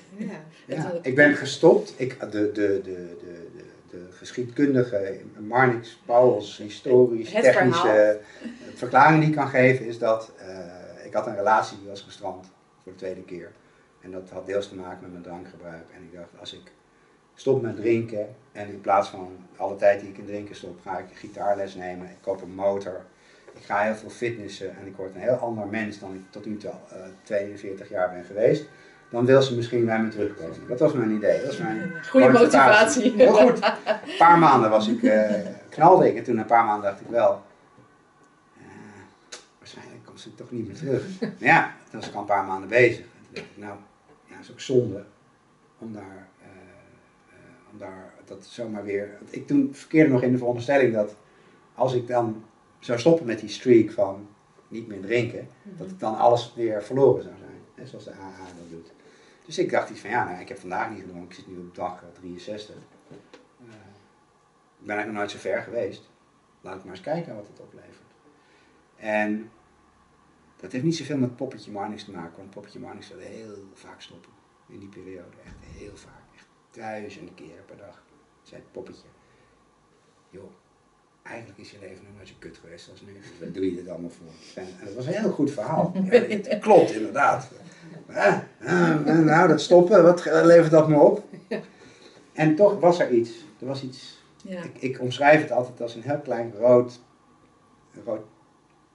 Ja. 0.67 0.93
Ik 1.03 1.15
ben 1.15 1.35
gestopt. 1.37 1.95
Ik, 1.97 2.21
de, 2.21 2.29
de, 2.31 2.51
de, 2.53 2.81
de, 2.83 3.17
de, 3.21 3.67
de 3.91 4.07
geschiedkundige, 4.11 5.21
Marnix 5.39 6.01
Pauwels, 6.07 6.59
historisch, 6.59 7.33
Het 7.33 7.43
technische 7.43 8.21
verklaring 8.75 9.21
die 9.21 9.29
ik 9.31 9.37
kan 9.37 9.49
geven 9.49 9.87
is 9.87 9.99
dat 9.99 10.33
eh, 10.39 11.07
ik 11.07 11.13
had 11.15 11.27
een 11.27 11.37
relatie 11.37 11.79
die 11.79 11.89
was 11.89 12.01
gestrand 12.01 12.47
voor 12.88 12.96
de 12.96 13.05
tweede 13.05 13.22
keer. 13.22 13.51
En 14.01 14.11
dat 14.11 14.31
had 14.31 14.46
deels 14.46 14.68
te 14.68 14.74
maken 14.74 14.98
met 15.01 15.11
mijn 15.11 15.22
drankgebruik. 15.22 15.85
En 15.94 16.03
ik 16.03 16.18
dacht, 16.18 16.31
als 16.40 16.53
ik 16.53 16.72
stop 17.35 17.62
met 17.62 17.77
drinken 17.77 18.27
en 18.53 18.68
in 18.68 18.81
plaats 18.81 19.09
van 19.09 19.37
alle 19.57 19.77
tijd 19.77 20.01
die 20.01 20.09
ik 20.09 20.18
in 20.18 20.27
drinken 20.27 20.55
stop, 20.55 20.81
ga 20.81 20.98
ik 20.98 21.07
gitaarles 21.12 21.74
nemen, 21.74 22.07
ik 22.07 22.16
koop 22.20 22.42
een 22.42 22.55
motor, 22.55 23.05
ik 23.55 23.64
ga 23.64 23.83
heel 23.83 23.94
veel 23.94 24.11
fitnessen 24.11 24.77
en 24.81 24.87
ik 24.87 24.96
word 24.96 25.14
een 25.14 25.20
heel 25.20 25.35
ander 25.35 25.66
mens 25.66 25.98
dan 25.98 26.14
ik 26.14 26.20
tot 26.31 26.46
nu 26.46 26.57
toe 26.57 26.70
eh 26.70 27.01
42 27.22 27.88
jaar 27.88 28.11
ben 28.11 28.24
geweest, 28.24 28.64
dan 29.11 29.24
wil 29.24 29.42
ze 29.42 29.55
misschien 29.55 29.85
bij 29.85 30.03
me 30.03 30.09
terugkomen. 30.09 30.68
Dat 30.68 30.81
was 30.81 30.92
mijn 30.92 31.11
idee. 31.11 31.38
Dat 31.38 31.46
was 31.46 31.59
mijn 31.59 31.92
Goede 32.11 32.29
motivatie. 32.29 33.12
Heel 33.16 33.33
goed. 33.33 33.59
Een 33.62 34.16
paar 34.18 34.38
maanden 34.38 34.70
was 34.70 34.88
ik, 34.88 35.03
eh, 35.03 35.35
knalde 35.68 36.09
ik 36.09 36.16
en 36.16 36.22
toen 36.22 36.38
een 36.38 36.46
paar 36.46 36.64
maanden 36.64 36.90
dacht 36.90 37.01
ik 37.01 37.07
wel, 37.09 37.33
eh, 37.33 37.38
ze 40.29 40.35
toch 40.35 40.51
niet 40.51 40.67
meer 40.67 40.77
terug. 40.77 41.21
Maar 41.21 41.33
ja, 41.53 41.75
toen 41.91 42.01
was 42.01 42.09
ik 42.09 42.14
al 42.14 42.21
een 42.21 42.27
paar 42.27 42.45
maanden 42.45 42.69
bezig. 42.69 43.05
En 43.05 43.11
toen 43.23 43.35
dacht 43.35 43.47
ik, 43.47 43.57
nou, 43.57 43.77
ja, 44.27 44.35
dat 44.35 44.45
is 44.45 44.51
ook 44.51 44.61
zonde 44.61 45.05
om 45.79 45.93
daar, 45.93 46.29
eh, 46.43 47.73
om 47.73 47.79
daar 47.79 48.14
dat 48.25 48.47
zomaar 48.47 48.85
weer. 48.85 49.17
want 49.21 49.35
Ik 49.35 49.47
toen 49.47 49.75
verkeerde 49.75 50.11
nog 50.11 50.23
in 50.23 50.33
de 50.33 50.38
veronderstelling 50.38 50.93
dat 50.93 51.17
als 51.75 51.95
ik 51.95 52.07
dan 52.07 52.45
zou 52.79 52.99
stoppen 52.99 53.27
met 53.27 53.41
die 53.41 53.49
streak 53.49 53.91
van 53.91 54.29
niet 54.69 54.87
meer 54.87 55.01
drinken, 55.01 55.49
dat 55.62 55.87
het 55.87 56.01
dan 56.01 56.17
alles 56.17 56.53
weer 56.57 56.83
verloren 56.83 57.23
zou 57.23 57.35
zijn. 57.38 57.61
Hè, 57.75 57.87
zoals 57.87 58.05
de 58.05 58.12
AA 58.12 58.45
dat 58.59 58.71
doet. 58.71 58.93
Dus 59.47 59.59
ik 59.59 59.71
dacht 59.71 59.91
iets 59.91 60.01
van, 60.01 60.11
ja, 60.11 60.25
nou, 60.25 60.41
ik 60.41 60.49
heb 60.49 60.59
vandaag 60.59 60.91
niet 60.91 61.01
gedronken, 61.01 61.29
ik 61.29 61.35
zit 61.35 61.47
nu 61.47 61.57
op 61.59 61.75
dag 61.75 62.03
eh, 62.03 62.09
63. 62.21 62.75
Eh, 62.75 62.81
ik 64.81 64.87
ben 64.87 64.97
eigenlijk 64.97 65.07
nog 65.07 65.17
nooit 65.17 65.31
zo 65.31 65.38
ver 65.38 65.62
geweest. 65.62 66.11
Laat 66.61 66.77
ik 66.77 66.85
maar 66.85 66.93
eens 66.93 67.03
kijken 67.03 67.35
wat 67.35 67.47
het 67.47 67.61
oplevert. 67.61 68.09
En 68.97 69.51
dat 70.61 70.73
heeft 70.73 70.85
niet 70.85 70.97
zoveel 70.97 71.16
met 71.16 71.37
Poppetje 71.37 71.71
Marnix 71.71 72.05
te 72.05 72.11
maken, 72.11 72.37
want 72.37 72.51
Poppetje 72.51 72.79
Marnix 72.79 73.09
wilde 73.09 73.25
heel 73.25 73.55
vaak 73.75 74.01
stoppen. 74.01 74.31
In 74.68 74.79
die 74.79 74.88
periode, 74.88 75.37
echt 75.44 75.57
heel 75.61 75.97
vaak. 75.97 76.23
Echt 76.35 76.47
duizenden 76.71 77.35
keren 77.35 77.64
per 77.66 77.77
dag. 77.77 78.03
Zei 78.42 78.61
het 78.61 78.73
poppetje, 78.73 79.07
joh, 80.31 80.51
eigenlijk 81.23 81.59
is 81.59 81.71
je 81.71 81.79
leven 81.81 82.05
nog 82.05 82.14
nooit 82.16 82.29
zo 82.29 82.35
kut 82.38 82.57
geweest 82.57 82.90
als 82.90 83.01
nu. 83.01 83.12
Dus 83.12 83.31
wat 83.40 83.55
doe 83.55 83.64
je 83.64 83.75
dit 83.75 83.88
allemaal 83.88 84.11
voor? 84.11 84.62
En, 84.62 84.68
en 84.79 84.85
dat 84.85 84.94
was 84.94 85.07
een 85.07 85.12
heel 85.12 85.31
goed 85.31 85.51
verhaal. 85.51 85.92
Ja, 85.94 86.21
het 86.29 86.59
klopt, 86.59 86.90
inderdaad. 86.90 87.51
Nou, 89.05 89.49
dat 89.49 89.61
stoppen, 89.61 90.03
wat 90.03 90.25
levert 90.25 90.71
dat 90.71 90.88
me 90.88 90.99
op? 90.99 91.25
En 92.33 92.57
toch 92.57 92.81
was 92.81 93.01
er 93.01 93.11
iets. 93.11 93.31
Er 93.61 93.66
was 93.66 93.83
iets. 93.83 94.23
Ja. 94.42 94.62
Ik, 94.62 94.77
ik 94.79 95.01
omschrijf 95.01 95.40
het 95.40 95.51
altijd 95.51 95.81
als 95.81 95.94
een 95.94 96.03
heel 96.03 96.21
klein 96.21 96.53
rood, 96.53 97.01
rood 98.05 98.25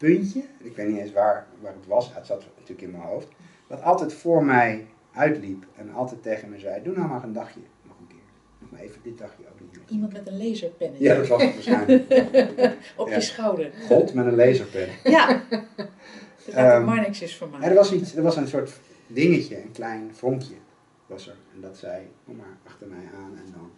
puntje. 0.08 0.44
Ik 0.60 0.76
weet 0.76 0.88
niet 0.88 0.98
eens 0.98 1.12
waar, 1.12 1.48
waar 1.62 1.74
het 1.74 1.88
was. 1.88 2.13
Het 2.13 2.26
zat 2.26 2.44
natuurlijk 2.56 2.82
in 2.82 2.92
mijn 2.92 3.04
hoofd. 3.04 3.28
Wat 3.68 3.82
altijd 3.82 4.13
voor 4.13 4.46
mij 4.46 4.88
uitliep 5.13 5.66
en 5.76 5.94
altijd 5.94 6.24
tegen 6.24 6.50
me 6.50 6.60
zei: 6.60 6.84
Doe 6.84 6.96
nou 6.96 7.08
maar 7.08 7.24
een 7.24 7.34
dagje. 7.34 7.60
Nog 7.84 7.96
een 8.00 8.08
keer. 8.08 8.18
Nog 8.60 8.72
maar 8.72 8.80
even 8.80 9.00
dit 9.04 9.18
dagje 9.18 9.44
ook 9.52 9.60
niet. 9.60 9.89
Iemand 9.89 10.13
met 10.13 10.28
een 10.28 10.38
laserpennetje 10.48 11.04
Ja, 11.06 11.16
dat 11.16 11.28
was 11.28 11.42
het 11.44 11.54
waarschijnlijk. 11.54 12.04
op 12.98 13.08
Ja. 13.08 13.16
je 13.16 13.22
schouder. 13.22 13.72
God 13.88 14.13
met 14.13 14.26
een 14.26 14.36
laserpen. 14.36 14.88
Ja, 15.04 15.28
Ehm, 16.52 16.76
um, 16.80 16.86
Marnix 16.86 17.22
is 17.22 17.38
voor 17.38 17.50
mij. 17.50 17.70
er 17.70 17.76
was, 17.76 17.94
iets, 17.94 18.16
er 18.16 18.24
was 18.24 18.36
een 18.36 18.48
soort 18.48 18.80
dingetje, 19.08 19.62
een 19.62 19.72
klein 19.72 20.16
vonkje 20.16 20.56
was 21.06 21.28
er. 21.28 21.36
En 21.56 21.62
dat 21.62 21.78
zei, 21.78 22.08
kom 22.26 22.36
maar 22.36 22.58
achter 22.66 22.88
mij 22.88 23.10
aan 23.16 23.38
en 23.46 23.52
dan 23.52 23.72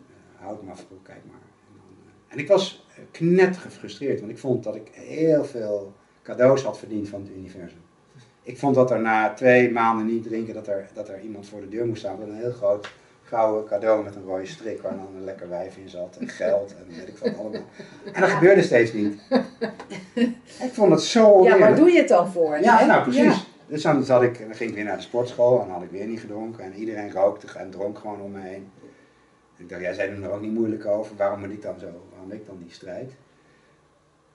eh 0.00 0.42
hou 0.44 0.56
ik 0.56 0.62
me 0.62 0.70
af, 0.70 0.86
kijk 1.02 1.20
maar. 1.26 1.40
En, 1.66 1.72
dan, 1.74 1.96
eh, 2.04 2.32
en 2.32 2.38
ik 2.38 2.48
was 2.48 2.83
knet 3.10 3.56
gefrustreerd, 3.56 4.20
want 4.20 4.32
ik 4.32 4.38
vond 4.38 4.64
dat 4.64 4.74
ik 4.74 4.90
heel 4.92 5.44
veel 5.44 5.92
cadeaus 6.22 6.62
had 6.62 6.78
verdiend 6.78 7.08
van 7.08 7.20
het 7.20 7.30
universum. 7.36 7.82
Ik 8.42 8.58
vond 8.58 8.74
dat 8.74 8.90
er 8.90 9.00
na 9.00 9.32
twee 9.32 9.70
maanden 9.70 10.06
niet 10.06 10.22
drinken, 10.22 10.54
dat 10.54 10.66
er, 10.66 10.88
dat 10.94 11.08
er 11.08 11.20
iemand 11.20 11.48
voor 11.48 11.60
de 11.60 11.68
deur 11.68 11.86
moest 11.86 12.00
staan 12.00 12.18
met 12.18 12.28
een 12.28 12.36
heel 12.36 12.52
groot 12.52 12.88
gouden 13.24 13.64
cadeau 13.64 14.04
met 14.04 14.14
een 14.14 14.24
rode 14.24 14.46
strik 14.46 14.82
waar 14.82 14.96
dan 14.96 15.08
een 15.16 15.24
lekker 15.24 15.48
wijf 15.48 15.76
in 15.76 15.88
zat 15.88 16.16
en 16.20 16.28
geld 16.28 16.74
en 16.76 16.96
weet 16.96 17.08
ik 17.08 17.18
wat 17.18 17.38
allemaal. 17.38 17.62
En 18.12 18.20
dat 18.20 18.30
gebeurde 18.30 18.62
steeds 18.62 18.92
niet. 18.92 19.20
Ik 20.60 20.70
vond 20.72 20.90
het 20.90 21.02
zo 21.02 21.44
Ja, 21.44 21.58
waar 21.58 21.76
doe 21.76 21.90
je 21.90 21.98
het 21.98 22.08
dan 22.08 22.32
voor? 22.32 22.58
Ja, 22.60 22.78
hè? 22.78 22.86
nou 22.86 23.02
precies. 23.02 23.22
Ja. 23.22 23.52
Dus 23.66 23.82
dan, 23.82 24.04
zat 24.04 24.22
ik, 24.22 24.38
dan 24.38 24.54
ging 24.54 24.70
ik 24.70 24.76
weer 24.76 24.84
naar 24.84 24.96
de 24.96 25.02
sportschool 25.02 25.60
en 25.62 25.68
had 25.68 25.82
ik 25.82 25.90
weer 25.90 26.06
niet 26.06 26.20
gedronken. 26.20 26.64
En 26.64 26.74
iedereen 26.74 27.12
rookte 27.12 27.58
en 27.58 27.70
dronk 27.70 27.98
gewoon 27.98 28.20
om 28.20 28.30
me 28.30 28.40
heen. 28.40 28.70
En 29.56 29.64
ik 29.64 29.68
dacht, 29.68 29.96
jij 29.96 30.10
doen 30.10 30.22
er 30.22 30.30
ook 30.30 30.40
niet 30.40 30.52
moeilijk 30.52 30.86
over. 30.86 31.16
Waarom 31.16 31.40
moet 31.40 31.50
ik 31.50 31.62
dan 31.62 31.78
zo? 31.78 31.86
Ik 32.32 32.46
dan 32.46 32.58
die 32.58 32.70
strijd? 32.70 33.16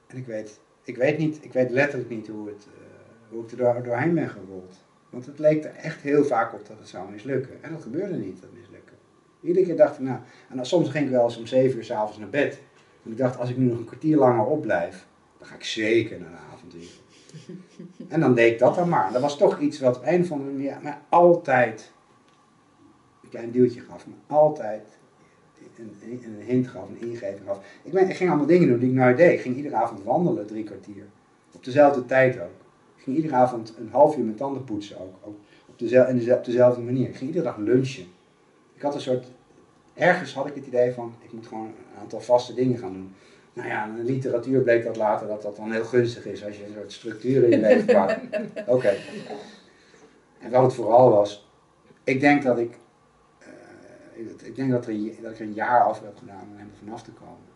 En 0.07 0.17
ik 0.17 0.25
weet, 0.25 0.59
ik 0.83 0.97
weet 0.97 1.17
niet, 1.17 1.37
ik 1.41 1.53
weet 1.53 1.69
letterlijk 1.69 2.09
niet 2.09 2.27
hoe, 2.27 2.47
het, 2.47 2.67
eh, 2.67 3.29
hoe 3.29 3.43
ik 3.43 3.51
er 3.51 3.57
door, 3.57 3.83
doorheen 3.83 4.13
ben 4.13 4.29
gerold. 4.29 4.75
Want 5.09 5.25
het 5.25 5.39
leek 5.39 5.63
er 5.63 5.75
echt 5.75 6.01
heel 6.01 6.25
vaak 6.25 6.53
op 6.53 6.67
dat 6.67 6.77
het 6.77 6.87
zou 6.87 7.11
mislukken. 7.11 7.63
En 7.63 7.71
dat 7.71 7.81
gebeurde 7.81 8.15
niet, 8.15 8.41
dat 8.41 8.49
mislukken. 8.53 8.95
Iedere 9.41 9.65
keer 9.65 9.75
dacht 9.75 9.93
ik, 9.93 9.99
nou, 9.99 10.19
en 10.49 10.55
dan, 10.55 10.65
soms 10.65 10.89
ging 10.89 11.05
ik 11.05 11.11
wel 11.11 11.23
eens 11.23 11.37
om 11.37 11.45
zeven 11.45 11.77
uur 11.77 11.83
s'avonds 11.83 12.17
naar 12.17 12.29
bed. 12.29 12.61
En 13.03 13.11
ik 13.11 13.17
dacht, 13.17 13.37
als 13.37 13.49
ik 13.49 13.57
nu 13.57 13.65
nog 13.65 13.77
een 13.77 13.85
kwartier 13.85 14.17
langer 14.17 14.45
opblijf, 14.45 15.07
dan 15.37 15.47
ga 15.47 15.55
ik 15.55 15.63
zeker 15.63 16.19
naar 16.19 16.31
de 16.31 16.53
avontuur. 16.53 16.89
En 18.07 18.19
dan 18.19 18.35
deed 18.35 18.51
ik 18.51 18.59
dat 18.59 18.75
dan 18.75 18.89
maar. 18.89 19.11
Dat 19.11 19.21
was 19.21 19.37
toch 19.37 19.59
iets 19.59 19.79
wat 19.79 19.97
op 19.97 20.03
een 20.05 20.21
of 20.21 20.31
andere 20.31 20.51
manier 20.51 20.77
mij 20.81 20.97
altijd 21.09 21.91
een 23.23 23.29
klein 23.29 23.51
duwtje 23.51 23.81
gaf. 23.81 24.07
Me 24.07 24.13
altijd 24.27 24.98
een, 25.79 26.41
hint 26.45 26.67
gaf, 26.67 26.89
een 26.89 27.09
ingeving 27.09 27.45
gaf. 27.45 27.59
Ik, 27.83 27.91
ben, 27.91 28.09
ik 28.09 28.15
ging 28.15 28.29
allemaal 28.29 28.47
dingen 28.47 28.67
doen 28.67 28.79
die 28.79 28.89
ik 28.89 28.95
nooit 28.95 29.17
deed. 29.17 29.33
Ik 29.33 29.41
ging 29.41 29.55
iedere 29.55 29.75
avond 29.75 30.03
wandelen, 30.03 30.45
drie 30.45 30.63
kwartier. 30.63 31.03
Op 31.51 31.63
dezelfde 31.63 32.05
tijd 32.05 32.35
ook. 32.39 32.59
Ik 32.95 33.03
ging 33.03 33.15
iedere 33.15 33.35
avond 33.35 33.73
een 33.77 33.89
half 33.91 34.17
uur 34.17 34.23
mijn 34.23 34.35
tanden 34.35 34.63
poetsen 34.63 34.99
ook. 34.99 35.13
ook 35.21 35.35
op, 35.65 35.79
dezelfde, 35.79 36.35
op 36.35 36.45
dezelfde 36.45 36.81
manier. 36.81 37.07
Ik 37.07 37.15
ging 37.15 37.29
iedere 37.29 37.45
dag 37.45 37.57
lunchen. 37.57 38.05
Ik 38.75 38.81
had 38.81 38.95
een 38.95 39.01
soort, 39.01 39.27
ergens 39.93 40.33
had 40.33 40.47
ik 40.47 40.55
het 40.55 40.65
idee 40.65 40.93
van, 40.93 41.13
ik 41.21 41.31
moet 41.31 41.47
gewoon 41.47 41.65
een 41.65 41.99
aantal 42.01 42.21
vaste 42.21 42.53
dingen 42.53 42.77
gaan 42.77 42.93
doen. 42.93 43.13
Nou 43.53 43.67
ja, 43.67 43.87
in 43.87 43.95
de 43.95 44.03
literatuur 44.03 44.61
bleek 44.61 44.83
dat 44.83 44.95
later 44.95 45.27
dat 45.27 45.41
dat 45.41 45.55
dan 45.55 45.71
heel 45.71 45.83
gunstig 45.83 46.25
is 46.25 46.45
als 46.45 46.57
je 46.57 46.65
een 46.65 46.73
soort 46.73 46.91
structuur 46.91 47.43
in 47.43 47.49
je 47.49 47.57
leven 47.57 47.85
pakt. 47.85 48.19
Oké. 48.67 48.93
En 50.39 50.51
wat 50.51 50.63
het 50.63 50.73
vooral 50.73 51.09
was, 51.09 51.49
ik 52.03 52.19
denk 52.19 52.43
dat 52.43 52.59
ik, 52.59 52.77
ik 54.43 54.55
denk 54.55 54.71
dat, 54.71 54.87
er, 54.87 55.21
dat 55.21 55.31
ik 55.31 55.39
er 55.39 55.45
een 55.45 55.53
jaar 55.53 55.83
af 55.83 56.01
heb 56.01 56.17
gedaan 56.17 56.47
om 56.51 56.57
hem 56.57 56.71
vanaf 56.77 57.03
te 57.03 57.11
komen. 57.11 57.47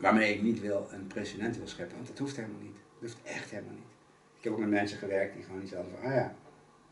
Waarmee 0.00 0.34
ik 0.34 0.42
niet 0.42 0.60
wil 0.60 0.86
een 0.90 1.06
precedent 1.06 1.56
wil 1.56 1.66
scheppen, 1.66 1.96
want 1.96 2.08
dat 2.08 2.18
hoeft 2.18 2.36
helemaal 2.36 2.60
niet. 2.60 2.76
Dat 3.00 3.10
hoeft 3.10 3.22
echt 3.22 3.50
helemaal 3.50 3.74
niet. 3.74 3.92
Ik 4.38 4.44
heb 4.44 4.52
ook 4.52 4.58
met 4.58 4.68
mensen 4.68 4.98
gewerkt 4.98 5.34
die 5.34 5.42
gewoon 5.42 5.62
iets 5.62 5.72
hadden 5.72 5.92
van, 5.92 6.10
ah 6.10 6.14
ja, 6.14 6.34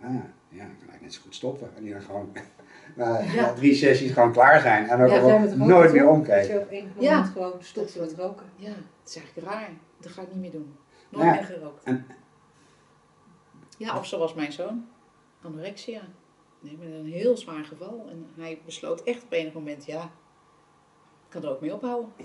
ah 0.01 0.15
ja, 0.15 0.33
ja, 0.49 0.65
ik 0.65 0.79
kan 0.79 0.89
eigenlijk 0.89 1.01
net 1.01 1.15
zo 1.15 1.21
goed 1.23 1.35
stoppen. 1.35 1.71
En 1.77 1.83
die 1.83 1.93
dan 1.93 2.03
gewoon 2.03 2.33
na, 2.97 3.21
ja. 3.21 3.53
drie 3.53 3.75
sessies 3.75 4.13
gewoon 4.13 4.33
klaar 4.33 4.61
zijn 4.61 4.89
en 4.89 4.99
dan 4.99 5.09
ja, 5.09 5.55
nooit 5.55 5.93
meer 5.93 6.09
omkijken. 6.09 6.55
Dat 6.55 6.71
je 6.71 6.77
op 6.79 6.83
een 6.83 6.93
moment 6.95 7.03
ja. 7.05 7.23
gewoon 7.23 7.63
stopt 7.63 7.99
met 7.99 8.13
roken. 8.13 8.47
Ja, 8.57 8.69
het 8.69 9.09
is 9.09 9.17
eigenlijk 9.17 9.47
raar. 9.47 9.71
Dat 10.01 10.13
ga 10.13 10.23
ik 10.23 10.29
niet 10.33 10.41
meer 10.41 10.51
doen. 10.51 10.77
Nooit 11.09 11.25
ja, 11.25 11.33
meer 11.33 11.45
gerookt. 11.45 11.85
En, 11.85 12.07
ja, 13.79 13.99
of 13.99 14.07
zoals 14.07 14.35
mijn 14.35 14.53
zoon, 14.53 14.87
anorexia. 15.43 16.01
Nee, 16.61 16.77
met 16.79 16.88
een 16.92 17.07
heel 17.07 17.37
zwaar 17.37 17.64
geval. 17.64 18.07
En 18.09 18.27
hij 18.37 18.61
besloot 18.64 19.03
echt 19.03 19.23
op 19.23 19.33
enig 19.33 19.53
moment, 19.53 19.85
ja, 19.85 20.03
ik 20.03 21.29
kan 21.29 21.42
er 21.42 21.51
ook 21.51 21.61
mee 21.61 21.75
ophouden. 21.75 22.12
Ja. 22.16 22.25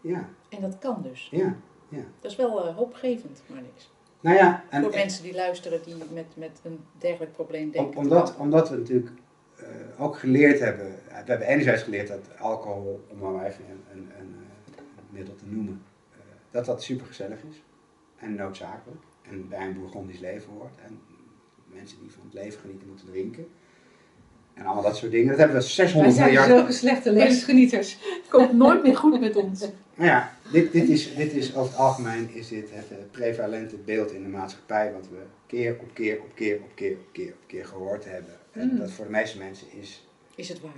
ja. 0.00 0.28
En 0.48 0.60
dat 0.60 0.78
kan 0.78 1.02
dus. 1.02 1.28
Ja. 1.30 1.56
ja. 1.88 2.04
Dat 2.20 2.30
is 2.30 2.36
wel 2.36 2.66
uh, 2.66 2.76
hoopgevend, 2.76 3.42
maar 3.46 3.62
niks. 3.62 3.90
Nou 4.20 4.36
ja, 4.36 4.64
en, 4.70 4.82
Voor 4.82 4.90
mensen 4.90 5.22
die 5.22 5.34
luisteren 5.34 5.82
die 5.82 5.94
met, 6.12 6.36
met 6.36 6.60
een 6.62 6.80
dergelijk 6.98 7.32
probleem 7.32 7.70
denken. 7.70 7.98
Omdat, 7.98 8.36
omdat 8.36 8.68
we 8.70 8.76
natuurlijk 8.76 9.10
uh, 9.60 9.66
ook 9.98 10.18
geleerd 10.18 10.60
hebben, 10.60 10.86
we 10.86 11.12
hebben 11.12 11.46
enerzijds 11.46 11.82
geleerd 11.82 12.08
dat 12.08 12.38
alcohol, 12.38 13.04
om 13.08 13.18
maar 13.18 13.46
even 13.46 13.64
een, 13.64 13.84
een, 13.92 14.10
een, 14.18 14.34
een 14.76 15.04
middel 15.10 15.34
te 15.34 15.46
noemen, 15.46 15.82
uh, 16.12 16.18
dat 16.50 16.64
dat 16.64 16.82
super 16.82 17.06
gezellig 17.06 17.42
is 17.50 17.62
en 18.16 18.34
noodzakelijk 18.34 19.02
en 19.22 19.48
bij 19.48 19.66
een 19.66 19.74
bourgondisch 19.74 20.18
leven 20.18 20.52
hoort. 20.52 20.78
En 20.84 21.00
mensen 21.66 22.00
die 22.00 22.12
van 22.12 22.22
het 22.24 22.34
leven 22.34 22.60
genieten 22.60 22.88
moeten 22.88 23.06
drinken. 23.06 23.46
En 24.60 24.66
allemaal 24.66 24.84
dat 24.84 24.96
soort 24.96 25.10
dingen. 25.10 25.28
Dat 25.28 25.38
hebben 25.38 25.56
we 25.56 25.62
600 25.62 26.14
miljard... 26.14 26.34
Wij 26.34 26.44
zijn 26.44 26.58
zulke 26.58 26.72
slechte 26.72 27.12
levensgenieters. 27.12 27.98
Het 28.00 28.28
komt 28.28 28.52
nooit 28.52 28.82
meer 28.82 28.96
goed 28.96 29.20
met 29.20 29.36
ons. 29.36 29.60
Nou 29.94 30.10
ja, 30.10 30.32
dit, 30.52 30.72
dit, 30.72 30.88
is, 30.88 31.14
dit 31.14 31.32
is 31.32 31.54
over 31.54 31.70
het 31.70 31.80
algemeen 31.80 32.30
is 32.34 32.48
dit 32.48 32.70
het 32.72 32.90
uh, 32.90 32.96
prevalente 33.10 33.76
beeld 33.76 34.12
in 34.12 34.22
de 34.22 34.28
maatschappij. 34.28 34.92
Wat 34.92 35.08
we 35.08 35.16
keer 35.46 35.76
op 35.80 35.94
keer 35.94 36.20
op 36.20 36.34
keer 36.34 36.56
op 36.56 36.70
keer 36.74 36.92
op 36.92 37.12
keer 37.12 37.32
op 37.32 37.46
keer 37.46 37.66
gehoord 37.66 38.04
hebben. 38.04 38.34
En 38.52 38.68
mm. 38.72 38.78
dat 38.78 38.90
voor 38.90 39.04
de 39.04 39.10
meeste 39.10 39.38
mensen 39.38 39.66
is... 39.80 40.08
Is 40.34 40.48
het 40.48 40.60
waar? 40.60 40.72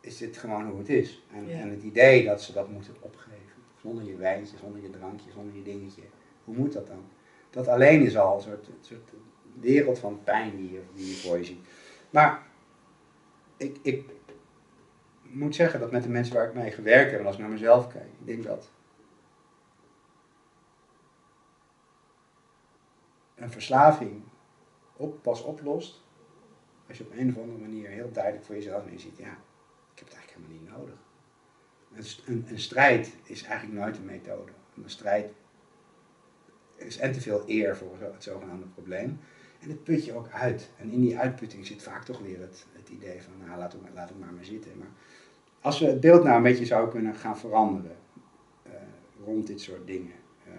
Is 0.00 0.16
dit 0.16 0.36
gewoon 0.36 0.68
hoe 0.68 0.78
het 0.78 0.88
is. 0.88 1.22
En, 1.34 1.48
ja. 1.48 1.60
en 1.60 1.70
het 1.70 1.82
idee 1.82 2.24
dat 2.24 2.42
ze 2.42 2.52
dat 2.52 2.70
moeten 2.70 2.94
opgeven. 3.00 3.56
Zonder 3.82 4.04
je 4.04 4.16
wijntje, 4.16 4.56
zonder 4.62 4.82
je 4.82 4.90
drankje, 4.90 5.30
zonder 5.34 5.56
je 5.56 5.62
dingetje. 5.62 6.02
Hoe 6.44 6.56
moet 6.56 6.72
dat 6.72 6.86
dan? 6.86 7.04
Dat 7.50 7.68
alleen 7.68 8.02
is 8.02 8.16
al 8.16 8.36
een 8.36 8.42
soort, 8.42 8.66
soort 8.80 9.10
wereld 9.60 9.98
van 9.98 10.20
pijn 10.24 10.56
die 10.56 10.72
je, 10.72 10.80
die 10.94 11.06
je 11.06 11.14
voor 11.14 11.38
je 11.38 11.44
ziet. 11.44 11.66
Maar 12.10 12.44
ik, 13.56 13.78
ik 13.82 14.10
moet 15.22 15.54
zeggen 15.54 15.80
dat 15.80 15.90
met 15.90 16.02
de 16.02 16.08
mensen 16.08 16.34
waar 16.34 16.48
ik 16.48 16.54
mee 16.54 16.70
gewerkt 16.70 17.10
heb, 17.10 17.24
als 17.24 17.34
ik 17.34 17.40
naar 17.40 17.50
mezelf 17.50 17.88
kijk, 17.88 18.08
ik 18.20 18.26
denk 18.26 18.44
dat 18.44 18.70
een 23.34 23.50
verslaving 23.50 24.22
pas 25.22 25.42
oplost 25.42 26.04
als 26.88 26.98
je 26.98 27.04
op 27.04 27.12
een 27.12 27.28
of 27.28 27.38
andere 27.38 27.58
manier 27.58 27.88
heel 27.88 28.12
duidelijk 28.12 28.44
voor 28.44 28.54
jezelf 28.54 28.84
ziet, 28.96 29.16
ja, 29.16 29.38
ik 29.92 29.98
heb 29.98 30.08
het 30.08 30.16
eigenlijk 30.16 30.30
helemaal 30.30 30.58
niet 30.58 30.70
nodig. 30.70 30.98
Een, 32.26 32.46
een, 32.48 32.58
strijd 32.58 33.16
is 33.22 33.42
eigenlijk 33.42 33.80
nooit 33.80 33.96
een 33.96 34.04
methode. 34.04 34.52
Een 34.74 34.90
strijd 34.90 35.32
is 36.74 36.98
en 36.98 37.12
te 37.12 37.20
veel 37.20 37.42
eer 37.46 37.76
voor 37.76 37.96
het 38.00 38.22
zogenaamde 38.22 38.66
probleem. 38.66 39.20
En 39.66 39.72
het 39.72 39.84
put 39.84 40.04
je 40.04 40.14
ook 40.14 40.28
uit. 40.32 40.68
En 40.76 40.90
in 40.90 41.00
die 41.00 41.18
uitputting 41.18 41.66
zit 41.66 41.82
vaak 41.82 42.04
toch 42.04 42.20
weer 42.20 42.40
het, 42.40 42.66
het 42.72 42.88
idee 42.88 43.22
van, 43.22 43.46
nou 43.46 43.58
laat 43.58 43.72
het, 43.72 43.80
laat 43.94 44.08
het 44.08 44.18
maar 44.18 44.32
maar 44.32 44.44
zitten. 44.44 44.70
Maar 44.78 44.88
als 45.60 45.78
we 45.78 45.86
het 45.86 46.00
beeld 46.00 46.24
nou 46.24 46.36
een 46.36 46.42
beetje 46.42 46.64
zouden 46.64 46.90
kunnen 46.90 47.14
gaan 47.14 47.38
veranderen 47.38 47.96
uh, 48.66 48.72
rond 49.24 49.46
dit 49.46 49.60
soort 49.60 49.86
dingen. 49.86 50.12
Uh, 50.48 50.54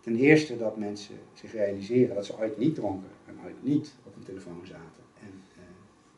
ten 0.00 0.16
eerste 0.16 0.58
dat 0.58 0.76
mensen 0.76 1.14
zich 1.34 1.52
realiseren 1.52 2.14
dat 2.14 2.26
ze 2.26 2.38
ooit 2.38 2.58
niet 2.58 2.74
dronken 2.74 3.10
en 3.26 3.38
ooit 3.44 3.62
niet 3.62 3.94
op 4.04 4.16
een 4.16 4.22
telefoon 4.22 4.60
zaten. 4.62 5.02
En 5.20 5.42
uh, 5.56 5.64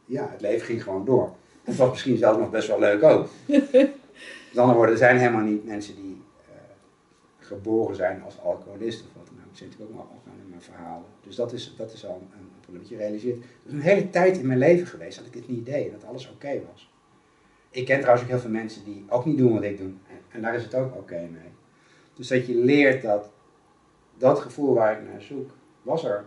ja, 0.05 0.29
het 0.31 0.41
leven 0.41 0.67
ging 0.67 0.83
gewoon 0.83 1.05
door. 1.05 1.35
Het 1.63 1.77
was 1.77 1.91
misschien 1.91 2.17
zelfs 2.17 2.39
nog 2.39 2.51
best 2.51 2.69
wel 2.69 2.79
leuk 2.79 3.03
ook. 3.03 3.29
Met 4.51 4.59
andere 4.65 4.77
woorden, 4.77 4.93
er 4.95 5.01
zijn 5.01 5.19
helemaal 5.19 5.45
niet 5.45 5.65
mensen 5.65 5.95
die 5.95 6.23
geboren 7.47 7.97
zijn 7.97 8.23
als 8.23 8.41
alcoholist 8.41 9.05
of 9.05 9.15
wat 9.15 9.27
dan 9.27 9.45
ook. 9.47 9.57
Zit 9.57 9.77
ook 9.81 9.95
nog 9.95 10.07
in 10.25 10.49
mijn 10.49 10.63
verhalen. 10.63 11.07
Dus 11.21 11.37
dat 11.37 11.53
is, 11.53 11.75
dat 11.77 11.93
is 11.93 12.07
al 12.07 12.15
een, 12.15 12.39
een 12.41 12.61
probleem 12.61 12.83
dat 12.83 12.91
je 12.91 12.97
realiseert. 12.97 13.37
Er 13.37 13.67
is 13.67 13.73
een 13.73 13.81
hele 13.81 14.11
tijd 14.11 14.39
in 14.39 14.47
mijn 14.47 14.59
leven 14.59 14.87
geweest 14.87 15.19
dat 15.19 15.27
ik 15.27 15.35
het 15.35 15.49
niet 15.49 15.67
deed, 15.67 15.93
dat 15.93 16.05
alles 16.05 16.31
oké 16.31 16.63
was. 16.73 16.91
Ik 17.71 17.85
ken 17.85 17.99
trouwens 17.99 18.25
ook 18.25 18.31
heel 18.31 18.41
veel 18.41 18.51
mensen 18.51 18.85
die 18.85 19.05
ook 19.09 19.25
niet 19.25 19.39
doen 19.39 19.53
wat 19.53 19.63
ik 19.63 19.79
doe. 19.79 19.93
En, 20.31 20.43
daar 20.43 20.55
is 20.55 20.63
het 20.63 20.75
ook 20.75 20.97
oké 20.97 21.21
mee. 21.21 21.53
Dus 22.15 22.29
dat 22.29 22.47
je 22.47 22.55
leert 22.55 23.03
dat 23.03 23.31
dat 24.19 24.39
gevoel 24.39 24.75
waar 24.75 25.01
ik 25.01 25.09
naar 25.09 25.23
zoek, 25.23 25.51
was 25.83 26.05
er, 26.05 26.25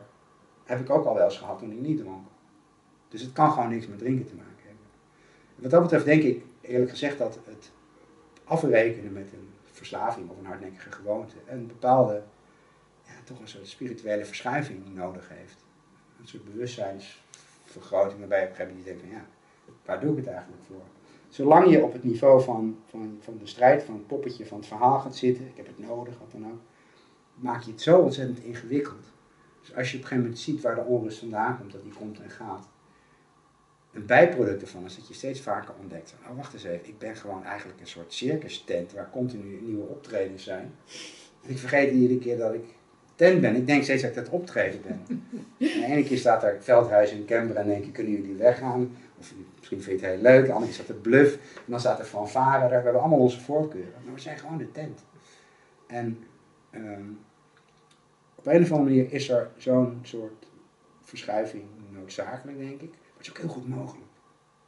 heb 0.63 0.79
ik 0.79 0.89
ook 0.89 1.05
al 1.05 1.13
wel 1.13 1.25
eens 1.25 1.37
gehad 1.37 1.59
toen 1.59 1.71
ik 1.71 1.79
niet 1.79 1.97
dronk. 1.97 2.27
Dus 3.09 3.21
het 3.21 3.31
kan 3.31 3.51
gewoon 3.51 3.69
niks 3.69 3.87
met 3.87 3.97
drinken 3.97 4.25
te 4.25 4.35
maken 4.35 4.63
hebben. 4.65 4.85
wat 5.55 5.71
dat 5.71 5.81
betreft 5.81 6.05
denk 6.05 6.23
ik 6.23 6.43
eerlijk 6.61 6.89
gezegd 6.89 7.17
dat 7.17 7.39
het 7.45 7.71
afrekenen 8.43 9.13
met 9.13 9.33
een 9.33 9.48
verslaving 9.79 10.29
of 10.29 10.37
een 10.37 10.45
hardnekkige 10.45 10.91
gewoonte 10.91 11.35
een 11.47 11.67
bepaalde, 11.67 12.23
ja, 13.05 13.13
toch 13.23 13.39
een 13.39 13.47
soort 13.47 13.67
spirituele 13.67 14.25
verschuiving 14.25 14.95
nodig 14.95 15.29
heeft. 15.29 15.65
Een 16.19 16.27
soort 16.27 16.45
bewustzijnsvergroting 16.45 18.19
waarbij 18.19 18.39
je 18.39 18.45
op 18.45 18.49
een 18.49 18.55
gegeven 18.55 18.77
moment 18.77 18.85
denkt 18.85 19.01
van 19.01 19.09
ja, 19.09 19.25
waar 19.85 19.99
doe 19.99 20.11
ik 20.11 20.17
het 20.17 20.27
eigenlijk 20.27 20.63
voor? 20.63 20.81
Zolang 21.29 21.69
je 21.69 21.83
op 21.83 21.93
het 21.93 22.03
niveau 22.03 22.41
van, 22.41 22.79
van, 22.85 23.17
van 23.19 23.37
de 23.37 23.47
strijd, 23.47 23.83
van 23.83 23.93
het 23.93 24.07
poppetje, 24.07 24.45
van 24.45 24.57
het 24.57 24.67
verhaal 24.67 24.99
gaat 24.99 25.15
zitten, 25.15 25.47
ik 25.47 25.57
heb 25.57 25.67
het 25.67 25.79
nodig, 25.79 26.19
wat 26.19 26.31
dan 26.31 26.51
ook, 26.51 26.59
maak 27.35 27.61
je 27.61 27.71
het 27.71 27.81
zo 27.81 27.99
ontzettend 27.99 28.39
ingewikkeld. 28.39 29.05
Dus 29.61 29.75
als 29.75 29.91
je 29.91 29.97
op 29.97 30.03
een 30.03 30.07
gegeven 30.07 30.17
moment 30.17 30.39
ziet 30.39 30.61
waar 30.61 30.75
de 30.75 30.81
onrust 30.81 31.19
vandaan 31.19 31.57
komt, 31.57 31.71
dat 31.71 31.83
die 31.83 31.93
komt 31.93 32.19
en 32.19 32.29
gaat, 32.29 32.67
een 33.93 34.05
bijproduct 34.05 34.61
ervan 34.61 34.85
is 34.85 34.95
dat 34.95 35.07
je 35.07 35.13
steeds 35.13 35.41
vaker 35.41 35.73
ontdekt, 35.79 36.15
oh 36.29 36.35
wacht 36.35 36.53
eens 36.53 36.63
even, 36.63 36.87
ik 36.87 36.97
ben 36.97 37.15
gewoon 37.15 37.43
eigenlijk 37.43 37.79
een 37.79 37.87
soort 37.87 38.13
circus 38.13 38.63
tent 38.63 38.93
waar 38.93 39.09
continu 39.09 39.61
nieuwe 39.61 39.87
optredens 39.87 40.43
zijn. 40.43 40.71
En 41.43 41.49
ik 41.49 41.57
vergeet 41.57 41.91
iedere 41.91 42.19
keer 42.19 42.37
dat 42.37 42.53
ik 42.53 42.63
tent 43.19 43.41
ben. 43.41 43.55
Ik 43.55 43.67
denk 43.67 43.83
steeds 43.83 44.01
dat 44.01 44.11
ik 44.11 44.17
het 44.17 44.29
optreden 44.29 44.81
ben. 44.81 45.01
En 45.73 45.79
de 45.79 45.85
ene 45.85 46.03
keer 46.03 46.17
staat 46.17 46.43
er 46.43 46.57
Veldhuis 46.59 47.11
in 47.11 47.25
Canberra 47.25 47.61
en 47.61 47.67
denk 47.67 47.85
je, 47.85 47.91
kunnen 47.91 48.13
jullie 48.13 48.35
weggaan? 48.35 48.97
Of 49.19 49.33
misschien 49.57 49.81
vind 49.81 49.99
je 49.99 50.05
het 50.05 50.15
heel 50.15 50.23
leuk. 50.23 50.45
De 50.45 50.51
andere 50.51 50.71
keer 50.71 50.83
staat 50.83 50.95
er 50.95 51.01
Bluff. 51.01 51.33
En 51.55 51.63
dan 51.65 51.79
staat 51.79 51.99
er 51.99 52.05
Fanfare 52.05 52.59
daar. 52.59 52.69
We 52.69 52.75
hebben 52.75 53.01
allemaal 53.01 53.19
onze 53.19 53.39
voorkeuren. 53.39 53.93
Maar 54.05 54.13
we 54.13 54.19
zijn 54.19 54.37
gewoon 54.37 54.57
de 54.57 54.71
tent. 54.71 55.03
En 55.87 56.23
um, 56.75 57.19
op 58.35 58.47
een 58.47 58.61
of 58.61 58.71
andere 58.71 58.89
manier 58.89 59.13
is 59.13 59.29
er 59.29 59.49
zo'n 59.57 59.99
soort 60.01 60.47
verschuiving 61.01 61.63
noodzakelijk, 61.89 62.57
denk 62.57 62.81
ik. 62.81 62.93
Maar 63.19 63.27
het 63.27 63.27
is 63.27 63.29
ook 63.29 63.37
heel 63.37 63.61
goed 63.61 63.67
mogelijk. 63.67 64.07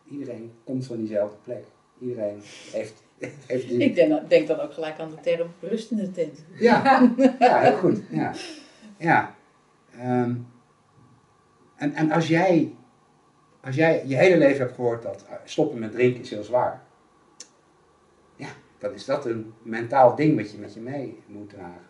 Iedereen 0.09 0.51
komt 0.63 0.85
van 0.85 0.97
diezelfde 0.97 1.37
plek. 1.43 1.63
Iedereen 1.99 2.41
heeft, 2.71 3.03
heeft 3.47 3.67
die... 3.67 3.77
Ik 3.77 3.95
denk, 3.95 4.29
denk, 4.29 4.47
dan 4.47 4.59
ook 4.59 4.73
gelijk 4.73 4.99
aan 4.99 5.09
de 5.09 5.21
term 5.21 5.51
rustende 5.59 6.11
tent. 6.11 6.43
Ja, 6.59 7.13
ja 7.39 7.59
heel 7.59 7.77
goed. 7.77 8.01
Ja. 8.09 8.33
ja. 8.97 9.35
Um, 9.99 10.47
en, 11.75 11.93
en 11.93 12.11
als 12.11 12.27
jij, 12.27 12.73
als 13.61 13.75
jij 13.75 14.07
je 14.07 14.15
hele 14.15 14.37
leven 14.37 14.59
hebt 14.59 14.75
gehoord 14.75 15.01
dat 15.01 15.25
eh, 15.29 15.35
stoppen 15.43 15.79
met 15.79 15.91
drinken 15.91 16.21
is 16.21 16.29
heel 16.29 16.43
zwaar. 16.43 16.83
Ja, 18.35 18.49
dan 18.77 18.93
is 18.93 19.05
dat 19.05 19.25
een 19.25 19.53
mentaal 19.61 20.15
ding 20.15 20.37
wat 20.37 20.51
je 20.51 20.57
met 20.57 20.73
je 20.73 20.79
mee 20.79 21.23
moet 21.25 21.49
dragen. 21.49 21.89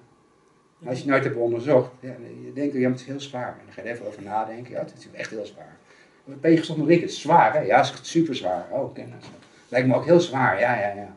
Als 0.86 0.98
je 0.98 1.04
het 1.04 1.12
nooit 1.12 1.24
hebt 1.24 1.36
onderzocht, 1.36 1.92
ja, 2.00 2.16
je 2.44 2.54
denkt, 2.54 2.74
ja, 2.74 2.90
het 2.90 3.00
is 3.00 3.06
heel 3.06 3.20
zwaar. 3.20 3.58
En 3.60 3.66
dan 3.66 3.74
ga 3.74 3.82
je 3.82 3.88
er 3.88 3.94
even 3.94 4.08
over 4.08 4.24
nadenken, 4.24 4.72
ja, 4.72 4.80
het 4.80 4.94
is 4.98 5.12
echt 5.12 5.30
heel 5.30 5.46
zwaar. 5.46 5.78
Ben 6.24 6.52
je 6.52 6.58
gestopt 6.58 6.78
met 6.78 6.88
drinken? 6.88 7.08
Het 7.08 7.16
is 7.16 7.22
zwaar, 7.22 7.54
hè? 7.54 7.60
Ja, 7.60 7.78
het 7.78 8.00
is 8.02 8.10
super 8.10 8.36
zwaar. 8.36 8.68
Oh, 8.72 8.84
oké. 8.84 9.00
nou. 9.00 9.22
Lijkt 9.68 9.88
me 9.88 9.96
ook 9.96 10.06
heel 10.06 10.20
zwaar, 10.20 10.60
ja, 10.60 10.80
ja, 10.80 10.88
ja. 10.88 11.16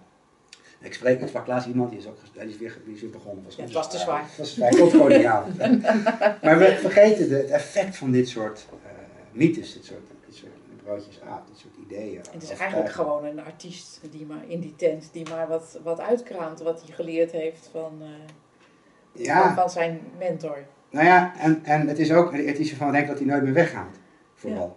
Ik 0.81 0.95
spreek 0.95 1.21
met 1.21 1.29
sprak 1.29 1.47
laatst 1.47 1.69
iemand, 1.69 1.91
die 1.91 1.99
is 1.99 2.07
ook 2.07 2.17
die 2.33 2.43
is 2.43 2.59
weer, 2.59 2.79
die 2.85 2.95
is 2.95 3.01
weer 3.01 3.11
begonnen. 3.11 3.45
Ja, 3.57 3.63
het 3.63 3.73
was 3.73 3.91
te 3.91 3.99
zwaar. 3.99 4.23
Het 4.23 4.37
was, 4.37 4.57
hij 4.57 4.71
komt 4.71 4.91
gewoon 4.91 5.17
niet 5.17 5.25
aan. 5.25 5.57
maar 6.43 6.59
we 6.59 6.77
vergeten 6.81 7.29
de, 7.29 7.35
het 7.35 7.51
effect 7.51 7.97
van 7.97 8.11
dit 8.11 8.29
soort 8.29 8.67
eh, 8.71 8.91
mythes, 9.33 9.73
dit 9.73 9.85
soort, 9.85 10.01
dit 10.27 10.35
soort 10.37 10.53
broodjes 10.85 11.21
aap, 11.21 11.47
dit 11.47 11.59
soort 11.59 11.75
ideeën. 11.87 12.21
Het 12.33 12.43
is 12.43 12.51
eigenlijk 12.51 12.91
gewoon 12.91 13.25
een 13.25 13.45
artiest 13.45 14.01
die 14.11 14.27
maar 14.27 14.45
in 14.49 14.61
die 14.61 14.77
tent, 14.77 15.09
die 15.13 15.29
maar 15.29 15.49
wat, 15.49 15.79
wat 15.83 16.01
uitkraamt, 16.01 16.61
wat 16.61 16.83
hij 16.87 16.95
geleerd 16.95 17.31
heeft 17.31 17.69
van, 17.73 18.03
eh, 18.03 19.25
Ja, 19.25 19.55
van 19.55 19.71
zijn 19.71 20.01
mentor. 20.19 20.59
Nou 20.91 21.07
ja, 21.07 21.39
en, 21.39 21.61
en 21.65 21.89
het 21.89 21.99
is 21.99 22.13
ook 22.13 22.33
het 22.33 22.59
is 22.59 22.73
van 22.73 22.93
denken 22.93 23.11
dat 23.11 23.19
hij 23.19 23.27
nooit 23.27 23.43
meer 23.43 23.53
weggaat. 23.53 23.97
Vooral. 24.35 24.77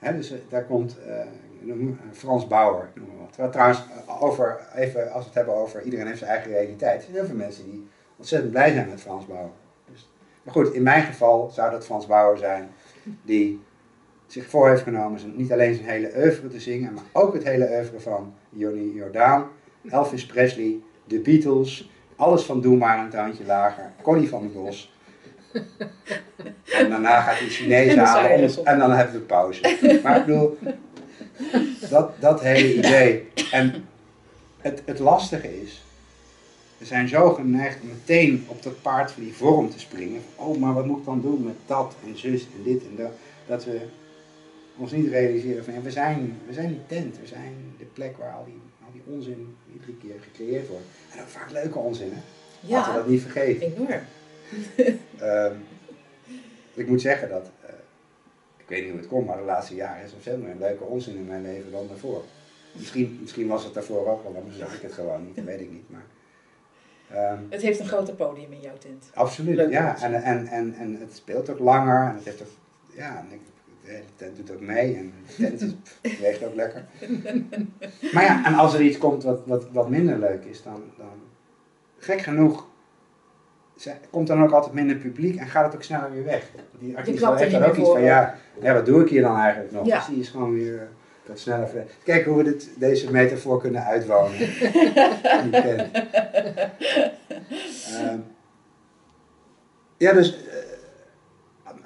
Dus 0.00 0.30
eh, 0.30 0.38
daar 0.48 0.64
komt 0.64 0.96
eh, 1.06 1.20
eh, 1.20 1.76
Frans 2.12 2.46
Bauer, 2.46 2.88
noem 2.94 3.06
maar 3.06 3.28
wat. 3.38 3.52
Trouwens, 3.52 3.82
over, 4.20 4.60
even 4.74 5.12
als 5.12 5.22
we 5.22 5.26
het 5.26 5.34
hebben 5.34 5.54
over 5.54 5.82
iedereen 5.82 6.06
heeft 6.06 6.18
zijn 6.18 6.30
eigen 6.30 6.50
realiteit. 6.50 6.96
Er 6.96 7.02
zijn 7.02 7.16
heel 7.16 7.26
veel 7.26 7.36
mensen 7.36 7.64
die 7.64 7.88
ontzettend 8.16 8.50
blij 8.50 8.72
zijn 8.72 8.88
met 8.88 9.00
Frans 9.00 9.26
Bauer. 9.26 9.50
Dus, 9.92 10.10
maar 10.42 10.54
goed, 10.54 10.72
in 10.72 10.82
mijn 10.82 11.02
geval 11.02 11.50
zou 11.50 11.70
dat 11.70 11.84
Frans 11.84 12.06
Bauer 12.06 12.38
zijn 12.38 12.70
die 13.22 13.60
zich 14.26 14.46
voor 14.46 14.68
heeft 14.68 14.82
genomen 14.82 15.20
zijn, 15.20 15.36
niet 15.36 15.52
alleen 15.52 15.74
zijn 15.74 15.88
hele 15.88 16.12
oeuvre 16.16 16.48
te 16.48 16.60
zingen, 16.60 16.92
maar 16.92 17.04
ook 17.12 17.34
het 17.34 17.44
hele 17.44 17.68
oeuvre 17.70 18.00
van 18.00 18.34
Johnny 18.48 18.94
Jordaan, 18.94 19.48
Elvis 19.88 20.26
Presley, 20.26 20.80
de 21.04 21.20
Beatles, 21.20 21.90
alles 22.16 22.44
van 22.44 22.60
Doe 22.60 22.76
maar 22.76 22.98
een 22.98 23.10
tandje 23.10 23.44
lager, 23.44 23.92
Connie 24.02 24.28
van 24.28 24.42
der 24.42 24.62
Bos. 24.62 24.92
En 26.80 26.90
daarna 26.90 27.20
gaat 27.20 27.38
hij 27.38 27.48
Chinees 27.48 27.88
En 27.88 27.94
de 27.94 28.00
halen 28.00 28.64
en 28.64 28.78
dan 28.78 28.90
hebben 28.90 29.14
we 29.14 29.20
pauze. 29.20 29.60
Maar 30.02 30.16
ik 30.16 30.24
bedoel, 30.26 30.58
dat, 31.90 32.20
dat 32.20 32.40
hele 32.40 32.74
idee. 32.74 33.28
En 33.50 33.88
het, 34.60 34.82
het 34.84 34.98
lastige 34.98 35.62
is, 35.62 35.84
we 36.78 36.84
zijn 36.84 37.08
zo 37.08 37.32
geneigd 37.32 37.78
meteen 37.82 38.44
op 38.48 38.62
dat 38.62 38.82
paard 38.82 39.12
van 39.12 39.22
die 39.22 39.34
vorm 39.34 39.70
te 39.70 39.78
springen. 39.78 40.20
Van, 40.36 40.46
oh, 40.46 40.58
maar 40.58 40.74
wat 40.74 40.86
moet 40.86 40.98
ik 40.98 41.04
dan 41.04 41.20
doen 41.20 41.44
met 41.44 41.56
dat 41.66 41.94
en 42.06 42.18
zus 42.18 42.42
en 42.42 42.62
dit 42.62 42.82
en 42.82 42.96
dat. 42.96 43.12
Dat 43.46 43.64
we 43.64 43.80
ons 44.76 44.92
niet 44.92 45.08
realiseren 45.08 45.64
van, 45.64 45.74
ja, 45.74 45.80
we 45.80 45.90
zijn, 45.90 46.40
we 46.46 46.52
zijn 46.52 46.68
die 46.68 46.86
tent. 46.86 47.18
We 47.20 47.26
zijn 47.26 47.54
de 47.78 47.84
plek 47.84 48.16
waar 48.16 48.32
al 48.32 48.44
die, 48.44 48.60
al 48.84 48.92
die 48.92 49.02
onzin 49.14 49.56
iedere 49.72 49.92
keer 50.02 50.14
gecreëerd 50.20 50.68
wordt. 50.68 50.86
En 51.12 51.20
ook 51.20 51.28
vaak 51.28 51.50
leuke 51.50 51.78
onzin, 51.78 52.12
hè? 52.12 52.20
Laten 52.72 52.92
we 52.92 52.98
dat 52.98 53.08
niet 53.08 53.22
vergeten. 53.22 53.72
enorm. 53.76 54.00
Ehm, 55.18 55.54
ik 56.74 56.88
moet 56.88 57.00
zeggen 57.00 57.28
dat, 57.28 57.50
eh, 57.60 57.72
ik 58.56 58.68
weet 58.68 58.80
niet 58.80 58.90
hoe 58.90 59.00
het 59.00 59.08
komt, 59.08 59.26
maar 59.26 59.36
de 59.36 59.42
laatste 59.42 59.74
jaren 59.74 60.04
is 60.04 60.12
er 60.12 60.20
veel 60.20 60.38
meer 60.38 60.54
leuke 60.58 60.84
onzin 60.84 61.16
in 61.16 61.26
mijn 61.26 61.42
leven 61.42 61.70
dan 61.70 61.88
daarvoor. 61.88 62.24
Misschien, 62.72 63.18
misschien 63.20 63.46
was 63.46 63.64
het 63.64 63.74
daarvoor 63.74 64.06
ook 64.08 64.22
wel, 64.22 64.32
maar 64.32 64.42
zag 64.52 64.74
ik 64.74 64.82
het 64.82 64.92
gewoon 64.92 65.24
niet, 65.26 65.36
dat 65.36 65.44
weet 65.44 65.60
ik 65.60 65.70
niet. 65.70 65.90
Maar, 65.90 66.04
ehm, 67.10 67.42
Het 67.48 67.62
heeft 67.62 67.80
een 67.80 67.88
groter 67.88 68.14
podium 68.14 68.52
in 68.52 68.60
jouw 68.60 68.78
tent. 68.78 69.10
absoluut, 69.14 69.70
ja. 69.70 70.02
En, 70.02 70.22
en, 70.22 70.46
en, 70.46 70.74
en 70.74 70.96
het 71.00 71.14
speelt 71.16 71.50
ook 71.50 71.58
langer 71.58 72.08
en 72.08 72.14
het 72.14 72.24
heeft 72.24 72.42
ook, 72.42 72.48
ja, 72.94 73.24
de 73.84 73.90
hele 73.90 74.04
tent 74.16 74.36
doet 74.36 74.50
ook 74.50 74.60
mee 74.60 74.96
en 74.96 75.12
de 75.26 75.34
tent 75.34 75.76
is, 76.00 76.42
ook 76.46 76.54
lekker. 76.54 76.84
Maar 78.12 78.24
ja, 78.24 78.44
en 78.46 78.54
als 78.54 78.74
er 78.74 78.82
iets 78.82 78.98
komt 78.98 79.22
wat, 79.22 79.46
wat, 79.46 79.70
wat 79.72 79.88
minder 79.88 80.18
leuk 80.18 80.44
is, 80.44 80.62
dan, 80.62 80.82
dan 80.96 81.20
gek 81.98 82.20
genoeg 82.20 82.69
komt 84.10 84.26
dan 84.26 84.42
ook 84.42 84.50
altijd 84.50 84.74
minder 84.74 84.96
publiek 84.96 85.36
en 85.36 85.46
gaat 85.46 85.64
het 85.64 85.74
ook 85.74 85.82
sneller 85.82 86.12
weer 86.12 86.24
weg. 86.24 86.50
Die 86.78 86.96
artiest 86.96 87.24
heeft 87.24 87.50
dan 87.50 87.64
ook 87.64 87.76
iets 87.76 87.88
van, 87.88 88.02
ja, 88.02 88.34
ja, 88.60 88.74
wat 88.74 88.86
doe 88.86 89.02
ik 89.02 89.08
hier 89.08 89.22
dan 89.22 89.36
eigenlijk 89.36 89.72
nog? 89.72 89.86
Ja. 89.86 89.96
Dus 89.96 90.06
die 90.06 90.20
is 90.20 90.28
gewoon 90.28 90.54
weer 90.54 90.74
eh, 90.74 90.86
wat 91.26 91.38
sneller 91.38 91.68
verder. 91.68 91.92
Kijk 92.04 92.24
hoe 92.24 92.36
we 92.36 92.42
dit, 92.42 92.70
deze 92.78 93.10
metafoor 93.10 93.60
kunnen 93.60 93.84
uitwonen. 93.84 94.38
Die. 95.50 95.60
Ehm, 97.96 98.18
ja, 99.96 100.12
dus 100.12 100.46
eh, 100.46 100.54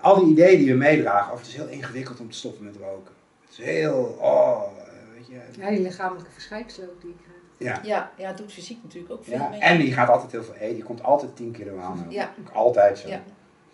al 0.00 0.18
die 0.18 0.32
ideeën 0.32 0.58
die 0.58 0.70
we 0.70 0.76
meedragen, 0.76 1.32
of 1.32 1.38
het 1.38 1.48
is 1.48 1.54
heel 1.54 1.68
ingewikkeld 1.68 2.20
om 2.20 2.30
te 2.30 2.36
stoppen 2.36 2.64
met 2.64 2.76
roken. 2.76 3.14
Het 3.40 3.50
is 3.50 3.64
heel, 3.64 4.16
oh, 4.20 4.62
eh, 4.78 5.16
weet 5.16 5.26
je. 5.26 5.60
Ja, 5.60 5.70
die 5.70 5.80
lichamelijke 5.80 6.30
verschijnselen 6.30 6.90
ook 6.90 7.00
die 7.00 7.10
ik 7.10 7.16
krijg. 7.16 7.33
Ja. 7.58 7.80
Ja, 7.82 8.10
ja, 8.16 8.28
het 8.28 8.36
doet 8.36 8.52
fysiek 8.52 8.78
natuurlijk 8.82 9.12
ook 9.12 9.24
veel 9.24 9.34
Ja, 9.38 9.48
mee. 9.48 9.60
en 9.60 9.78
die 9.78 9.92
gaat 9.92 10.08
altijd 10.08 10.32
heel 10.32 10.42
veel 10.42 10.54
eten. 10.54 10.74
Die 10.74 10.84
komt 10.84 11.02
altijd 11.02 11.36
10 11.36 11.50
kilo 11.52 11.78
aan. 11.78 12.06
Ja. 12.08 12.34
Altijd 12.52 12.98
zo. 12.98 13.08
Ja. 13.08 13.20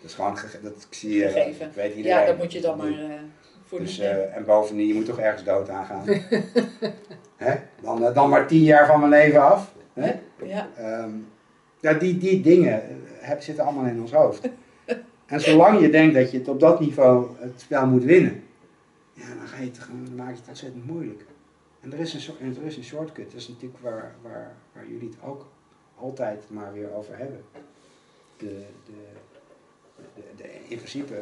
Dat 0.00 0.10
is 0.10 0.14
gewoon, 0.14 0.36
ge- 0.36 0.60
dat 0.62 0.86
zie 0.90 1.18
je, 1.18 1.28
Gegeven. 1.28 1.70
weet 1.74 1.94
iedereen. 1.94 2.18
Ja, 2.20 2.26
dat 2.26 2.38
moet 2.38 2.52
je 2.52 2.60
dan 2.60 2.76
maar 2.78 2.86
eh, 2.88 3.10
voor 3.64 3.78
Dus, 3.78 3.96
doen. 3.96 4.06
eh, 4.06 4.36
en 4.36 4.44
bovendien, 4.44 4.86
je 4.86 4.94
moet 4.94 5.04
toch 5.06 5.18
ergens 5.18 5.44
dood 5.44 5.68
aangaan. 5.68 6.02
Hè? 7.36 7.54
Dan, 7.82 8.04
eh, 8.04 8.14
dan 8.14 8.28
maar 8.28 8.46
10 8.46 8.62
jaar 8.62 8.86
van 8.86 8.98
mijn 8.98 9.10
leven 9.10 9.42
af. 9.42 9.74
Hè? 9.92 10.12
Ja, 10.44 10.68
Ehm, 10.76 11.10
ja, 11.80 11.92
die, 11.92 12.18
die 12.18 12.40
dingen 12.40 12.82
heb, 13.18 13.42
zitten 13.42 13.64
allemaal 13.64 13.84
in 13.84 14.00
ons 14.00 14.12
hoofd. 14.12 14.48
En 15.26 15.40
zolang 15.40 15.80
je 15.80 15.90
denkt 15.90 16.14
dat 16.14 16.30
je 16.30 16.38
het 16.38 16.48
op 16.48 16.60
dat 16.60 16.80
niveau 16.80 17.26
het 17.38 17.60
spel 17.60 17.86
moet 17.86 18.04
winnen, 18.04 18.42
ja, 19.12 19.24
dan, 19.38 19.46
ga 19.46 19.58
je 19.58 19.64
het, 19.64 19.78
dan 20.06 20.14
maak 20.16 20.30
je 20.30 20.36
het 20.40 20.48
ontzettend 20.48 20.86
moeilijk. 20.86 21.24
En 21.80 21.92
er 21.92 21.98
is 21.98 22.14
een, 22.14 22.20
soort- 22.20 22.40
er 22.40 22.62
is 22.64 22.76
een 22.76 22.84
shortcut, 22.84 23.24
dat 23.30 23.40
is 23.40 23.48
natuurlijk 23.48 23.82
waar, 23.82 24.14
waar, 24.22 24.54
waar 24.72 24.86
jullie 24.88 25.08
het 25.08 25.18
ook 25.24 25.46
altijd 25.96 26.50
maar 26.50 26.72
weer 26.72 26.92
over 26.94 27.16
hebben. 27.18 27.44
De, 28.36 28.62
de, 28.84 28.92
de, 30.36 30.44
in 30.68 30.76
principe, 30.76 31.14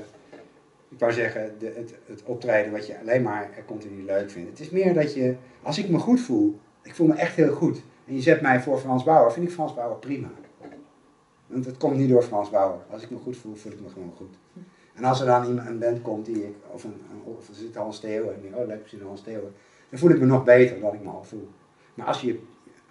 ik 0.89 0.99
wou 0.99 1.13
zeggen, 1.13 1.59
de, 1.59 1.67
het, 1.77 1.95
het 2.07 2.23
optreden 2.25 2.73
wat 2.73 2.87
je 2.87 2.99
alleen 3.01 3.23
maar 3.23 3.51
continu 3.67 4.05
leuk 4.05 4.31
vindt. 4.31 4.51
Het 4.51 4.61
is 4.61 4.71
meer 4.71 4.95
dat 4.95 5.15
je, 5.15 5.35
als 5.63 5.79
ik 5.79 5.89
me 5.89 5.99
goed 5.99 6.21
voel, 6.21 6.59
ik 6.83 6.95
voel 6.95 7.07
me 7.07 7.15
echt 7.15 7.37
heel 7.37 7.53
goed. 7.55 7.83
En 8.07 8.15
je 8.15 8.21
zet 8.23 8.41
mij 8.41 8.61
voor 8.61 8.79
Frans 8.79 9.05
Bauer, 9.05 9.33
vind 9.33 9.47
ik 9.47 9.53
Frans 9.53 9.75
Bauer 9.75 9.97
prima. 9.97 10.31
Want 11.47 11.65
het 11.65 11.77
komt 11.77 11.97
niet 11.97 12.09
door 12.09 12.23
Frans 12.23 12.51
Bauer. 12.51 12.81
Als 12.91 13.03
ik 13.03 13.11
me 13.11 13.17
goed 13.19 13.37
voel, 13.37 13.55
voel 13.55 13.73
ik 13.73 13.81
me 13.81 13.89
gewoon 13.89 14.13
goed. 14.17 14.35
En 14.95 15.05
als 15.05 15.21
er 15.21 15.27
dan 15.27 15.47
iemand, 15.47 15.69
een 15.69 15.79
band 15.79 16.03
komt 16.03 16.27
die 16.27 16.47
ik, 16.47 16.55
of, 16.73 16.85
een, 16.85 16.95
een- 17.11 17.23
of 17.37 17.49
er 17.49 17.55
zit 17.55 17.75
Hans 17.75 18.01
Theo 18.01 18.31
en 18.31 18.45
ik 18.45 18.57
oh 18.57 18.67
leuk, 18.67 18.83
er 18.83 18.89
zit 18.89 19.01
Hans 19.01 19.23
Theo. 19.23 19.51
Dan 19.91 19.99
voel 19.99 20.11
ik 20.11 20.21
me 20.21 20.27
nog 20.27 20.45
beter 20.45 20.81
dan 20.81 20.95
ik 20.95 21.03
me 21.03 21.11
al 21.11 21.25
voel. 21.25 21.49
Maar 21.95 22.07
als 22.07 22.21
je, 22.21 22.41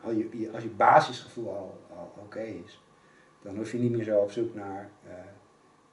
als 0.03 0.13
je, 0.15 0.49
als 0.53 0.63
je 0.63 0.69
basisgevoel 0.69 1.49
al, 1.49 1.79
al 1.89 2.13
oké 2.23 2.41
is, 2.41 2.81
dan 3.41 3.55
hoef 3.55 3.71
je 3.71 3.77
niet 3.77 3.91
meer 3.91 4.03
zo 4.03 4.19
op 4.19 4.31
zoek 4.31 4.55
naar 4.55 4.89
eh, 5.07 5.13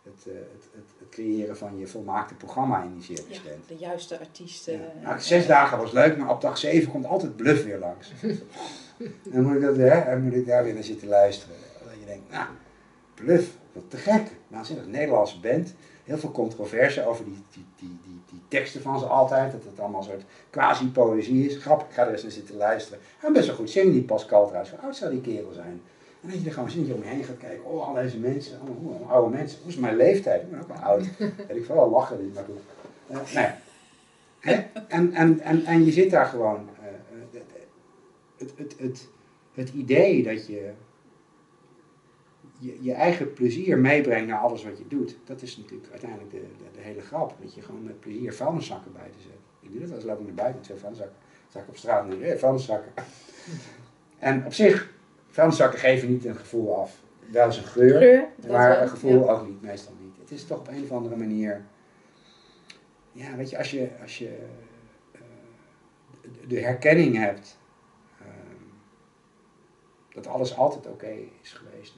het, 0.03 0.27
eh, 0.27 0.35
het, 0.35 0.69
het, 0.73 0.85
het 0.99 1.09
creëren 1.09 1.57
van 1.57 1.79
je 1.79 1.87
volmaakte 1.87 2.35
programma 2.35 2.83
in 2.83 2.93
die 2.93 3.03
circus 3.03 3.37
ja, 3.37 3.51
de 3.67 3.77
juiste 3.77 4.19
artiesten. 4.19 4.73
Ja. 4.73 4.87
eh, 4.97 5.03
Nou, 5.03 5.21
zes 5.21 5.47
dagen 5.47 5.79
was 5.79 5.93
leuk, 5.93 6.19
maar 6.19 6.31
op 6.31 6.41
dag 6.41 6.59
zeven 6.59 6.91
komt 6.91 7.07
altijd 7.07 7.37
bluff 7.37 7.65
weer 7.65 7.79
langs. 7.79 8.13
en 8.23 8.41
dan 9.33 9.43
moet 9.43 9.55
ik, 9.55 9.61
dat, 9.61 9.77
hè, 9.77 10.05
dan 10.05 10.23
moet 10.23 10.35
ik 10.35 10.47
daar 10.47 10.65
weer 10.65 10.75
naar 10.75 10.83
zitten 10.83 11.09
luisteren. 11.09 11.57
Dat 11.85 11.95
je 12.01 12.07
denkt, 12.07 12.31
nou, 12.31 12.47
bluff, 13.15 13.57
wat 13.73 13.91
te 13.91 13.97
gek. 13.97 14.31
Waanzinnig, 14.49 14.87
Nederlandse 14.87 15.41
band. 15.41 15.75
Heel 16.05 16.19
veel 16.19 16.31
controverse 16.33 17.07
over 17.07 17.25
die, 17.25 17.43
die, 17.53 17.65
die, 17.79 17.99
die, 18.05 18.21
die 18.31 18.41
teksten 18.49 18.83
van 18.83 18.99
ze 18.99 19.07
altijd. 19.07 19.53
Dat 19.53 19.65
het 19.65 19.81
allemaal 19.81 20.01
een 20.01 20.07
soort 20.07 20.23
quasi-poëzie 20.51 21.47
is. 21.47 21.57
Grappig, 21.57 21.87
ik 21.87 21.93
ga 21.95 22.07
er 22.07 22.13
eens 22.13 22.23
naar 22.23 22.31
zitten 22.31 22.57
luisteren. 22.57 22.99
En 23.23 23.33
best 23.33 23.47
wel 23.47 23.57
goed 23.57 23.71
zingen 23.71 23.93
die 23.93 24.03
Pascal 24.03 24.45
trouwens. 24.47 24.71
Hoe 24.71 24.81
oud 24.81 24.97
zou 24.97 25.11
die 25.11 25.21
kerel 25.21 25.53
zijn? 25.53 25.83
En 26.23 26.31
dat 26.31 26.41
je 26.41 26.47
er 26.47 26.53
gewoon 26.53 26.71
zin 26.71 26.95
om 26.95 27.03
je 27.03 27.09
heen 27.09 27.25
gaat 27.25 27.39
kijken. 27.39 27.65
Oh, 27.65 27.89
al 27.89 27.95
deze 27.95 28.19
mensen, 28.19 28.61
oh, 28.63 28.87
oh, 28.87 29.11
oude 29.11 29.37
mensen. 29.37 29.59
Hoe 29.63 29.71
is 29.71 29.77
mijn 29.77 29.97
leeftijd? 29.97 30.43
Ik 30.43 30.51
ben 30.51 30.61
ook 30.61 30.69
wel 30.69 30.77
oud. 30.77 31.07
Weet 31.49 31.57
ik 31.57 31.65
wel, 31.65 31.91
lachen. 31.91 32.19
dit, 32.19 32.35
Maar 32.35 32.45
goed. 32.45 32.61
Eh, 33.07 33.17
nou 33.35 33.47
ja. 33.47 33.59
Hè? 34.41 34.65
En, 34.89 35.13
en, 35.13 35.41
en, 35.41 35.65
en 35.65 35.85
je 35.85 35.93
zit 35.93 36.11
daar 36.11 36.27
gewoon. 36.27 36.69
eh, 36.81 36.87
eh, 36.89 37.43
het, 38.37 38.53
het, 38.57 38.75
het, 38.79 39.09
het 39.55 39.69
idee 39.69 40.23
dat 40.23 40.47
je, 40.47 40.71
je 42.59 42.83
je 42.83 42.93
eigen 42.93 43.33
plezier 43.33 43.79
meebrengt 43.79 44.29
naar 44.29 44.39
alles 44.39 44.65
wat 44.65 44.79
je 44.79 44.87
doet, 44.89 45.17
dat 45.25 45.43
is 45.43 45.57
natuurlijk 45.57 45.91
uiteindelijk 45.91 46.31
de, 46.31 46.41
de, 46.59 46.65
de 46.75 46.81
hele 46.81 47.01
grap. 47.01 47.37
Dat 47.43 47.55
je 47.55 47.63
gewoon 47.63 47.83
met 47.85 48.01
plezier 48.01 48.35
vuilniszakken 48.35 48.93
bij 48.93 49.11
te 49.17 49.21
zetten. 49.21 49.41
Ik 49.61 49.71
doe 49.73 49.81
dat 49.81 49.91
als 49.93 50.03
ik 50.03 50.09
loop 50.09 50.19
ik 50.21 50.27
naar 50.27 50.35
buiten 50.35 50.57
met 50.57 50.65
twee 50.65 50.79
vuilniszakken. 50.79 51.17
Ik 51.55 51.69
op 51.69 51.77
straat 51.77 52.13
ik, 52.13 52.21
hé, 52.23 52.39
vuilniszakken. 52.39 52.93
En 54.19 54.45
op 54.45 54.53
zich, 54.53 54.93
vuilniszakken 55.29 55.79
geven 55.79 56.09
niet 56.09 56.25
een 56.25 56.37
gevoel 56.37 56.77
af. 56.77 57.03
Wel 57.31 57.47
eens 57.47 57.57
een 57.57 57.65
geur, 57.65 58.29
maar 58.49 58.83
een 58.83 58.89
gevoel 58.89 59.25
ja. 59.25 59.33
ook 59.33 59.47
niet, 59.47 59.63
meestal 59.63 59.93
niet. 60.01 60.17
Het 60.21 60.31
is 60.31 60.45
toch 60.45 60.59
op 60.59 60.69
een 60.69 60.83
of 60.83 60.91
andere 60.93 61.17
manier. 61.17 61.65
Ja, 63.13 63.37
weet 63.37 63.51
je, 63.51 63.59
als 63.59 63.71
je, 63.71 63.89
als 64.03 64.19
je 64.19 64.29
eh, 65.13 65.21
de- 66.23 66.47
de 66.47 66.61
herkenning 66.61 67.17
hebt 67.17 67.59
ehm, 68.21 68.65
dat 70.15 70.27
alles 70.27 70.57
altijd 70.57 70.87
oké 70.87 71.15
is 71.43 71.53
geweest. 71.53 71.95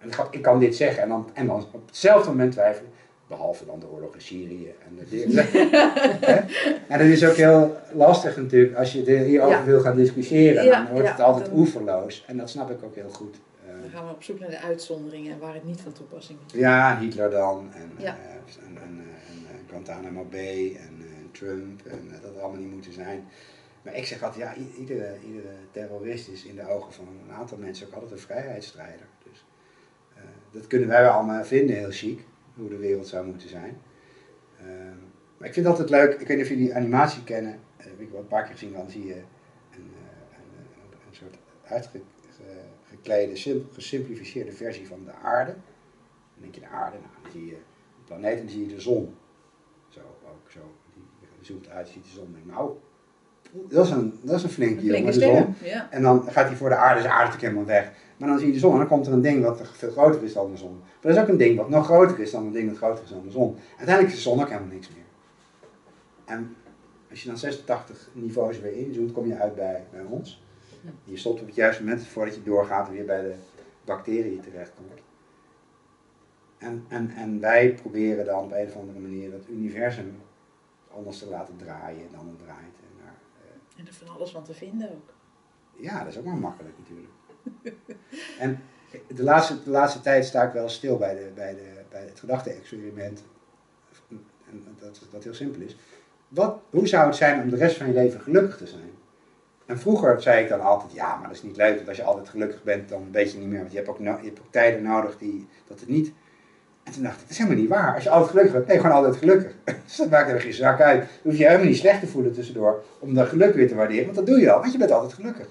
En 0.00 0.10
ik, 0.30 0.42
kan 0.42 0.58
dit 0.58 0.76
zeggen 0.76 1.02
en 1.02 1.08
dan, 1.08 1.30
en 1.34 1.46
dan 1.46 1.66
op 1.72 1.86
hetzelfde 1.86 2.28
moment 2.30 2.52
twijfelen. 2.52 2.90
Behalve 3.26 3.64
dan 3.66 3.80
de 3.80 3.88
oorlog 3.88 4.14
in 4.14 4.20
Syrië 4.20 4.74
en 4.86 4.96
de 4.96 5.08
dingen. 5.16 5.46
En 6.88 6.98
dat 6.98 7.06
is 7.06 7.24
ook 7.26 7.34
heel 7.36 7.76
lastig 7.92 8.36
natuurlijk 8.36 8.76
als 8.76 8.92
je 8.92 9.04
er 9.04 9.24
hierover 9.24 9.56
Ja. 9.58 9.64
wil 9.64 9.80
gaan 9.80 9.96
discussiëren. 9.96 10.64
Ja, 10.64 10.82
dan 10.84 10.92
wordt 10.92 11.06
ja, 11.06 11.12
het 11.12 11.20
altijd 11.20 11.46
dan- 11.46 11.58
oeverloos. 11.58 12.24
En 12.26 12.36
dat 12.36 12.50
snap 12.50 12.70
ik 12.70 12.82
ook 12.84 12.94
heel 12.94 13.08
goed. 13.10 13.36
Eh, 13.66 13.80
Dan 13.80 13.90
gaan 13.90 14.06
we 14.06 14.12
op 14.12 14.22
zoek 14.22 14.40
naar 14.40 14.50
de 14.50 14.60
uitzonderingen 14.60 15.32
en 15.32 15.38
waar 15.38 15.54
het 15.54 15.64
niet 15.64 15.80
van 15.80 15.92
toepassing 15.92 16.38
is. 16.46 16.58
ja, 16.60 16.98
Hitler 17.00 17.30
dan. 17.30 17.68
En, 17.74 17.90
Ja. 17.96 18.16
eh, 18.16 18.34
en, 18.66 18.76
en, 18.82 19.00
eh, 19.00 19.54
en, 19.54 19.58
Guantanamo 19.68 20.24
Bay 20.30 20.76
en 20.76 21.04
Trump 21.32 21.86
en 21.86 22.08
dat 22.12 22.22
het 22.30 22.40
allemaal 22.42 22.60
niet 22.60 22.72
moeten 22.72 22.92
zijn. 22.92 23.24
Maar 23.82 23.96
ik 23.96 24.06
zeg 24.06 24.22
altijd, 24.22 24.42
ja, 24.42 24.54
iedere, 24.78 25.14
iedere 25.26 25.52
terrorist 25.70 26.28
is 26.28 26.44
in 26.44 26.56
de 26.56 26.68
ogen 26.68 26.92
van 26.92 27.06
een 27.28 27.34
aantal 27.34 27.58
mensen 27.58 27.86
ook 27.86 27.92
altijd 27.94 28.10
een 28.12 28.18
vrijheidsstrijder. 28.18 29.06
Dat 30.50 30.66
kunnen 30.66 30.88
wij 30.88 31.08
allemaal 31.08 31.44
vinden, 31.44 31.76
heel 31.76 31.90
chic, 31.90 32.24
hoe 32.54 32.68
de 32.68 32.76
wereld 32.76 33.06
zou 33.06 33.26
moeten 33.26 33.48
zijn. 33.48 33.80
Ehm, 34.58 34.96
maar 35.36 35.48
ik 35.48 35.54
vind 35.54 35.66
het 35.66 35.78
altijd 35.78 35.90
leuk, 35.90 36.20
ik 36.20 36.26
weet 36.26 36.36
niet 36.36 36.46
of 36.46 36.48
jullie 36.52 36.64
die 36.64 36.74
animatie 36.74 37.24
kennen, 37.24 37.52
eh, 37.76 37.86
heb 37.86 38.00
ik 38.00 38.10
wel 38.10 38.20
een 38.20 38.26
paar 38.26 38.42
keer 38.42 38.52
gezien, 38.52 38.72
dan 38.72 38.90
zie 38.90 39.06
je 39.06 39.14
een, 39.14 39.90
eh, 39.96 40.36
een, 40.36 40.98
een, 41.08 41.14
soort 41.14 41.38
uitgeklede, 41.62 43.36
sim- 43.36 43.68
gesimplificeerde 43.72 44.52
versie 44.52 44.86
van 44.86 45.04
de 45.04 45.12
aarde. 45.12 45.52
Dan 45.52 46.42
denk 46.42 46.54
je 46.54 46.60
de 46.60 46.66
aarde, 46.68 46.96
nou, 46.96 47.10
dan 47.22 47.32
zie 47.32 47.46
je 47.46 47.52
de 47.52 48.04
planeet 48.04 48.38
en 48.38 48.44
dan 48.44 48.48
zie 48.48 48.68
je 48.68 48.74
de 48.74 48.80
zon. 48.80 49.14
Zo, 49.88 50.00
ook 50.00 50.50
zo. 50.50 50.60
Die 51.38 51.46
zoomt 51.46 51.68
uit, 51.68 51.88
ziet 51.88 52.04
de 52.04 52.10
zon. 52.10 52.32
Denk, 52.32 52.46
nou, 52.46 52.76
dat 53.52 53.84
is 53.84 53.90
een, 53.90 54.18
dat 54.22 54.36
is 54.36 54.42
een 54.42 54.50
flinke 54.50 54.84
jongen, 54.84 55.04
de 55.04 55.12
zon. 55.12 55.54
Ja. 55.62 55.88
En 55.90 56.02
dan 56.02 56.22
gaat 56.28 56.46
hij 56.46 56.56
voor 56.56 56.68
de 56.68 56.74
aarde, 56.74 56.96
is 57.00 57.06
de 57.06 57.12
aarde 57.12 57.36
helemaal 57.38 57.64
weg. 57.64 57.92
Maar 58.16 58.28
dan 58.28 58.38
zie 58.38 58.46
je 58.46 58.52
de 58.52 58.58
zon 58.58 58.72
en 58.72 58.78
dan 58.78 58.88
komt 58.88 59.06
er 59.06 59.12
een 59.12 59.20
ding 59.20 59.44
wat 59.44 59.60
veel 59.72 59.90
groter 59.90 60.22
is 60.22 60.32
dan 60.32 60.50
de 60.50 60.56
zon. 60.56 60.78
Maar 60.78 61.12
er 61.12 61.16
is 61.16 61.22
ook 61.22 61.28
een 61.28 61.36
ding 61.36 61.56
wat 61.56 61.68
nog 61.68 61.84
groter 61.84 62.20
is 62.20 62.30
dan 62.30 62.46
een 62.46 62.52
ding 62.52 62.68
dat 62.68 62.76
groter 62.76 63.04
is 63.04 63.10
dan 63.10 63.22
de 63.22 63.30
zon. 63.30 63.56
Uiteindelijk 63.68 64.08
is 64.08 64.14
de 64.14 64.30
zon 64.30 64.40
ook 64.40 64.48
helemaal 64.48 64.72
niks 64.72 64.88
meer. 64.88 65.04
En 66.24 66.56
als 67.10 67.22
je 67.22 67.28
dan 67.28 67.38
86 67.38 68.10
niveaus 68.12 68.60
weer 68.60 68.72
inzoomt, 68.72 69.12
kom 69.12 69.26
je 69.26 69.36
uit 69.36 69.54
bij, 69.54 69.84
bij 69.90 70.02
ons. 70.08 70.42
Je 71.04 71.16
stopt 71.16 71.40
op 71.40 71.46
het 71.46 71.54
juiste 71.54 71.82
moment 71.84 72.06
voordat 72.06 72.34
je 72.34 72.42
doorgaat 72.42 72.88
en 72.88 72.94
weer 72.94 73.04
bij 73.04 73.20
de 73.20 73.34
bacteriën 73.84 74.40
terechtkomt. 74.40 75.00
En, 76.58 76.84
en, 76.88 77.10
en 77.10 77.40
wij 77.40 77.74
proberen 77.74 78.24
dan 78.24 78.44
op 78.44 78.52
een 78.52 78.66
of 78.66 78.76
andere 78.76 78.98
manier 78.98 79.30
dat 79.30 79.48
universum 79.48 80.16
anders 80.94 81.18
te 81.18 81.28
laten 81.28 81.56
draaien 81.56 82.08
dan 82.12 82.28
het 82.28 82.38
draait. 82.38 82.78
En 83.80 83.86
er 83.86 83.94
van 83.94 84.08
alles 84.16 84.30
van 84.30 84.44
te 84.44 84.54
vinden 84.54 84.90
ook. 84.90 85.14
ja, 85.76 85.98
dat 85.98 86.12
is 86.12 86.18
ook 86.18 86.24
maar 86.24 86.36
makkelijk 86.36 86.74
natuurlijk. 86.78 87.12
en 88.38 88.62
de 89.06 89.22
laatste, 89.22 89.62
de 89.62 89.70
laatste 89.70 90.00
tijd 90.00 90.24
sta 90.24 90.42
ik 90.42 90.52
wel 90.52 90.68
stil 90.68 90.96
bij, 90.96 91.14
de, 91.14 91.30
bij, 91.34 91.54
de, 91.54 91.82
bij 91.88 92.02
het 92.02 92.20
gedachte-experiment. 92.20 93.22
En 94.50 94.64
dat, 94.78 95.00
dat 95.10 95.24
heel 95.24 95.34
simpel 95.34 95.60
is. 95.62 95.76
Wat, 96.28 96.60
hoe 96.70 96.88
zou 96.88 97.06
het 97.06 97.16
zijn 97.16 97.42
om 97.42 97.48
de 97.48 97.56
rest 97.56 97.76
van 97.76 97.86
je 97.86 97.92
leven 97.92 98.20
gelukkig 98.20 98.56
te 98.56 98.66
zijn? 98.66 98.90
En 99.66 99.78
vroeger 99.78 100.22
zei 100.22 100.42
ik 100.42 100.48
dan 100.48 100.60
altijd, 100.60 100.92
ja, 100.92 101.16
maar 101.16 101.28
dat 101.28 101.36
is 101.36 101.42
niet 101.42 101.56
leuk, 101.56 101.76
want 101.76 101.88
als 101.88 101.96
je 101.96 102.02
altijd 102.02 102.28
gelukkig 102.28 102.62
bent, 102.62 102.88
dan 102.88 103.12
weet 103.12 103.32
je 103.32 103.38
niet 103.38 103.48
meer, 103.48 103.58
want 103.58 103.70
je 103.70 103.76
hebt 103.76 103.88
ook, 103.88 103.98
je 103.98 104.04
hebt 104.04 104.40
ook 104.40 104.52
tijden 104.52 104.82
nodig 104.82 105.18
die, 105.18 105.48
dat 105.66 105.80
het 105.80 105.88
niet... 105.88 106.12
En 106.90 106.96
toen 106.96 107.04
dacht 107.04 107.14
ik, 107.14 107.22
dat 107.22 107.30
is 107.30 107.38
helemaal 107.38 107.60
niet 107.60 107.68
waar. 107.68 107.94
Als 107.94 108.02
je 108.02 108.10
altijd 108.10 108.30
gelukkig 108.30 108.52
bent, 108.52 108.66
ben 108.66 108.74
je 108.74 108.80
gewoon 108.80 108.96
altijd 108.96 109.16
gelukkig. 109.16 109.52
Dus 109.86 109.96
dat 109.96 110.10
maakt 110.10 110.30
er 110.30 110.40
geen 110.40 110.52
zak 110.52 110.80
uit. 110.80 111.00
Dan 111.00 111.08
hoef 111.22 111.36
je 111.36 111.44
helemaal 111.44 111.66
niet 111.66 111.76
slecht 111.76 112.00
te 112.00 112.06
voelen 112.06 112.32
tussendoor, 112.32 112.84
om 112.98 113.14
dat 113.14 113.28
geluk 113.28 113.54
weer 113.54 113.68
te 113.68 113.74
waarderen, 113.74 114.04
want 114.04 114.16
dat 114.16 114.26
doe 114.26 114.40
je 114.40 114.52
al, 114.52 114.60
want 114.60 114.72
je 114.72 114.78
bent 114.78 114.90
altijd 114.90 115.12
gelukkig. 115.12 115.48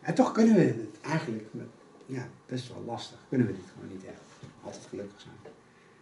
En 0.00 0.14
toch 0.14 0.32
kunnen 0.32 0.54
we 0.54 0.60
het 0.60 1.00
eigenlijk, 1.02 1.44
ja, 2.06 2.22
best 2.46 2.68
wel 2.68 2.82
lastig, 2.86 3.18
kunnen 3.28 3.46
we 3.46 3.52
dit 3.52 3.62
gewoon 3.74 3.88
niet 3.92 4.04
echt 4.04 4.20
altijd 4.64 4.84
gelukkig 4.88 5.20
zijn. 5.20 5.34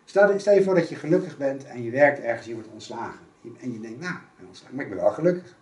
Stel, 0.04 0.38
stel 0.38 0.54
je 0.54 0.62
voor 0.62 0.74
dat 0.74 0.88
je 0.88 0.94
gelukkig 0.94 1.36
bent 1.36 1.64
en 1.64 1.82
je 1.82 1.90
werkt 1.90 2.20
ergens, 2.20 2.46
je 2.46 2.54
wordt 2.54 2.68
ontslagen. 2.72 3.20
En 3.60 3.72
je 3.72 3.80
denkt, 3.80 4.00
nou, 4.00 4.14
ik 4.14 4.36
ben 4.38 4.46
ontslagen, 4.46 4.76
maar 4.76 4.84
ik 4.84 4.90
ben 4.90 5.00
wel 5.00 5.10
gelukkig. 5.10 5.56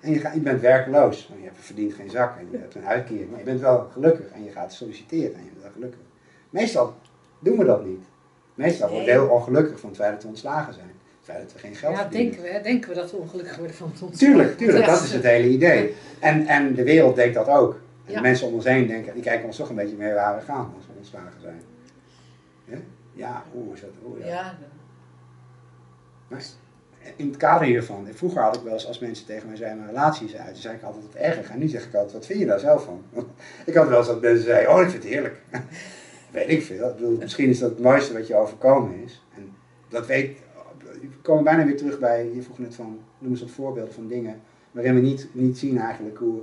En 0.00 0.10
je, 0.10 0.30
je 0.34 0.40
bent 0.40 0.60
werkloos, 0.60 1.28
want 1.28 1.42
je 1.42 1.48
verdient 1.52 1.94
geen 1.94 2.10
zak 2.10 2.38
en 2.38 2.48
je 2.50 2.58
hebt 2.58 2.74
een 2.74 2.86
uitkering. 2.86 3.30
Maar 3.30 3.38
je 3.38 3.44
bent 3.44 3.60
wel 3.60 3.88
gelukkig 3.92 4.26
en 4.28 4.44
je 4.44 4.50
gaat 4.50 4.72
solliciteren 4.72 5.34
en 5.34 5.44
je 5.44 5.50
bent 5.50 5.62
wel 5.62 5.72
gelukkig. 5.72 6.00
Meestal 6.50 6.94
doen 7.38 7.58
we 7.58 7.64
dat 7.64 7.84
niet. 7.84 8.04
Meestal 8.54 8.88
worden 8.88 9.06
we 9.06 9.12
Nee. 9.12 9.20
heel 9.20 9.30
ongelukkig 9.34 9.80
van 9.80 9.88
het 9.88 9.98
feit 9.98 10.12
dat 10.12 10.22
we 10.22 10.28
ontslagen 10.28 10.74
zijn. 10.74 10.86
Het 10.86 11.34
feit 11.34 11.40
dat 11.42 11.52
we 11.52 11.58
geen 11.58 11.74
geld 11.74 11.94
Ja, 11.96 12.00
verdienen. 12.00 12.32
denken 12.32 12.52
we, 12.52 12.60
denken 12.62 12.88
we 12.88 12.94
dat 12.94 13.10
we 13.10 13.16
ongelukkig 13.16 13.56
worden 13.56 13.76
van 13.76 13.90
het 13.92 14.02
ontslag. 14.02 14.28
Tuurlijk, 14.30 14.56
tuurlijk, 14.58 14.84
Ja. 14.84 14.90
dat 14.92 15.02
is 15.02 15.12
het 15.12 15.22
hele 15.22 15.48
idee. 15.48 15.94
En, 16.20 16.46
en 16.46 16.74
de 16.74 16.82
wereld 16.82 17.16
denkt 17.16 17.34
dat 17.34 17.48
ook. 17.48 17.72
En 18.04 18.10
Ja. 18.12 18.16
de 18.16 18.22
mensen 18.22 18.46
om 18.46 18.54
ons 18.54 18.64
heen 18.64 18.86
denken, 18.86 19.14
die 19.14 19.22
kijken 19.22 19.46
ons 19.46 19.56
toch 19.56 19.68
een 19.68 19.74
beetje 19.74 19.96
meer 19.96 20.14
waar 20.14 20.36
we 20.38 20.44
gaan 20.44 20.72
als 20.76 20.86
we 20.86 20.92
ontslagen 20.96 21.40
zijn. 21.40 21.62
Ja, 22.64 22.76
ja 23.12 23.42
hoe 23.52 23.74
is 23.74 23.80
dat? 23.80 23.90
Oeh, 24.06 24.18
ja. 24.20 24.26
Ja, 24.26 24.54
Maar 26.28 26.42
in 27.16 27.26
het 27.28 27.36
kader 27.36 27.66
hiervan, 27.66 28.08
vroeger 28.14 28.42
had 28.42 28.56
ik 28.56 28.62
wel 28.62 28.72
eens 28.72 28.86
als 28.86 28.98
mensen 28.98 29.26
tegen 29.26 29.46
mij 29.48 29.56
zeiden, 29.56 29.78
mijn 29.78 29.90
relatie 29.90 30.26
is 30.26 30.36
uit, 30.36 30.46
dan 30.52 30.56
zei 30.56 30.74
ik 30.74 30.82
altijd 30.82 31.04
wat 31.04 31.14
erg. 31.14 31.50
En 31.50 31.58
nu 31.58 31.68
zeg 31.68 31.84
ik 31.84 31.94
altijd, 31.94 32.12
wat 32.12 32.26
vind 32.26 32.38
je 32.38 32.46
daar 32.46 32.58
zelf 32.58 32.84
van? 32.84 33.02
ik 33.66 33.74
had 33.74 33.88
wel 33.88 33.98
eens 33.98 34.06
dat 34.06 34.20
mensen 34.20 34.44
zeiden, 34.44 34.72
oh 34.74 34.80
ik 34.80 34.90
vind 34.90 35.02
het 35.02 35.12
heerlijk. 35.12 35.36
Weet 36.34 36.48
ik 36.48 36.62
veel. 36.62 37.16
Misschien 37.18 37.48
is 37.48 37.58
dat 37.58 37.70
het 37.70 37.80
mooiste 37.80 38.12
wat 38.12 38.26
je 38.26 38.36
overkomen 38.36 39.02
is. 39.04 39.22
En 39.34 39.52
dat 39.88 40.06
weet, 40.06 40.38
we 41.00 41.18
komen 41.22 41.44
bijna 41.44 41.64
weer 41.64 41.76
terug 41.76 41.98
bij, 41.98 42.30
je 42.34 42.42
vroeg 42.42 42.58
net 42.58 42.74
van, 42.74 42.98
noem 43.18 43.30
eens 43.30 43.40
wat 43.40 43.50
voorbeelden 43.50 43.94
van 43.94 44.08
dingen 44.08 44.40
waarin 44.70 44.94
we 44.94 45.00
niet, 45.00 45.28
niet 45.32 45.58
zien 45.58 45.78
eigenlijk 45.78 46.18
hoe, 46.18 46.40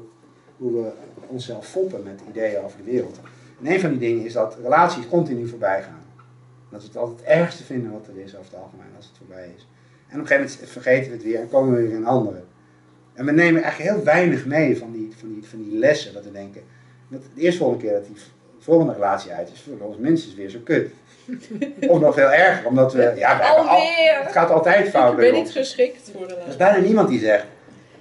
hoe 0.58 0.72
we 0.72 0.92
onszelf 1.28 1.68
foppen 1.68 2.04
met 2.04 2.22
ideeën 2.30 2.64
over 2.64 2.78
de 2.78 2.92
wereld. 2.92 3.20
En 3.60 3.72
een 3.72 3.80
van 3.80 3.90
die 3.90 4.00
dingen 4.00 4.26
is 4.26 4.34
dat 4.34 4.58
relaties 4.62 5.08
continu 5.08 5.48
voorbij 5.48 5.82
gaan. 5.82 6.04
Dat 6.70 6.82
we 6.82 6.88
het 6.88 6.98
altijd 6.98 7.20
het 7.20 7.28
ergste 7.28 7.64
vinden 7.64 7.92
wat 7.92 8.08
er 8.08 8.18
is 8.24 8.36
over 8.36 8.52
het 8.52 8.62
algemeen 8.62 8.96
als 8.96 9.08
het 9.08 9.18
voorbij 9.18 9.54
is. 9.56 9.68
En 10.08 10.16
op 10.18 10.22
een 10.22 10.28
gegeven 10.28 10.58
moment 10.58 10.72
vergeten 10.72 11.10
we 11.10 11.16
het 11.16 11.24
weer 11.24 11.40
en 11.40 11.50
komen 11.50 11.76
we 11.76 11.82
weer 11.82 11.96
in 11.96 12.06
andere. 12.06 12.44
En 13.14 13.26
we 13.26 13.32
nemen 13.32 13.62
eigenlijk 13.64 13.94
heel 13.94 14.04
weinig 14.04 14.46
mee 14.46 14.78
van 14.78 14.92
die, 14.92 15.12
van 15.18 15.34
die, 15.34 15.48
van 15.48 15.62
die 15.64 15.78
lessen. 15.78 16.14
Dat 16.14 16.24
we 16.24 16.32
denken, 16.32 16.62
dat 17.08 17.22
de 17.36 17.42
eerste 17.42 17.60
volgende 17.60 17.84
keer 17.84 17.94
dat 17.94 18.06
die 18.06 18.16
volgende 18.64 18.94
relatie 18.94 19.32
uit 19.32 19.52
is, 19.52 19.62
voor 19.62 19.88
ons 19.88 19.98
minstens 19.98 20.36
weer 20.36 20.50
zo 20.50 20.60
kut. 20.64 20.92
of 21.88 22.00
nog 22.00 22.14
veel 22.14 22.32
erger, 22.32 22.68
omdat 22.68 22.94
we... 22.94 23.14
Ja, 23.16 23.38
we 23.38 23.44
al, 23.44 23.80
het 24.24 24.32
gaat 24.32 24.50
altijd 24.50 24.90
fout 24.90 25.12
Ik 25.12 25.18
ben 25.18 25.34
niet 25.34 25.52
geschikt 25.52 26.12
voor 26.18 26.28
de 26.28 26.36
Er 26.36 26.48
is 26.48 26.56
bijna 26.58 26.78
niemand 26.78 27.10
die 27.10 27.20
zegt, 27.20 27.46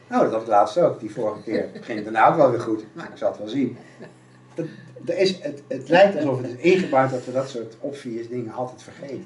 nou 0.09 0.23
dat 0.23 0.33
had 0.33 0.43
ik 0.43 0.49
laatst 0.49 0.79
ook, 0.79 1.01
die 1.01 1.11
vorige 1.11 1.43
keer. 1.43 1.69
Ging 1.73 2.05
het 2.05 2.05
daarna 2.05 2.29
ook 2.29 2.37
wel 2.37 2.51
weer 2.51 2.61
goed, 2.61 2.85
maar 2.93 3.09
ik 3.11 3.17
zal 3.17 3.29
het 3.31 3.39
wel 3.39 3.49
zien. 3.49 3.77
Dat, 5.03 5.17
is, 5.17 5.39
het, 5.43 5.63
het 5.69 5.89
lijkt 5.89 6.17
alsof 6.17 6.41
het 6.43 6.51
is 6.51 6.57
ingebouwd 6.73 7.11
dat 7.11 7.25
we 7.25 7.33
dat 7.33 7.49
soort 7.49 7.77
obvious 7.81 8.29
dingen 8.29 8.53
altijd 8.53 8.83
vergeten. 8.83 9.25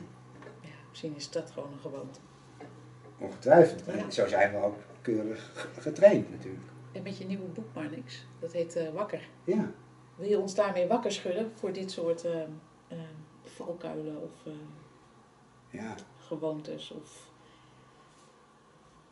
Ja, 0.61 0.69
misschien 0.91 1.15
is 1.17 1.31
dat 1.31 1.51
gewoon 1.55 1.69
een 1.73 1.81
gewoonte. 1.81 2.19
Ongetwijfeld. 3.19 3.83
Ja. 3.87 4.11
zo 4.11 4.27
zijn 4.27 4.51
we 4.53 4.57
ook 4.63 4.77
keurig 5.03 5.51
ge- 5.55 5.81
getraind 5.81 6.31
natuurlijk. 6.31 6.65
En 6.93 7.03
met 7.03 7.19
je 7.19 7.25
nieuwe 7.27 7.45
boek 7.55 7.65
maar 7.73 7.89
niks. 7.97 8.27
Dat 8.41 8.53
heet 8.53 8.77
eh, 8.77 8.83
Wakker. 8.95 9.21
Ja. 9.45 9.71
Wil 10.17 10.29
je 10.29 10.39
ons 10.39 10.55
daarmee 10.55 10.87
wakker 10.87 11.13
schudden 11.13 11.53
voor 11.55 11.73
dit 11.73 11.91
soort 11.91 12.25
eh, 12.25 12.99
valkuilen 13.43 14.23
of 14.23 14.47
eh, 14.47 14.53
ja. 15.71 15.95
gewoontes? 16.19 16.91
Of... 16.91 17.31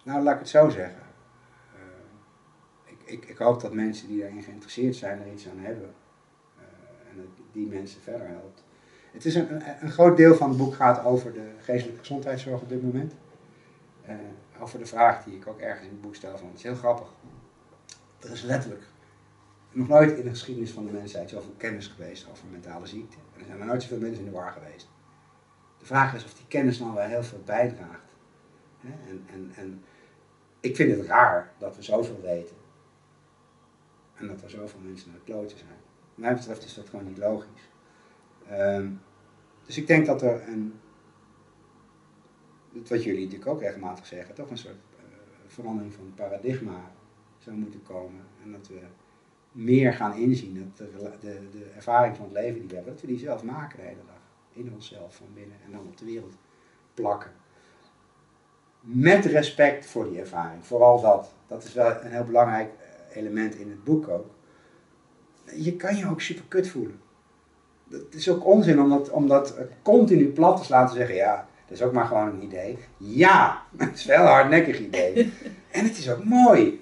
Nou, 0.05 0.23
laat 0.23 0.35
ik 0.35 0.41
het 0.41 0.49
zo 0.49 0.69
zeggen. 0.69 1.03
Ik, 2.85 2.99
ik, 3.05 3.25
ik 3.25 3.39
hoop 3.39 3.61
dat 3.61 3.73
mensen 3.73 4.09
die 4.09 4.21
daarin 4.21 4.43
geïnteresseerd 4.43 4.97
zijn 4.97 5.21
er 5.21 5.33
iets 5.33 5.49
aan 5.49 5.59
hebben. 5.59 5.95
En 7.11 7.17
dat 7.17 7.27
die 7.53 7.67
mensen 7.67 8.01
verder 8.01 8.27
helpt. 8.27 8.65
Het 9.13 9.25
is 9.25 9.35
een, 9.35 9.63
een, 9.85 9.91
groot 9.91 10.17
deel 10.17 10.35
van 10.35 10.49
het 10.49 10.59
boek 10.59 10.75
gaat 10.75 11.05
over 11.05 11.33
de 11.33 11.51
geestelijke 11.59 12.01
gezondheidszorg 12.01 12.61
op 12.61 12.69
dit 12.69 12.83
moment. 12.83 13.15
Over 14.61 14.79
de 14.79 14.87
vraag 14.87 15.25
die 15.25 15.37
ik 15.37 15.47
ook 15.47 15.59
ergens 15.59 15.87
in 15.87 15.93
het 15.93 16.01
boek 16.01 16.15
stel 16.15 16.39
van, 16.39 16.47
het 16.47 16.57
is 16.57 16.63
heel 16.63 16.75
grappig. 16.75 17.09
Er 18.21 18.31
is 18.31 18.43
letterlijk 18.43 18.83
nog 19.73 19.89
nooit 19.89 20.19
in 20.19 20.25
de 20.25 20.31
geschiedenis 20.31 20.71
van 20.71 20.87
de 20.87 20.93
mensheid 20.93 21.31
zoveel 21.31 21.55
kennis 21.57 21.87
geweest 21.87 22.31
over 22.31 22.47
mentale 22.51 22.87
ziekte. 22.87 23.17
En 23.35 23.41
er 23.41 23.47
zijn 23.47 23.59
nog 23.59 23.67
nooit 23.67 23.83
zoveel 23.83 23.99
mensen 23.99 24.25
in 24.25 24.31
de 24.31 24.37
war 24.37 24.53
geweest. 24.53 24.89
De 25.79 25.87
vraag 25.87 26.15
is 26.15 26.25
of 26.25 26.35
die 26.35 26.47
kennis 26.49 26.79
nou 26.79 26.95
wel 26.95 27.07
heel 27.07 27.23
veel 27.23 27.43
bijdraagt. 27.45 28.11
En, 28.83 29.25
en, 29.27 29.53
en 29.57 29.85
ik 30.61 30.77
vind 30.77 30.97
het 30.97 31.07
raar 31.07 31.53
dat 31.59 31.77
we 31.77 31.83
zoveel 31.83 32.21
weten. 32.21 32.57
En 34.15 34.27
dat 34.27 34.43
er 34.43 34.51
zoveel 34.51 34.81
mensen 34.81 35.11
naar 35.11 35.19
de 35.19 35.33
kloten 35.33 35.59
zijn. 35.59 35.79
Wat 36.09 36.25
mij 36.25 36.35
betreft 36.35 36.65
is 36.65 36.75
dat 36.75 36.89
gewoon 36.89 37.07
niet 37.07 37.19
logisch. 37.19 37.71
Ehm, 38.49 38.91
dus 39.67 39.79
ik 39.79 39.87
denk 39.87 40.07
dat 40.07 40.23
er 40.23 40.49
een, 40.49 40.81
wat 42.73 43.05
jullie 43.05 43.25
natuurlijk 43.25 43.51
ook 43.51 43.61
regelmatig 43.61 44.07
zeggen, 44.07 44.35
toch 44.35 44.51
een 44.51 44.59
soort 44.59 44.75
eh, 44.99 45.05
verandering 45.47 45.95
van 45.95 46.13
paradigma 46.15 46.91
zou 47.39 47.57
moeten 47.57 47.83
komen. 47.83 48.21
En 48.43 48.53
dat 48.53 48.69
we 48.69 48.81
meer 49.53 49.93
gaan 49.93 50.17
inzien 50.17 50.55
dat 50.55 50.89
de, 50.89 51.11
de, 51.21 51.49
de 51.53 51.71
ervaring 51.77 52.17
van 52.17 52.25
het 52.25 52.35
leven 52.35 52.59
die 52.59 52.69
we 52.69 52.75
hebben, 52.75 52.93
dat 52.93 53.03
we 53.03 53.07
die 53.07 53.19
zelf 53.19 53.43
maken 53.43 53.79
de 53.79 53.85
hele 53.85 54.05
dag. 54.07 54.21
In 54.53 54.73
onszelf 54.75 55.17
van 55.17 55.27
binnen 55.35 55.57
en 55.65 55.73
dan 55.73 55.81
op 55.81 55.97
de 55.97 56.05
wereld 56.05 56.35
plakken. 56.95 57.31
Met 58.81 59.25
respect 59.25 59.87
voor 59.87 60.09
die 60.09 60.21
ervaring, 60.21 60.67
vooral 60.67 61.01
dat. 61.01 61.33
Dat 61.47 61.65
is 61.65 61.73
wel 61.73 61.91
een 61.91 62.11
heel 62.11 62.25
belangrijk 62.25 62.71
eh, 62.79 63.17
element 63.17 63.55
in 63.55 63.71
het 63.71 63.85
boek 63.85 64.09
ook. 64.09 64.27
Je 65.57 65.77
kan 65.77 65.97
je 65.97 66.09
ook 66.09 66.21
super 66.21 66.45
kut 66.49 66.69
voelen. 66.69 67.01
Het 67.91 68.15
is 68.15 68.29
ook 68.29 68.47
onzin 68.47 68.81
om 68.81 68.89
dat, 68.89 69.11
om 69.11 69.29
dat 69.29 69.57
eh, 69.57 69.65
continu 69.83 70.27
plat 70.27 70.57
te 70.57 70.67
te 70.67 70.95
zeggen, 70.95 71.15
ja, 71.15 71.49
dat 71.67 71.77
is 71.79 71.83
ook 71.83 71.93
maar 71.93 72.07
gewoon 72.07 72.29
een 72.29 72.43
idee. 72.43 72.79
Ja, 72.97 73.63
het 73.77 73.95
is 73.95 74.05
wel 74.05 74.21
een 74.21 74.27
hardnekkig 74.27 74.81
idee. 74.81 75.33
en 75.71 75.85
het 75.85 75.99
is 75.99 76.11
ook 76.11 76.25
mooi. 76.25 76.82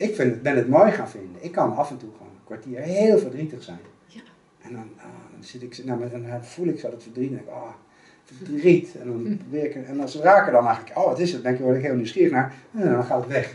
Ik 0.00 0.14
vind, 0.14 0.42
ben 0.42 0.56
het 0.56 0.68
mooi 0.68 0.90
gaan 0.90 1.08
vinden. 1.08 1.44
Ik 1.44 1.52
kan 1.52 1.76
af 1.76 1.90
en 1.90 1.96
toe 1.96 2.08
gewoon 2.16 2.32
een 2.32 2.44
kwartier 2.44 2.80
heel 2.80 3.18
verdrietig 3.18 3.62
zijn. 3.62 3.78
Ja. 4.06 4.20
En 4.60 4.72
dan, 4.72 4.90
ah, 4.96 5.04
dan 5.32 5.44
zit 5.44 5.62
ik, 5.62 5.84
nou, 5.84 6.10
dan 6.10 6.44
voel 6.44 6.66
ik 6.66 6.78
zo 6.78 6.90
dat 6.90 7.02
verdriet 7.02 7.30
en 7.30 7.34
denk 7.34 7.46
ik, 7.46 7.52
ah, 7.52 8.62
riet. 8.62 8.94
En 9.00 9.06
dan 9.06 9.36
probeer 9.42 9.64
ik, 9.64 9.74
en 9.74 10.00
als 10.00 10.14
ik 10.14 10.24
er 10.24 10.52
dan 10.52 10.66
eigenlijk, 10.66 10.98
oh 10.98 11.04
wat 11.04 11.18
is 11.18 11.32
het, 11.32 11.42
dan 11.42 11.56
word 11.56 11.76
ik 11.76 11.82
heel 11.82 11.94
nieuwsgierig 11.94 12.32
naar, 12.32 12.54
en 12.74 12.92
dan 12.92 13.04
gaat 13.04 13.20
het 13.20 13.32
weg. 13.32 13.54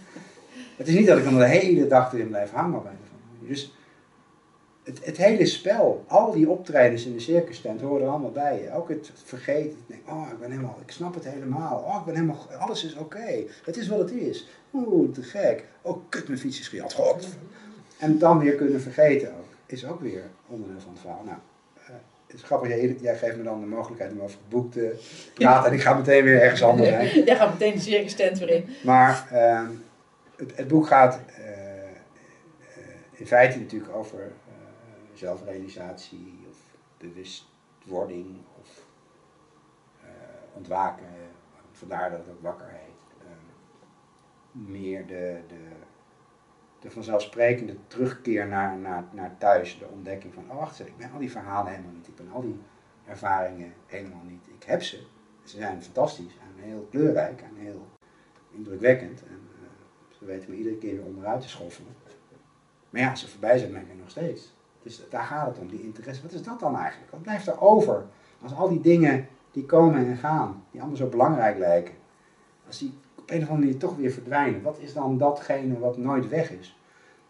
het 0.80 0.88
is 0.88 0.94
niet 0.94 1.06
dat 1.06 1.18
ik 1.18 1.24
dan 1.24 1.38
de 1.38 1.46
hele 1.46 1.86
dag 1.86 2.12
erin 2.12 2.28
blijf 2.28 2.50
hangen 2.50 2.82
bij 2.82 2.92
de 3.40 3.46
Dus 3.46 3.74
het, 4.82 5.04
het 5.04 5.16
hele 5.16 5.46
spel, 5.46 6.04
al 6.06 6.32
die 6.32 6.48
optredens 6.48 7.06
in 7.06 7.12
de 7.12 7.20
circus 7.20 7.60
tent 7.60 7.80
horen 7.80 8.02
er 8.02 8.08
allemaal 8.08 8.30
bij. 8.30 8.70
Ook 8.74 8.88
het 8.88 9.10
vergeten, 9.24 9.70
ik 9.70 9.86
denk, 9.86 10.00
oh 10.08 10.28
ik 10.32 10.38
ben 10.38 10.50
helemaal, 10.50 10.78
ik 10.84 10.90
snap 10.90 11.14
het 11.14 11.24
helemaal. 11.24 11.84
Oh 11.86 11.96
ik 11.98 12.04
ben 12.04 12.14
helemaal, 12.14 12.46
alles 12.58 12.84
is 12.84 12.94
oké. 12.94 13.44
Het 13.64 13.76
is 13.76 13.88
wat 13.88 13.98
het 13.98 14.10
is. 14.10 14.48
Oeh, 14.72 15.12
te 15.12 15.22
gek. 15.22 15.64
Oh 15.82 15.98
kut, 16.08 16.28
mijn 16.28 16.40
fiets 16.40 16.60
is 16.60 16.68
gejat. 16.68 16.92
God. 16.92 17.28
En 17.98 18.18
dan 18.18 18.38
weer 18.38 18.54
kunnen 18.54 18.80
vergeten 18.80 19.28
ook, 19.28 19.48
is 19.66 19.86
ook 19.86 20.00
weer 20.00 20.22
onderdeel 20.46 20.80
van 20.80 20.92
het 20.92 21.00
verhaal. 21.00 21.22
Nou, 21.24 21.38
het 22.32 22.40
is 22.40 22.46
grappig, 22.46 22.68
jij, 22.68 22.96
jij, 23.00 23.16
geeft 23.16 23.36
me 23.36 23.42
dan 23.42 23.60
de 23.60 23.66
mogelijkheid 23.66 24.12
om 24.12 24.20
over 24.20 24.36
het 24.36 24.48
boek 24.48 24.72
te 24.72 24.94
praten 25.34 25.70
en 25.70 25.76
ik 25.76 25.82
ga 25.82 25.94
meteen 25.94 26.24
weer 26.24 26.42
ergens 26.42 26.62
anders 26.62 26.88
heen. 26.94 27.24
Jij 27.24 27.36
gaat 27.36 27.52
meteen 27.52 27.74
de 27.74 27.80
circus 27.80 28.14
tent 28.14 28.38
weer 28.38 28.50
in. 28.50 28.64
Maar 28.82 29.28
uh, 29.32 29.62
het, 30.36 30.56
het, 30.56 30.68
boek 30.68 30.86
gaat 30.86 31.20
uh, 31.38 31.46
in 33.12 33.26
feite 33.26 33.58
natuurlijk 33.58 33.94
over 33.94 34.32
zelfrealisatie 35.12 36.46
of 36.48 36.58
bewustwording 36.98 38.36
of 38.60 38.86
ontwaken. 40.52 41.06
Vandaar 41.72 42.10
dat 42.10 42.18
het 42.18 42.28
ook 42.28 42.42
wakker 42.42 42.68
heet. 42.68 43.02
Ehm, 43.20 44.70
meer 44.72 45.06
de, 45.06 45.40
de 45.48 45.68
de 46.82 46.90
vanzelfsprekende 46.90 47.76
terugkeer 47.86 48.46
naar, 48.46 48.78
naar, 48.78 49.04
naar 49.12 49.38
thuis, 49.38 49.78
de 49.78 49.86
ontdekking 49.86 50.34
van, 50.34 50.50
oh 50.50 50.56
wacht 50.56 50.80
ik 50.80 50.96
ben 50.96 51.12
al 51.12 51.18
die 51.18 51.30
verhalen 51.30 51.72
helemaal 51.72 51.92
niet, 51.92 52.08
ik 52.08 52.16
ben 52.16 52.30
al 52.30 52.40
die 52.40 52.60
ervaringen 53.06 53.72
helemaal 53.86 54.22
niet. 54.24 54.46
Ik 54.58 54.62
heb 54.62 54.82
ze, 54.82 55.06
ze 55.44 55.56
zijn 55.56 55.82
fantastisch 55.82 56.36
en 56.40 56.62
heel 56.62 56.86
kleurrijk 56.90 57.40
en 57.40 57.56
heel 57.56 57.86
indrukwekkend 58.50 59.22
en 59.26 59.48
uh, 59.60 59.68
ze 60.18 60.24
weten 60.24 60.50
me 60.50 60.56
iedere 60.56 60.78
keer 60.78 60.96
weer 60.96 61.04
onderuit 61.04 61.40
te 61.40 61.48
schoffelen. 61.48 61.94
Maar 62.90 63.00
ja, 63.00 63.14
ze 63.14 63.28
voorbij 63.28 63.58
zijn, 63.58 63.72
ben 63.72 63.80
ik 63.80 63.98
nog 63.98 64.10
steeds. 64.10 64.54
Dus 64.82 65.02
daar 65.10 65.24
gaat 65.24 65.46
het 65.46 65.58
om, 65.58 65.68
die 65.68 65.82
interesse. 65.82 66.22
Wat 66.22 66.32
is 66.32 66.42
dat 66.42 66.60
dan 66.60 66.76
eigenlijk? 66.76 67.10
Wat 67.10 67.22
blijft 67.22 67.46
er 67.46 67.60
over 67.60 68.04
als 68.42 68.54
al 68.54 68.68
die 68.68 68.80
dingen 68.80 69.28
die 69.50 69.66
komen 69.66 70.06
en 70.06 70.16
gaan, 70.16 70.64
die 70.70 70.80
allemaal 70.80 70.98
zo 70.98 71.08
belangrijk 71.08 71.58
lijken, 71.58 71.94
als 72.66 72.78
die 72.78 72.94
op 73.14 73.30
een 73.30 73.42
of 73.42 73.48
andere 73.48 73.66
manier 73.66 73.78
toch 73.78 73.96
weer 73.96 74.10
verdwijnen. 74.12 74.62
Wat 74.62 74.78
is 74.78 74.92
dan 74.92 75.18
datgene 75.18 75.78
wat 75.78 75.96
nooit 75.96 76.28
weg 76.28 76.50
is? 76.50 76.76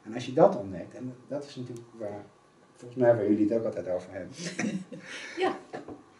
En 0.03 0.15
als 0.15 0.27
je 0.27 0.33
dat 0.33 0.57
ontdekt, 0.57 0.95
en 0.95 1.15
dat 1.29 1.45
is 1.45 1.57
natuurlijk 1.57 1.87
waar, 1.99 2.25
volgens 2.77 3.01
mij 3.01 3.15
waar 3.15 3.29
jullie 3.29 3.49
het 3.49 3.59
ook 3.59 3.65
altijd 3.65 3.89
over 3.89 4.09
hebben. 4.13 4.31
Ja. 5.39 5.57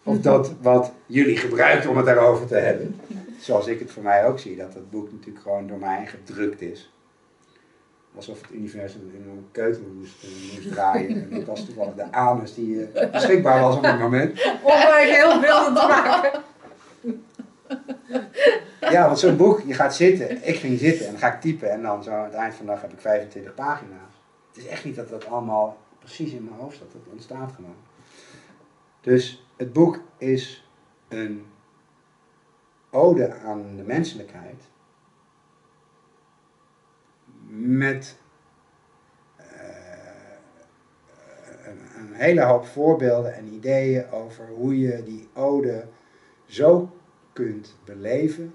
Of 0.05 0.21
dat 0.21 0.55
wat 0.61 0.93
jullie 1.07 1.37
gebruiken 1.37 1.91
om 1.91 1.97
het 1.97 2.07
daarover 2.07 2.47
te 2.47 2.55
hebben. 2.55 3.01
Zoals 3.39 3.67
ik 3.67 3.79
het 3.79 3.91
voor 3.91 4.03
mij 4.03 4.27
ook 4.27 4.39
zie, 4.39 4.57
dat 4.57 4.73
dat 4.73 4.91
boek 4.91 5.13
natuurlijk 5.13 5.43
gewoon 5.43 5.67
door 5.67 5.79
mij 5.79 6.07
gedrukt 6.07 6.61
is. 6.61 6.93
Alsof 8.17 8.41
het 8.41 8.51
universum 8.51 9.11
in 9.15 9.31
een 9.31 9.49
keutel 9.53 9.83
moest, 9.99 10.23
eh, 10.23 10.55
moest 10.55 10.73
draaien. 10.73 11.09
En 11.09 11.31
dat 11.31 11.45
was 11.45 11.65
toevallig 11.65 11.95
de 11.95 12.13
anus 12.13 12.55
die 12.55 12.75
uh, 12.75 13.11
beschikbaar 13.11 13.61
was 13.61 13.77
op 13.77 13.83
het 13.83 13.99
moment. 13.99 14.45
Om 14.63 14.79
mij 14.79 15.09
heel 15.15 15.41
beelden 15.41 15.75
te 15.75 15.87
maken. 15.87 16.43
Ja, 18.81 19.07
want 19.07 19.19
zo'n 19.19 19.37
boek, 19.37 19.63
je 19.67 19.75
gaat 19.75 19.95
zitten. 19.95 20.49
Ik 20.49 20.57
ging 20.57 20.79
zitten 20.79 21.07
en 21.07 21.13
dan 21.13 21.21
ga 21.21 21.35
ik 21.35 21.41
typen 21.41 21.71
en 21.71 21.83
dan 21.83 22.03
zo 22.03 22.11
aan 22.11 22.25
het 22.25 22.35
eind 22.35 22.55
van 22.55 22.67
de 22.67 22.73
dag 22.73 22.81
heb 22.81 22.93
ik 22.93 23.01
25 23.01 23.55
pagina's. 23.55 24.13
Het 24.49 24.65
is 24.65 24.67
echt 24.67 24.85
niet 24.85 24.97
dat 24.97 25.09
dat 25.09 25.27
allemaal 25.27 25.79
precies 25.99 26.33
in 26.33 26.45
mijn 26.45 26.57
hoofd 26.57 26.77
staat, 26.77 26.93
dat 26.93 27.13
ontstaat 27.13 27.53
gewoon. 27.55 27.77
Dus 29.01 29.47
het 29.57 29.73
boek 29.73 30.01
is 30.19 30.69
een 31.09 31.47
ode 32.91 33.35
aan 33.35 33.77
de 33.77 33.83
menselijkheid 33.83 34.63
met 37.55 38.17
uh, 39.41 39.47
een, 41.65 41.79
een 41.99 42.13
hele 42.13 42.43
hoop 42.43 42.67
voorbeelden 42.67 43.35
en 43.35 43.53
ideeën 43.53 44.11
over 44.11 44.49
hoe 44.49 44.79
je 44.79 45.03
die 45.03 45.29
ode 45.35 45.87
zo 46.47 46.97
kunt 47.33 47.77
beleven 47.85 48.55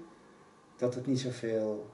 dat 0.76 0.94
het 0.94 1.06
niet 1.06 1.20
zoveel 1.20 1.90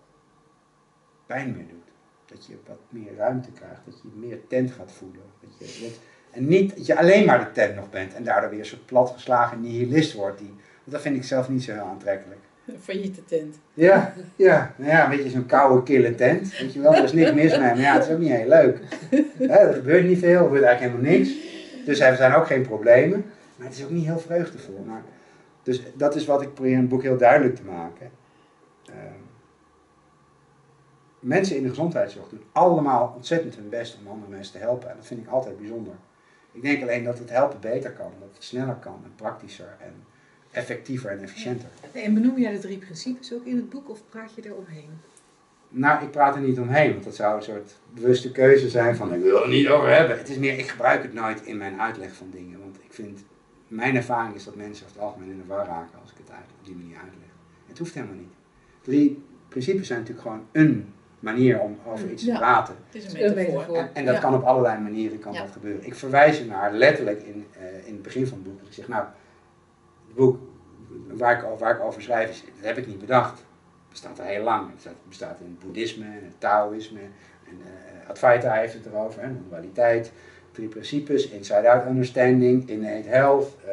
pijn 1.26 1.57
meer 1.57 1.68
doet. 1.68 1.92
Dat 2.24 2.46
je 2.46 2.57
wat 2.66 2.78
meer 2.88 3.14
ruimte 3.16 3.52
krijgt, 3.52 3.80
dat 3.84 4.00
je 4.02 4.09
meer 4.14 4.46
tent 4.46 4.70
gaat 4.70 4.92
voelen. 4.92 5.22
Dat 5.40 5.74
je, 5.76 5.94
en 6.30 6.46
niet 6.46 6.76
dat 6.76 6.86
je 6.86 6.98
alleen 6.98 7.26
maar 7.26 7.44
de 7.44 7.52
tent 7.52 7.74
nog 7.74 7.90
bent 7.90 8.14
en 8.14 8.24
daardoor 8.24 8.50
weer 8.50 8.64
soort 8.64 8.86
platgeslagen 8.86 9.61
nihilist 9.61 10.12
wordt. 10.12 10.38
Die, 10.38 10.55
dat 10.84 11.00
vind 11.00 11.16
ik 11.16 11.24
zelf 11.24 11.48
niet 11.48 11.62
zo 11.62 11.72
heel 11.72 11.82
aantrekkelijk. 11.82 12.40
Een 12.66 12.78
failliete 12.88 13.24
tent. 13.24 13.58
Ja, 13.74 14.14
ja, 14.36 14.74
nou 14.76 14.90
ja, 14.90 15.04
een 15.04 15.16
beetje 15.16 15.30
zo'n 15.30 15.46
koude, 15.46 15.82
kille 15.82 16.14
tent. 16.14 16.58
Weet 16.58 16.72
je 16.72 16.80
wel, 16.80 16.94
er 16.94 17.04
is 17.04 17.12
niks 17.12 17.32
mis 17.32 17.50
mee, 17.50 17.60
maar 17.60 17.78
ja, 17.78 17.94
het 17.94 18.04
is 18.04 18.12
ook 18.12 18.18
niet 18.18 18.30
heel 18.30 18.48
leuk. 18.48 18.78
er 19.38 19.74
gebeurt 19.74 20.06
niet 20.06 20.18
veel, 20.18 20.38
er 20.38 20.44
gebeurt 20.44 20.64
eigenlijk 20.64 20.92
helemaal 20.92 21.18
niks. 21.18 21.30
Dus 21.84 22.00
er 22.00 22.16
zijn 22.16 22.34
ook 22.34 22.46
geen 22.46 22.62
problemen. 22.62 23.24
Maar 23.56 23.66
het 23.66 23.76
is 23.76 23.84
ook 23.84 23.90
niet 23.90 24.04
heel 24.04 24.18
vreugdevol. 24.18 24.84
Maar, 24.86 25.02
dus 25.62 25.82
dat 25.94 26.14
is 26.14 26.24
wat 26.24 26.42
ik 26.42 26.54
probeer 26.54 26.72
in 26.72 26.78
het 26.78 26.88
boek 26.88 27.02
heel 27.02 27.16
duidelijk 27.16 27.56
te 27.56 27.64
maken. 27.64 28.10
Ehm, 28.86 29.20
mensen 31.20 31.56
in 31.56 31.62
de 31.62 31.68
gezondheidszorg 31.68 32.28
doen 32.28 32.42
allemaal 32.52 33.12
ontzettend 33.16 33.54
hun 33.54 33.68
best 33.68 33.98
om 34.00 34.10
andere 34.10 34.30
mensen 34.30 34.52
te 34.52 34.58
helpen. 34.58 34.90
En 34.90 34.96
dat 34.96 35.06
vind 35.06 35.20
ik 35.20 35.28
altijd 35.28 35.56
bijzonder. 35.56 35.94
Ik 36.52 36.62
denk 36.62 36.82
alleen 36.82 37.04
dat 37.04 37.18
het 37.18 37.30
helpen 37.30 37.60
beter 37.60 37.92
kan, 37.92 38.12
dat 38.20 38.28
het 38.34 38.44
sneller 38.44 38.74
kan 38.74 39.00
en 39.04 39.12
praktischer 39.16 39.76
en 39.80 40.04
effectiever 40.55 41.11
en 41.11 41.22
efficiënter. 41.22 41.68
En 41.92 42.14
benoem 42.14 42.38
jij 42.38 42.52
de 42.52 42.59
drie 42.59 42.78
principes 42.78 43.32
ook 43.32 43.44
in 43.44 43.57
het 43.57 43.70
boek 43.70 43.90
of 43.90 44.02
praat 44.09 44.34
je 44.34 44.42
er 44.42 44.55
omheen? 44.55 44.90
Nou, 45.68 46.05
ik 46.05 46.11
praat 46.11 46.34
er 46.34 46.40
niet 46.40 46.59
omheen, 46.59 46.92
want 46.92 47.05
dat 47.05 47.14
zou 47.14 47.36
een 47.36 47.42
soort 47.42 47.74
bewuste 47.94 48.32
keuze 48.32 48.68
zijn 48.68 48.96
van 48.96 49.14
ik 49.14 49.22
wil 49.22 49.42
er 49.42 49.48
niet 49.48 49.68
over 49.68 49.88
hebben. 49.88 50.18
Het 50.18 50.28
is 50.28 50.36
meer, 50.36 50.59
ik 50.59 50.68
gebruik 50.68 51.02
het 51.02 51.14
nooit 51.14 51.42
in 51.42 51.57
mijn 51.57 51.80
uitleg 51.80 52.14
van 52.14 52.30
dingen, 52.30 52.61
want 52.61 52.76
ik 52.76 52.92
vind, 52.92 53.24
mijn 53.68 53.96
ervaring 53.96 54.34
is 54.34 54.44
dat 54.44 54.55
mensen 54.55 54.86
over 54.86 54.96
het 54.96 55.07
algemeen 55.07 55.30
in 55.30 55.38
de 55.38 55.46
war 55.46 55.66
raken 55.66 56.00
als 56.00 56.11
ik 56.11 56.16
het 56.16 56.30
op 56.61 56.66
die 56.66 56.74
manier 56.74 56.96
uitleg. 56.96 57.28
Het 57.66 57.78
hoeft 57.78 57.94
helemaal 57.94 58.16
niet 58.16 58.34
drie 58.84 59.22
principes 59.48 59.86
zijn 59.86 59.98
natuurlijk 59.98 60.26
gewoon 60.26 60.46
een 60.52 60.92
manier 61.20 61.61
om 61.61 61.78
over 61.86 62.11
iets 62.11 62.24
te 62.24 62.32
praten. 62.32 62.74
Het 62.86 62.94
is 62.94 63.12
een 63.12 63.34
metafoor. 63.34 63.76
En, 63.76 63.90
en 63.92 64.05
dat 64.05 64.18
kan 64.18 64.34
op 64.34 64.42
allerlei 64.42 64.80
manieren 64.80 65.18
kan 65.18 65.32
dat 65.32 65.50
gebeuren. 65.52 65.86
Ik 65.86 65.94
verwijs 65.94 66.40
er 66.40 66.46
naar 66.46 66.72
letterlijk 66.72 67.22
in, 67.22 67.46
uh, 67.57 67.86
in 67.86 67.92
het 67.92 68.02
begin 68.02 68.26
van 68.26 68.38
het 68.38 68.46
boek. 68.46 68.61
Ik 68.66 68.72
zeg, 68.72 68.88
nou, 68.88 69.05
het 69.05 69.12
boek 70.14 70.38
waar 71.06 71.38
ik, 71.38 71.58
waar 71.58 71.74
ik 71.74 71.82
over 71.82 72.02
schrijf, 72.02 72.30
is, 72.30 72.44
dat 72.44 72.64
heb 72.64 72.78
ik 72.78 72.86
niet 72.86 73.00
bedacht. 73.00 73.38
Het 73.38 73.90
bestaat 73.90 74.20
al 74.20 74.26
heel 74.26 74.42
lang. 74.42 74.70
Het 74.82 74.92
bestaat 75.08 75.40
in 75.40 75.46
het 75.46 75.58
boeddhisme 75.58 76.04
en 76.04 76.24
het 76.24 76.40
Taoïsme. 76.40 77.00
En 77.48 77.58
uh, 77.60 78.10
Advaita 78.10 78.52
heeft 78.52 78.74
het 78.74 78.86
erover, 78.86 79.22
hè, 79.22 79.28
dualiteit. 79.48 80.12
Drie 80.52 80.68
principes, 80.68 81.28
inside-out 81.28 81.86
understanding, 81.86 82.68
innate 82.68 83.08
health, 83.08 83.56
uh, 83.66 83.72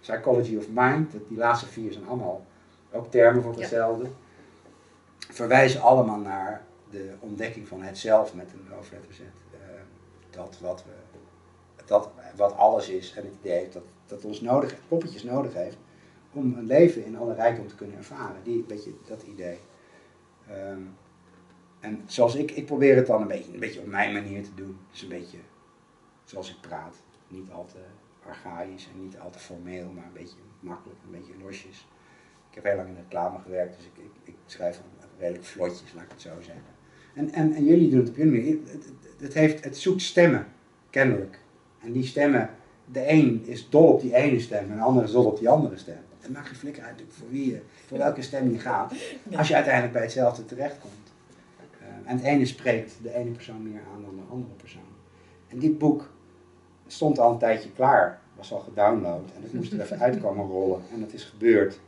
psychology 0.00 0.56
of 0.56 0.66
mind. 0.72 1.12
Die 1.28 1.38
laatste 1.38 1.66
vier 1.66 1.92
zijn 1.92 2.06
allemaal 2.06 2.46
ook 2.92 3.10
termen 3.10 3.42
voor 3.42 3.54
hetzelfde, 3.54 4.06
verwijzen 5.18 5.80
allemaal 5.80 6.18
naar 6.18 6.62
de 6.90 7.14
ontdekking 7.20 7.68
van 7.68 7.82
het 7.82 7.98
zelf 7.98 8.34
met 8.34 8.52
een 8.52 8.74
hoofdletter 8.74 9.14
Z. 9.14 9.18
Uh, 9.20 9.26
dat 10.30 10.58
wat, 10.60 10.84
we, 10.84 10.92
dat 11.90 12.10
wat 12.36 12.56
alles 12.56 12.88
is 12.88 13.14
en 13.16 13.24
het 13.24 13.34
idee 13.40 13.58
heeft 13.58 13.72
dat, 13.72 13.82
dat 14.06 14.24
ons 14.24 14.40
nodig, 14.40 14.74
poppetjes 14.88 15.22
nodig 15.22 15.54
heeft 15.54 15.76
om 16.32 16.54
een 16.54 16.66
leven 16.66 17.04
in 17.04 17.16
alle 17.16 17.34
rijkdom 17.34 17.66
te 17.66 17.74
kunnen 17.74 17.96
ervaren. 17.96 18.42
Die, 18.42 18.64
dat 19.06 19.22
idee. 19.22 19.58
Um, 20.50 20.96
en 21.80 22.02
zoals 22.06 22.34
ik, 22.34 22.50
ik 22.50 22.66
probeer 22.66 22.96
het 22.96 23.06
dan 23.06 23.22
een 23.22 23.28
beetje, 23.28 23.52
een 23.52 23.60
beetje 23.60 23.80
op 23.80 23.86
mijn 23.86 24.12
manier 24.12 24.42
te 24.42 24.54
doen. 24.54 24.78
Dus 24.90 25.02
een 25.02 25.08
beetje 25.08 25.38
zoals 26.24 26.50
ik 26.50 26.60
praat. 26.60 26.96
Niet 27.28 27.50
al 27.50 27.66
te 27.66 27.78
archaïs 28.26 28.88
en 28.94 29.02
niet 29.04 29.18
al 29.18 29.30
te 29.30 29.38
formeel, 29.38 29.90
maar 29.90 30.04
een 30.04 30.12
beetje 30.12 30.38
makkelijk, 30.60 30.98
een 31.04 31.18
beetje 31.18 31.42
losjes. 31.42 31.88
Ik 32.48 32.54
heb 32.54 32.64
heel 32.64 32.76
lang 32.76 32.88
in 32.88 32.94
de 32.94 33.00
reclame 33.00 33.38
gewerkt, 33.38 33.76
dus 33.76 33.84
ik, 33.84 34.04
ik, 34.04 34.10
ik 34.24 34.36
schrijf 34.46 34.80
redelijk 35.18 35.44
vlotjes, 35.44 35.92
laat 35.92 36.04
ik 36.04 36.10
het 36.10 36.20
zo 36.20 36.40
zeggen. 36.40 36.78
En, 37.14 37.32
en, 37.32 37.52
en 37.52 37.64
jullie 37.64 37.90
doen 37.90 37.98
het 37.98 38.08
op 38.08 38.16
jullie 38.16 38.32
manier. 38.32 38.58
Het, 39.18 39.34
heeft, 39.34 39.64
het 39.64 39.76
zoekt 39.76 40.02
stemmen, 40.02 40.46
kennelijk. 40.90 41.38
En 41.80 41.92
die 41.92 42.06
stemmen, 42.06 42.50
de 42.84 43.10
een 43.10 43.42
is 43.46 43.68
dol 43.68 43.92
op 43.92 44.00
die 44.00 44.14
ene 44.14 44.40
stem 44.40 44.70
en 44.70 44.76
de 44.76 44.82
ander 44.82 45.04
is 45.04 45.12
dol 45.12 45.24
op 45.24 45.38
die 45.38 45.48
andere 45.48 45.76
stem. 45.76 45.98
Het 46.20 46.32
maakt 46.32 46.46
geen 46.46 46.56
flikker 46.56 46.82
uit 46.82 47.02
voor 47.08 47.30
wie 47.30 47.50
je, 47.50 47.60
voor 47.86 47.98
welke 47.98 48.22
stem 48.22 48.50
je 48.50 48.58
gaat, 48.58 48.92
als 49.36 49.48
je 49.48 49.54
uiteindelijk 49.54 49.92
bij 49.92 50.02
hetzelfde 50.02 50.44
terechtkomt. 50.44 50.94
Uh, 51.80 52.10
en 52.10 52.16
het 52.16 52.24
ene 52.24 52.46
spreekt 52.46 52.92
de 53.02 53.14
ene 53.14 53.30
persoon 53.30 53.62
meer 53.62 53.80
aan 53.94 54.02
dan 54.02 54.16
de 54.16 54.32
andere 54.32 54.54
persoon. 54.54 54.82
En 55.48 55.58
dit 55.58 55.78
boek 55.78 56.10
stond 56.86 57.18
al 57.18 57.32
een 57.32 57.38
tijdje 57.38 57.70
klaar, 57.72 58.20
was 58.36 58.52
al 58.52 58.58
gedownload 58.58 59.30
en 59.36 59.42
het 59.42 59.52
moest 59.52 59.72
er 59.72 59.80
even 59.80 59.98
uitkomen 60.08 60.46
rollen 60.46 60.82
en 60.92 61.00
dat 61.00 61.12
is 61.12 61.24
gebeurd. 61.24 61.80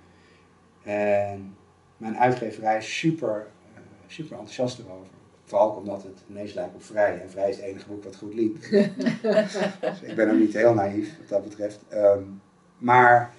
En 0.82 1.56
mijn 1.96 2.18
uitgeverij 2.18 2.76
is 2.76 2.98
super, 2.98 3.46
uh, 3.74 3.80
super 4.06 4.32
enthousiast 4.36 4.78
erover. 4.78 5.06
Vooral 5.52 5.70
omdat 5.70 6.02
het 6.02 6.20
ineens 6.28 6.52
lijkt 6.52 6.74
op 6.74 6.82
Vrij. 6.82 7.20
En 7.20 7.30
Vrij 7.30 7.48
is 7.48 7.56
het 7.56 7.64
enige 7.64 7.88
boek 7.88 8.04
wat 8.04 8.16
goed 8.16 8.34
liep. 8.34 8.60
dus 9.80 10.02
ik 10.02 10.14
ben 10.14 10.30
ook 10.30 10.38
niet 10.38 10.52
heel 10.52 10.74
naïef 10.74 11.18
wat 11.18 11.28
dat 11.28 11.42
betreft. 11.42 11.80
Um, 11.92 12.42
maar 12.78 13.34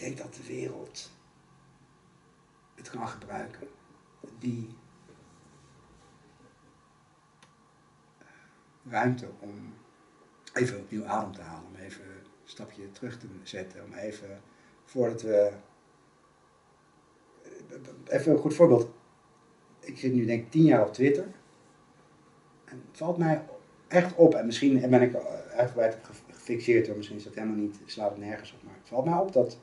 denk 0.00 0.18
dat 0.18 0.34
de 0.34 0.46
wereld 0.46 1.10
het 2.74 2.90
kan 2.90 3.08
gebruiken. 3.08 3.68
Die 4.38 4.76
ruimte 8.88 9.28
om 9.38 9.74
even 10.52 10.78
opnieuw 10.78 11.04
adem 11.04 11.32
te 11.32 11.40
halen, 11.40 11.66
om 11.66 11.76
even 11.76 12.04
een 12.04 12.26
stapje 12.44 12.92
terug 12.92 13.18
te 13.18 13.26
zetten, 13.42 13.84
om 13.84 13.92
even 13.92 14.42
voordat 14.84 15.22
we. 15.22 15.52
Even 18.06 18.32
een 18.32 18.38
goed 18.38 18.54
voorbeeld. 18.54 18.90
Ik 19.90 19.98
zit 19.98 20.12
nu 20.12 20.24
denk 20.24 20.42
ik 20.42 20.50
tien 20.50 20.64
jaar 20.64 20.86
op 20.86 20.92
Twitter. 20.92 21.24
En 22.64 22.82
het 22.88 22.98
valt 22.98 23.18
mij 23.18 23.42
echt 23.88 24.14
op, 24.14 24.34
en 24.34 24.46
misschien 24.46 24.90
ben 24.90 25.02
ik 25.02 25.14
uitgebreid 25.56 25.94
op 25.94 26.16
gefixeerd, 26.30 26.86
hoor, 26.86 26.96
misschien 26.96 27.16
is 27.16 27.24
dat 27.24 27.34
helemaal 27.34 27.56
niet, 27.56 27.80
slaat 27.86 28.10
het 28.10 28.18
nergens 28.18 28.52
op, 28.52 28.62
maar 28.62 28.74
het 28.80 28.88
valt 28.88 29.04
mij 29.04 29.18
op 29.18 29.32
dat 29.32 29.58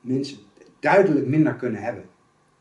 mensen 0.00 0.38
duidelijk 0.80 1.26
minder 1.26 1.54
kunnen 1.54 1.82
hebben 1.82 2.04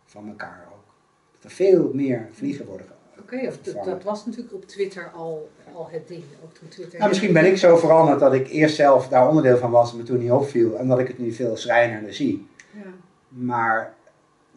van 0.05 0.27
elkaar 0.27 0.67
ook. 0.73 0.93
Dat 1.33 1.43
er 1.43 1.49
veel 1.49 1.91
meer 1.93 2.27
vliegen 2.31 2.65
worden 2.65 2.87
Oké, 3.19 3.47
of 3.47 3.57
dat, 3.57 3.83
dat 3.83 4.03
was 4.03 4.25
natuurlijk 4.25 4.53
op 4.53 4.65
Twitter 4.65 5.11
al, 5.15 5.49
al 5.73 5.87
het 5.91 6.07
ding. 6.07 6.23
Ook 6.43 6.53
toen 6.53 6.67
Twitter 6.67 6.97
nou, 6.97 7.09
misschien 7.09 7.33
ben 7.33 7.45
ik 7.45 7.57
zo 7.57 7.77
veranderd 7.77 8.19
dat 8.19 8.33
ik 8.33 8.47
eerst 8.47 8.75
zelf 8.75 9.07
daar 9.07 9.27
onderdeel 9.27 9.57
van 9.57 9.71
was 9.71 9.91
en 9.91 9.97
me 9.97 10.03
toen 10.03 10.19
niet 10.19 10.31
opviel. 10.31 10.77
En 10.77 10.87
dat 10.87 10.99
ik 10.99 11.07
het 11.07 11.17
nu 11.17 11.31
veel 11.31 11.57
schrijnender 11.57 12.13
zie. 12.13 12.47
Ja. 12.71 12.91
Maar 13.27 13.93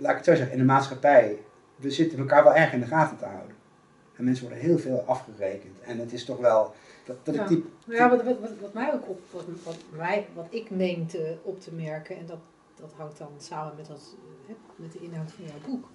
laat 0.00 0.10
ik 0.10 0.16
het 0.16 0.24
zo 0.24 0.34
zeggen, 0.34 0.52
in 0.52 0.58
de 0.58 0.64
maatschappij, 0.64 1.38
we 1.76 1.90
zitten 1.90 2.18
elkaar 2.18 2.44
wel 2.44 2.54
erg 2.54 2.72
in 2.72 2.80
de 2.80 2.86
gaten 2.86 3.16
te 3.16 3.24
houden. 3.24 3.56
En 4.16 4.24
mensen 4.24 4.44
worden 4.44 4.64
heel 4.64 4.78
veel 4.78 5.02
afgerekend. 5.06 5.80
En 5.80 5.98
het 5.98 6.12
is 6.12 6.24
toch 6.24 6.38
wel. 6.38 6.74
Dat, 7.04 7.24
dat 7.24 7.34
ja. 7.34 7.42
ik 7.42 7.48
die, 7.48 7.64
ja, 7.86 8.08
wat, 8.10 8.22
wat, 8.22 8.38
wat, 8.60 8.72
mij 8.72 8.94
ook 8.94 9.08
op, 9.08 9.20
wat, 9.30 9.44
wat, 9.64 9.76
mij, 9.96 10.26
wat 10.34 10.46
ik 10.50 10.70
meen 10.70 11.06
te, 11.06 11.36
op 11.42 11.60
te 11.60 11.74
merken, 11.74 12.16
en 12.16 12.26
dat, 12.26 12.38
dat 12.74 12.92
hangt 12.96 13.18
dan 13.18 13.32
samen 13.38 13.76
met, 13.76 13.86
dat, 13.86 14.16
met 14.76 14.92
de 14.92 15.00
inhoud 15.00 15.32
van 15.32 15.44
jouw 15.44 15.70
boek 15.70 15.88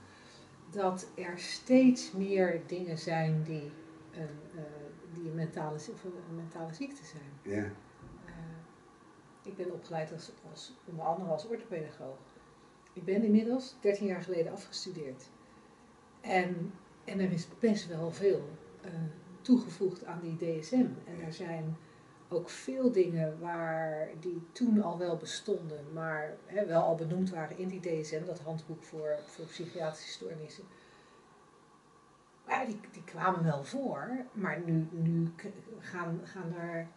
dat 0.75 1.07
er 1.15 1.39
steeds 1.39 2.11
meer 2.11 2.61
dingen 2.65 2.97
zijn 2.97 3.43
die 3.43 3.71
een, 4.11 4.29
uh, 4.55 4.61
die 5.13 5.29
een, 5.29 5.35
mentale, 5.35 5.77
een 6.29 6.35
mentale 6.35 6.73
ziekte 6.73 7.05
zijn. 7.05 7.55
Ja. 7.55 7.63
Uh, 7.63 8.33
ik 9.43 9.55
ben 9.55 9.73
opgeleid 9.73 10.11
als, 10.11 10.31
als, 10.51 10.73
onder 10.85 11.05
andere 11.05 11.29
als 11.29 11.47
orthopedagoog. 11.47 12.17
Ik 12.95 13.03
ben 13.05 13.23
inmiddels 13.23 13.75
13 13.79 14.07
jaar 14.07 14.21
geleden 14.21 14.51
afgestudeerd. 14.51 15.29
En, 16.21 16.73
en 17.03 17.19
er 17.19 17.31
is 17.31 17.47
best 17.59 17.87
wel 17.87 18.11
veel 18.11 18.49
uh, 18.85 18.91
toegevoegd 19.41 20.05
aan 20.05 20.19
die 20.21 20.59
DSM. 20.59 20.87
En 21.05 21.21
er 21.25 21.33
zijn 21.33 21.77
ook 22.29 22.49
veel 22.49 22.91
dingen 22.91 23.39
waar 23.39 24.09
die 24.19 24.41
toen 24.51 24.81
al 24.81 24.97
wel 24.97 25.17
bestonden, 25.17 25.93
maar 25.93 26.37
wel 26.67 26.81
al 26.81 26.95
benoemd 26.95 27.29
waren 27.29 27.57
in 27.57 27.67
die 27.67 27.79
DSM, 27.79 28.25
dat 28.25 28.39
handboek 28.39 28.83
voor, 28.83 29.19
voor 29.25 29.45
psychiatrische 29.45 30.11
stoornissen. 30.11 30.63
Die, 32.67 32.79
die 32.91 33.03
kwamen 33.03 33.43
wel 33.43 33.63
voor, 33.63 34.25
maar 34.31 34.61
nu, 34.65 34.87
nu 34.91 35.31
gaan, 35.79 36.19
gaan 36.23 36.55
er, 36.55 36.87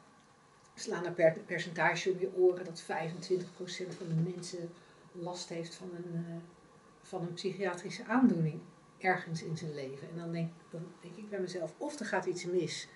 slaan 0.74 1.06
er 1.06 1.12
per, 1.12 1.32
percentage 1.46 2.12
om 2.12 2.18
je 2.18 2.36
oren 2.36 2.64
dat 2.64 2.82
25% 2.82 2.86
van 3.96 4.08
de 4.08 4.30
mensen 4.34 4.70
last 5.20 5.48
heeft 5.48 5.74
van 5.74 5.90
een, 5.94 6.12
uh, 6.14 6.36
van 7.02 7.22
een 7.22 7.32
psychiatrische 7.32 8.04
aandoening 8.04 8.60
ergens 8.98 9.42
in 9.42 9.56
zijn 9.56 9.74
leven. 9.74 10.10
En 10.10 10.18
dan 10.18 10.32
denk, 10.32 10.52
dan 10.70 10.86
denk 11.00 11.16
ik 11.16 11.30
bij 11.30 11.40
mezelf, 11.40 11.74
of 11.78 11.98
er 11.98 12.06
gaat 12.06 12.26
iets 12.26 12.44
mis 12.44 12.88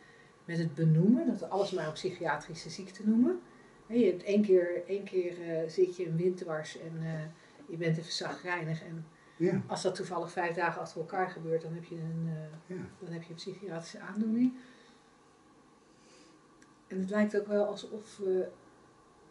met 0.44 0.58
het 0.58 0.74
benoemen, 0.74 1.26
dat 1.26 1.38
we 1.38 1.46
alles 1.46 1.70
maar 1.70 1.86
een 1.86 1.92
psychiatrische 1.92 2.70
ziekte 2.70 3.08
noemen. 3.08 3.40
He, 3.86 3.94
je 3.94 4.06
hebt 4.06 4.22
één 4.22 4.42
keer, 4.42 4.82
één 4.86 5.04
keer 5.04 5.38
uh, 5.38 5.68
zit 5.68 5.96
je 5.96 6.04
in 6.04 6.16
windwars 6.16 6.78
en 6.78 6.92
uh, 7.02 7.20
je 7.66 7.76
bent 7.76 7.98
even 7.98 8.12
zagrijnig. 8.12 8.82
En 8.82 9.06
ja. 9.36 9.62
als 9.66 9.82
dat 9.82 9.94
toevallig 9.94 10.32
vijf 10.32 10.54
dagen 10.54 10.80
achter 10.80 11.00
elkaar 11.00 11.30
gebeurt, 11.30 11.62
dan 11.62 11.74
heb 11.74 11.84
je 11.84 11.94
een, 11.94 12.26
uh, 12.26 12.76
ja. 12.76 12.84
dan 12.98 13.12
heb 13.12 13.22
je 13.22 13.28
een 13.28 13.34
psychiatrische 13.34 14.00
aandoening. 14.00 14.52
En 16.86 16.98
het 16.98 17.10
lijkt 17.10 17.40
ook 17.40 17.46
wel 17.46 17.64
alsof 17.66 18.16
we, 18.16 18.48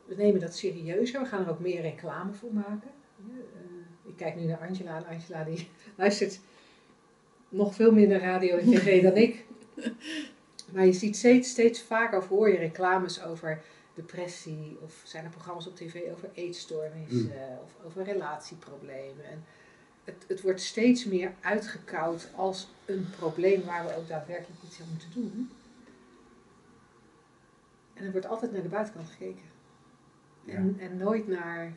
we 0.06 0.16
nemen 0.16 0.42
dat 0.42 0.56
serieuzer, 0.56 1.22
we 1.22 1.28
gaan 1.28 1.44
er 1.44 1.50
ook 1.50 1.60
meer 1.60 1.82
reclame 1.82 2.34
voor 2.34 2.54
maken. 2.54 2.90
ik 4.06 4.16
kijk 4.18 4.36
nu 4.36 4.44
naar 4.44 4.68
Angela 4.68 4.98
en 4.98 5.06
Angela 5.06 5.44
die 5.44 5.70
luistert 5.96 6.40
nog 7.50 7.76
veel 7.76 7.92
minder 7.92 8.20
radio 8.20 8.58
en 8.58 8.72
tv 8.72 9.02
dan 9.04 9.16
ik. 9.16 9.46
Maar 10.72 10.86
je 10.86 10.94
ziet 10.94 11.18
steeds, 11.18 11.50
steeds 11.50 11.82
vaker 11.82 12.18
of 12.18 12.28
hoor 12.28 12.50
je 12.50 12.58
reclames 12.58 13.24
over 13.24 13.62
depressie 13.94 14.78
of 14.82 15.02
zijn 15.04 15.24
er 15.24 15.30
programma's 15.30 15.68
op 15.68 15.76
tv 15.76 16.12
over 16.12 16.30
eetstoornissen 16.34 17.26
mm. 17.26 17.60
of 17.64 17.86
over 17.86 18.04
relatieproblemen. 18.04 19.26
En 19.26 19.44
het, 20.04 20.26
het 20.28 20.42
wordt 20.42 20.62
steeds 20.62 21.06
meer 21.06 21.34
uitgekoud 21.42 22.30
als 22.36 22.68
een 22.86 23.08
probleem 23.18 23.64
waar 23.64 23.86
we 23.86 23.96
ook 23.96 24.08
daadwerkelijk 24.08 24.62
iets 24.66 24.82
aan 24.82 24.88
moeten 24.90 25.10
doen. 25.14 25.52
En 27.94 28.06
er 28.06 28.12
wordt 28.12 28.28
altijd 28.28 28.52
naar 28.52 28.62
de 28.62 28.68
buitenkant 28.68 29.10
gekeken. 29.10 29.50
En, 30.56 30.76
ja. 30.80 30.86
en 30.86 30.98
nooit 30.98 31.28
naar, 31.28 31.74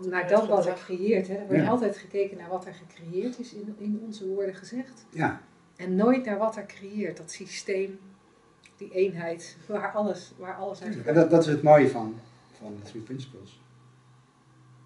naar 0.00 0.28
dat 0.28 0.48
wat 0.48 0.66
er 0.66 0.74
creëert. 0.74 1.28
Hè. 1.28 1.34
Er 1.34 1.46
wordt 1.46 1.62
Ja. 1.62 1.68
altijd 1.68 1.98
gekeken 1.98 2.36
naar 2.36 2.48
wat 2.48 2.66
er 2.66 2.74
gecreëerd 2.74 3.38
is, 3.38 3.52
in, 3.54 3.74
in 3.78 4.00
onze 4.04 4.26
woorden 4.26 4.54
gezegd. 4.54 5.06
Ja, 5.10 5.40
En 5.76 5.96
nooit 5.96 6.24
naar 6.24 6.38
wat 6.38 6.56
er 6.56 6.66
creëert, 6.66 7.16
dat 7.16 7.30
systeem, 7.30 7.98
die 8.76 8.90
eenheid, 8.92 9.56
waar 9.66 9.92
alles, 9.92 10.32
waar 10.38 10.54
alles 10.56 10.82
uit 10.82 11.04
en 11.06 11.14
dat, 11.14 11.30
dat 11.30 11.40
is 11.40 11.46
het 11.52 11.62
mooie 11.62 11.88
van, 11.90 12.14
van 12.52 12.76
de 12.76 12.82
Three 12.90 13.02
Principles. 13.02 13.60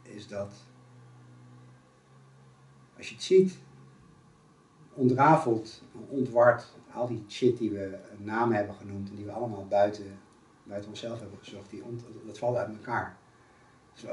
Is 0.02 0.28
dat 0.28 0.52
als 2.96 3.08
je 3.08 3.14
het 3.14 3.24
ziet, 3.24 3.58
ontrafeld, 4.94 5.82
ontward, 6.08 6.66
al 6.92 7.06
die 7.06 7.24
shit 7.28 7.58
die 7.58 7.70
we 7.70 7.98
namen 8.16 8.56
hebben 8.56 8.74
genoemd 8.74 9.08
en 9.08 9.16
die 9.16 9.24
we 9.24 9.32
allemaal 9.32 9.66
buiten, 9.66 10.18
buiten 10.62 10.90
onszelf 10.90 11.20
hebben 11.20 11.38
gezocht, 11.38 11.70
die 11.70 11.82
ont, 11.84 12.02
dat 12.26 12.38
valt 12.38 12.56
uit 12.56 12.68
elkaar. 12.68 13.16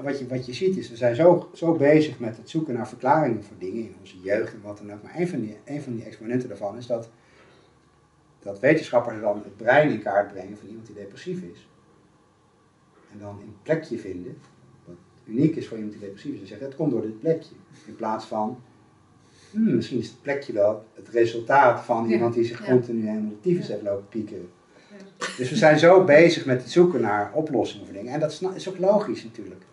Wat, 0.02 0.20
je, 0.20 0.28
wat 0.28 0.46
je 0.46 0.54
ziet 0.54 0.78
is, 0.78 0.90
we 0.90 0.96
zijn 0.96 1.16
zo, 1.16 1.50
zo 1.54 1.74
bezig 1.74 2.20
met 2.20 2.38
het 2.38 2.50
zoeken 2.50 2.74
naar 2.74 2.88
verklaringen 2.88 3.44
voor 3.44 3.58
dingen 3.60 3.84
in 3.84 3.96
onze 4.00 4.20
jeugd 4.22 4.54
en 4.54 4.62
wat 4.62 4.78
dan 4.78 4.94
ook. 4.94 5.04
Maar 5.04 5.16
een 5.16 5.28
van 5.28 5.42
die, 5.42 5.58
een 5.66 5.82
van 5.82 5.96
die 5.96 6.04
exponenten 6.04 6.48
daarvan 6.48 6.78
is 6.78 6.88
dat, 6.88 7.10
dat 8.40 8.60
wetenschappers 8.60 9.22
dan 9.22 9.42
het 9.44 9.58
brein 9.58 9.92
in 9.92 10.02
kaart 10.02 10.32
brengen 10.32 10.58
van 10.58 10.68
iemand 10.68 10.86
die 10.86 10.96
depressief 10.96 11.42
is. 11.42 11.68
En 13.12 13.20
dan 13.20 13.40
een 13.40 13.56
plekje 13.64 13.98
vinden, 13.98 14.38
wat 14.86 14.96
uniek 15.26 15.56
is 15.56 15.68
voor 15.68 15.78
iemand 15.78 15.96
die 15.96 16.06
depressief 16.06 16.34
is. 16.34 16.40
En 16.42 16.48
zeggen, 16.48 16.68
het 16.68 16.76
komt 16.76 16.92
door 16.92 17.02
dit 17.02 17.20
plekje. 17.20 17.56
In 17.86 17.96
plaats 17.96 18.26
van, 18.26 18.62
hmm, 19.52 19.76
misschien 19.76 20.00
is 20.00 20.08
het 20.08 20.22
plekje 20.22 20.54
wel 20.54 20.86
het 20.94 21.08
resultaat 21.08 21.86
van 21.86 22.08
Ja, 22.08 22.14
iemand 22.14 22.34
die 22.34 22.44
zich 22.44 22.60
ja. 22.60 22.72
continu 22.72 23.08
helemaal 23.08 23.30
de 23.30 23.40
tyfus 23.40 23.68
heeft 23.68 23.82
lopen 23.82 24.08
pieken. 24.08 24.50
Dus 25.38 25.50
we 25.50 25.56
zijn 25.56 25.80
zo 25.80 26.04
bezig 26.04 26.46
met 26.46 26.62
het 26.62 26.72
zoeken 26.72 27.02
naar 27.02 27.32
oplossingen 27.34 27.86
voor 27.86 27.96
dingen. 27.96 28.14
En 28.14 28.20
dat 28.20 28.42
is 28.56 28.70
ook 28.70 28.78
logisch 28.78 29.24
natuurlijk. 29.24 29.64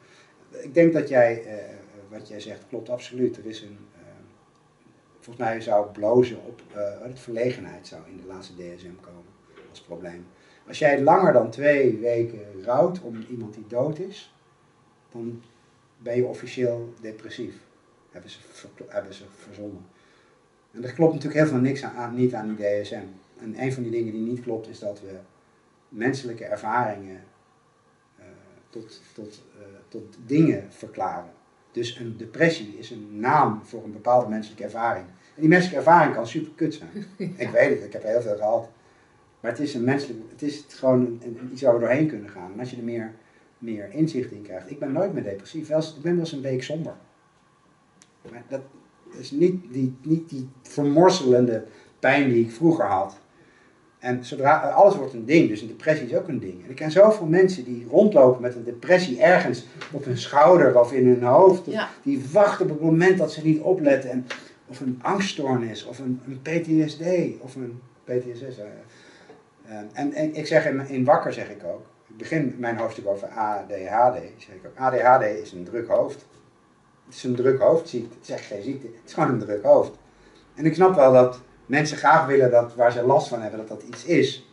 Ik 0.50 0.74
denk 0.74 0.92
dat 0.92 1.08
jij, 1.08 1.44
eh, 1.44 1.74
wat 2.08 2.28
jij 2.28 2.40
zegt, 2.40 2.66
klopt 2.68 2.88
absoluut. 2.88 3.36
Er 3.36 3.46
is 3.46 3.62
een, 3.62 3.78
eh, 3.94 4.00
volgens 5.20 5.46
mij 5.46 5.60
zou 5.60 5.90
blozen 5.92 6.38
op, 6.46 6.62
eh, 6.74 7.00
het 7.00 7.20
verlegenheid 7.20 7.86
zou 7.86 8.02
in 8.10 8.16
de 8.16 8.26
laatste 8.26 8.54
DSM 8.54 9.00
komen 9.00 9.32
als 9.70 9.80
probleem. 9.80 10.26
Als 10.66 10.78
jij 10.78 11.02
langer 11.02 11.32
dan 11.32 11.50
twee 11.50 11.98
weken 11.98 12.62
rouwt 12.64 13.00
om 13.00 13.24
iemand 13.30 13.54
die 13.54 13.66
dood 13.68 13.98
is, 13.98 14.34
dan 15.12 15.42
ben 15.98 16.16
je 16.16 16.24
officieel 16.24 16.94
depressief. 17.00 17.54
Hebben 18.10 18.30
ze, 18.30 18.38
hebben 18.88 19.14
ze 19.14 19.24
verzonnen. 19.36 19.86
En 20.70 20.84
er 20.84 20.92
klopt 20.92 21.14
natuurlijk 21.14 21.40
heel 21.40 21.50
veel 21.50 21.60
niks 21.60 21.84
aan, 21.84 22.14
niet 22.14 22.34
aan 22.34 22.54
die 22.54 22.82
DSM. 22.82 23.04
En 23.40 23.62
een 23.62 23.72
van 23.72 23.82
die 23.82 23.92
dingen 23.92 24.12
die 24.12 24.22
niet 24.22 24.40
klopt 24.40 24.68
is 24.68 24.78
dat 24.78 25.00
we 25.00 25.16
menselijke 25.88 26.44
ervaringen 26.44 27.22
tot, 28.70 29.00
tot, 29.14 29.42
eh, 29.58 29.64
tot 29.88 30.16
dingen 30.26 30.66
verklaren. 30.72 31.30
Dus 31.72 31.98
een 31.98 32.16
depressie 32.16 32.78
is 32.78 32.90
een 32.90 33.08
naam 33.20 33.60
voor 33.64 33.84
een 33.84 33.92
bepaalde 33.92 34.28
menselijke 34.28 34.64
ervaring. 34.64 35.06
En 35.06 35.40
die 35.40 35.48
menselijke 35.48 35.78
ervaring 35.78 36.14
kan 36.14 36.26
super 36.26 36.52
kut 36.54 36.74
zijn. 36.74 36.90
Ik 37.36 37.48
weet 37.50 37.70
het, 37.70 37.84
ik 37.84 37.92
heb 37.92 38.02
er 38.02 38.08
heel 38.08 38.20
veel 38.22 38.36
gehad. 38.36 38.68
Maar 39.40 39.50
het 39.50 39.60
is, 39.60 39.74
een 39.74 39.84
menselijk, 39.84 40.20
het 40.30 40.42
is 40.42 40.64
gewoon 40.68 41.00
een, 41.00 41.20
een- 41.40 41.48
iets 41.52 41.62
waar 41.62 41.74
we 41.74 41.80
doorheen 41.80 42.08
kunnen 42.08 42.30
gaan. 42.30 42.52
En 42.52 42.58
als 42.60 42.70
je 42.70 42.76
er 42.76 42.82
meer, 42.82 43.14
meer 43.58 43.92
inzicht 43.92 44.30
in 44.30 44.42
krijgt. 44.42 44.70
Ik 44.70 44.78
ben 44.78 44.92
nooit 44.92 45.12
meer 45.12 45.22
depressief. 45.22 45.68
Wel 45.68 45.78
ik 45.78 46.02
ben 46.02 46.12
wel 46.12 46.20
eens 46.20 46.32
een 46.32 46.40
week 46.40 46.62
somber. 46.62 46.94
Maar 48.30 48.42
dat 48.48 48.60
is 49.18 49.30
niet 49.30 49.72
die, 49.72 49.96
niet 50.02 50.28
die 50.28 50.48
vermorselende 50.62 51.64
pijn 51.98 52.28
die 52.28 52.44
ik 52.44 52.50
vroeger 52.50 52.84
had. 52.84 53.18
En 53.98 54.24
zodra, 54.24 54.56
alles 54.58 54.96
wordt 54.96 55.12
een 55.12 55.24
ding, 55.24 55.48
dus 55.48 55.60
een 55.60 55.66
depressie 55.68 56.06
is 56.06 56.14
ook 56.16 56.28
een 56.28 56.40
ding. 56.40 56.64
En 56.64 56.70
ik 56.70 56.76
ken 56.76 56.90
zoveel 56.90 57.26
mensen 57.26 57.64
die 57.64 57.86
rondlopen 57.90 58.42
met 58.42 58.54
een 58.54 58.64
depressie 58.64 59.20
ergens 59.20 59.66
op 59.92 60.04
hun 60.04 60.18
schouder 60.18 60.80
of 60.80 60.92
in 60.92 61.06
hun 61.06 61.22
hoofd. 61.22 61.66
Ja. 61.66 61.88
Die 62.02 62.24
wachten 62.32 62.64
op 62.64 62.70
het 62.70 62.80
moment 62.80 63.18
dat 63.18 63.32
ze 63.32 63.44
niet 63.44 63.60
opletten. 63.60 64.10
En, 64.10 64.26
of 64.66 64.80
een 64.80 64.98
angststoornis, 65.02 65.84
of 65.84 65.98
een, 65.98 66.20
een 66.26 66.40
PTSD, 66.42 67.02
of 67.40 67.54
een 67.54 67.80
PTSS. 68.04 68.58
eh. 68.58 68.64
Eh, 69.68 69.76
en, 69.92 70.12
en 70.12 70.34
ik 70.34 70.46
zeg 70.46 70.66
in, 70.66 70.88
in 70.88 71.04
Wakker 71.04 71.32
zeg 71.32 71.50
ik 71.50 71.64
ook, 71.64 71.86
begin 72.06 72.54
mijn 72.58 72.78
hoofdstuk 72.78 73.06
over 73.06 73.28
ADHD, 73.28 74.18
zeg 74.36 74.54
ik 74.54 74.66
ook, 74.66 74.76
ADHD 74.76 75.22
is 75.42 75.52
een 75.52 75.64
druk 75.64 75.88
hoofd. 75.88 76.26
Het 77.06 77.14
is 77.16 77.24
een 77.24 77.34
druk 77.34 77.60
hoofdziekte, 77.60 78.14
het 78.18 78.28
is 78.28 78.34
echt 78.34 78.44
geen 78.44 78.62
ziekte, 78.62 78.86
het 78.86 79.06
is 79.06 79.12
gewoon 79.12 79.28
een 79.28 79.38
druk 79.38 79.62
hoofd. 79.62 79.92
En 80.54 80.66
ik 80.66 80.74
snap 80.74 80.94
wel 80.94 81.12
dat 81.12 81.40
mensen 81.68 81.96
graag 81.96 82.26
willen 82.26 82.50
dat 82.50 82.74
waar 82.74 82.92
ze 82.92 83.02
last 83.02 83.28
van 83.28 83.40
hebben, 83.40 83.58
dat 83.58 83.68
dat 83.68 83.82
iets 83.82 84.04
is. 84.04 84.50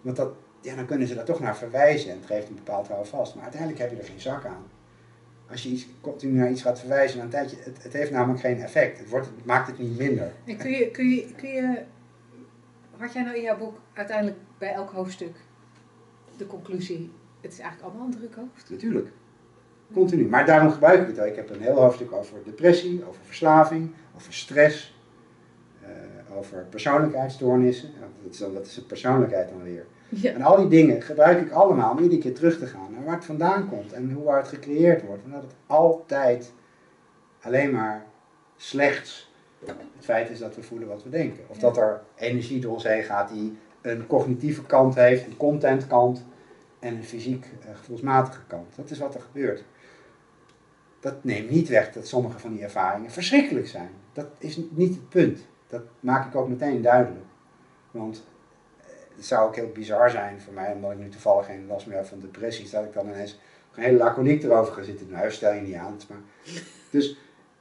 Want 0.00 0.16
dat, 0.16 0.32
ja, 0.60 0.74
dan 0.74 0.86
kunnen 0.86 1.08
ze 1.08 1.14
daar 1.14 1.24
toch 1.24 1.40
naar 1.40 1.56
verwijzen 1.56 2.10
en 2.10 2.16
het 2.16 2.26
geeft 2.26 2.48
een 2.48 2.54
bepaald 2.54 2.88
vast. 3.02 3.34
Maar 3.34 3.42
uiteindelijk 3.42 3.80
heb 3.80 3.90
je 3.90 3.96
er 3.96 4.04
geen 4.04 4.20
zak 4.20 4.44
aan. 4.44 4.66
Als 5.50 5.62
je 5.62 5.68
iets, 5.68 5.86
continu 6.00 6.38
naar 6.38 6.50
iets 6.50 6.62
gaat 6.62 6.78
verwijzen, 6.78 7.18
dan 7.18 7.28
tijdje, 7.28 7.56
het, 7.60 7.82
het 7.82 7.92
heeft 7.92 8.10
namelijk 8.10 8.40
geen 8.40 8.60
effect. 8.60 8.98
Het, 8.98 9.08
wordt, 9.08 9.26
het 9.26 9.44
maakt 9.44 9.66
het 9.66 9.78
niet 9.78 9.98
minder. 9.98 10.32
En 10.44 10.56
kun 10.56 10.70
je, 10.70 10.90
kun, 10.90 11.08
je, 11.08 11.34
kun 11.36 11.48
je, 11.48 11.82
had 12.96 13.12
jij 13.12 13.22
nou 13.22 13.36
in 13.36 13.42
jouw 13.42 13.58
boek 13.58 13.78
uiteindelijk 13.92 14.38
bij 14.58 14.72
elk 14.72 14.90
hoofdstuk 14.90 15.36
de 16.36 16.46
conclusie, 16.46 17.12
het 17.40 17.52
is 17.52 17.58
eigenlijk 17.58 17.90
allemaal 17.90 18.12
een 18.12 18.18
druk 18.18 18.34
hoofd? 18.34 18.70
Natuurlijk. 18.70 19.08
Continu. 19.92 20.28
Maar 20.28 20.46
daarom 20.46 20.70
gebruik 20.70 21.00
ik 21.00 21.06
het 21.06 21.20
ook. 21.20 21.26
Ik 21.26 21.36
heb 21.36 21.50
een 21.50 21.60
heel 21.60 21.80
hoofdstuk 21.80 22.12
over 22.12 22.44
depressie, 22.44 23.04
over 23.08 23.20
verslaving, 23.24 23.90
over 24.16 24.32
stress, 24.32 24.94
over 26.38 26.66
persoonlijkheidsstoornissen. 26.70 27.90
dat, 28.22 28.32
is 28.32 28.38
dan, 28.38 28.54
dat 28.54 28.66
is 28.66 28.76
een 28.76 28.86
persoonlijkheid 28.86 29.48
dan 29.48 29.62
weer. 29.62 29.86
Ja. 30.08 30.32
En 30.32 30.42
al 30.42 30.56
die 30.56 30.68
dingen 30.68 31.02
gebruik 31.02 31.40
ik 31.40 31.52
allemaal 31.52 31.92
om 31.92 31.98
iedere 31.98 32.20
keer 32.20 32.34
terug 32.34 32.58
te 32.58 32.66
gaan 32.66 32.92
naar 32.92 33.04
waar 33.04 33.14
het 33.14 33.24
vandaan 33.24 33.68
komt 33.68 33.92
en 33.92 34.12
hoe 34.12 34.24
waar 34.24 34.38
het 34.38 34.48
gecreëerd 34.48 35.06
wordt. 35.06 35.24
Omdat 35.24 35.42
het 35.42 35.54
altijd 35.66 36.52
alleen 37.40 37.70
maar 37.70 38.06
slechts 38.56 39.32
het 39.66 40.04
feit 40.04 40.30
is 40.30 40.38
dat 40.38 40.56
we 40.56 40.62
voelen 40.62 40.88
wat 40.88 41.02
we 41.02 41.10
denken. 41.10 41.44
Of 41.48 41.58
dat 41.58 41.76
er 41.76 42.02
energie 42.16 42.60
door 42.60 42.72
ons 42.72 42.84
heen 42.84 43.02
gaat 43.02 43.28
die 43.28 43.56
een 43.80 44.06
cognitieve 44.06 44.62
kant 44.62 44.94
heeft, 44.94 45.26
een 45.26 45.36
contentkant 45.36 46.24
en 46.78 46.94
een 46.94 47.04
fysiek 47.04 47.44
uh, 47.44 47.76
gevoelsmatige 47.76 48.40
kant. 48.46 48.76
Dat 48.76 48.90
is 48.90 48.98
wat 48.98 49.14
er 49.14 49.20
gebeurt. 49.20 49.64
Dat 51.00 51.24
neemt 51.24 51.50
niet 51.50 51.68
weg 51.68 51.92
dat 51.92 52.06
sommige 52.06 52.38
van 52.38 52.52
die 52.52 52.62
ervaringen 52.62 53.10
verschrikkelijk 53.10 53.66
zijn. 53.66 53.90
Dat 54.12 54.26
is 54.38 54.60
niet 54.70 54.94
het 54.94 55.08
punt. 55.08 55.46
Dat 55.72 55.82
maak 56.00 56.26
ik 56.26 56.34
ook 56.34 56.48
meteen 56.48 56.82
duidelijk. 56.82 57.24
Want 57.90 58.24
eh, 58.80 58.86
het 59.16 59.24
zou 59.24 59.46
ook 59.46 59.56
heel 59.56 59.70
bizar 59.72 60.10
zijn 60.10 60.40
voor 60.40 60.52
mij, 60.52 60.72
omdat 60.72 60.90
ik 60.90 60.98
nu 60.98 61.08
toevallig 61.08 61.46
geen 61.46 61.66
last 61.66 61.86
meer 61.86 61.96
heb 61.96 62.06
van 62.06 62.20
depressies, 62.20 62.70
dat 62.70 62.84
ik 62.84 62.92
dan 62.92 63.08
ineens 63.08 63.38
een 63.74 63.82
hele 63.82 63.98
laconiek 63.98 64.42
erover 64.42 64.72
ga 64.72 64.82
zitten. 64.82 65.10
Nou, 65.10 65.30
stel 65.30 65.52
je 65.52 65.60
niet 65.60 65.74
aan. 65.74 65.96
Maar, 66.08 66.18
dus 66.90 67.18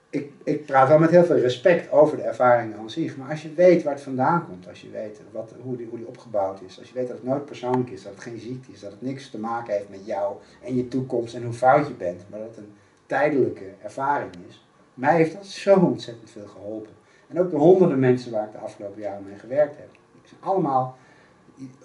ik, 0.09 0.31
ik 0.43 0.65
praat 0.65 0.87
wel 0.87 0.99
met 0.99 1.09
heel 1.09 1.23
veel 1.23 1.37
respect 1.37 1.91
over 1.91 2.17
de 2.17 2.23
ervaring 2.23 2.77
aan 2.77 2.89
zich. 2.89 3.17
Maar 3.17 3.29
als 3.29 3.41
je 3.41 3.53
weet 3.53 3.83
waar 3.83 3.93
het 3.93 4.03
vandaan 4.03 4.45
komt, 4.47 4.67
als 4.67 4.81
je 4.81 4.89
weet 4.89 5.21
wat, 5.31 5.53
hoe, 5.61 5.77
die, 5.77 5.87
hoe 5.87 5.97
die 5.97 6.07
opgebouwd 6.07 6.61
is, 6.61 6.79
als 6.79 6.87
je 6.87 6.93
weet 6.93 7.07
dat 7.07 7.17
het 7.17 7.25
nooit 7.25 7.45
persoonlijk 7.45 7.89
is, 7.89 8.03
dat 8.03 8.13
het 8.13 8.23
geen 8.23 8.39
ziekte 8.39 8.71
is, 8.71 8.79
dat 8.79 8.91
het 8.91 9.01
niks 9.01 9.29
te 9.29 9.39
maken 9.39 9.73
heeft 9.73 9.89
met 9.89 10.05
jou 10.05 10.35
en 10.63 10.75
je 10.75 10.87
toekomst 10.87 11.35
en 11.35 11.43
hoe 11.43 11.53
fout 11.53 11.87
je 11.87 11.93
bent, 11.93 12.23
maar 12.29 12.39
dat 12.39 12.47
het 12.47 12.57
een 12.57 12.73
tijdelijke 13.05 13.73
ervaring 13.83 14.31
is. 14.47 14.65
Mij 14.93 15.15
heeft 15.15 15.33
dat 15.33 15.45
zo 15.45 15.75
ontzettend 15.75 16.29
veel 16.29 16.47
geholpen. 16.47 16.99
En 17.31 17.39
ook 17.39 17.49
de 17.49 17.57
honderden 17.57 17.99
mensen 17.99 18.31
waar 18.31 18.45
ik 18.45 18.51
de 18.51 18.57
afgelopen 18.57 19.01
jaren 19.01 19.23
mee 19.23 19.37
gewerkt 19.37 19.77
heb. 19.77 19.89
zijn 20.23 20.41
allemaal, 20.41 20.97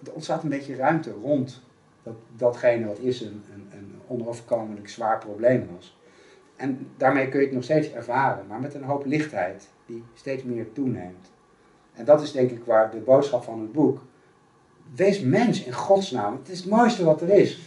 er 0.05 0.13
ontstaat 0.13 0.43
een 0.43 0.49
beetje 0.49 0.77
ruimte 0.77 1.13
rond 1.23 1.63
dat, 2.03 2.15
datgene 2.37 2.87
wat 2.87 2.99
is 2.99 3.21
een, 3.21 3.43
een, 3.55 3.69
een 3.73 4.01
onoverkomelijk 4.07 4.89
zwaar 4.89 5.19
probleem 5.19 5.69
was. 5.75 5.99
En 6.57 6.89
daarmee 6.97 7.29
kun 7.29 7.41
je 7.41 7.47
het 7.47 7.55
nog 7.55 7.65
steeds 7.65 7.93
ervaren, 7.93 8.47
maar 8.47 8.61
met 8.61 8.75
een 8.75 8.83
hoop 8.83 9.07
lichtheid 9.07 9.69
die 9.87 10.05
steeds 10.15 10.43
meer 10.43 10.73
toeneemt. 10.73 11.31
En 11.95 12.05
dat 12.05 12.23
is 12.23 12.33
denk 12.33 12.51
ik 12.51 12.65
waar 12.65 12.91
de 12.91 12.99
boodschap 12.99 13.43
van 13.43 13.61
het 13.61 13.73
boek. 13.73 14.01
Wees 14.95 15.21
mens 15.21 15.65
in 15.65 15.73
godsnaam. 15.73 16.37
Het 16.37 16.49
is 16.49 16.59
het 16.59 16.71
mooiste 16.71 17.05
wat 17.05 17.21
er 17.21 17.31
is. 17.31 17.61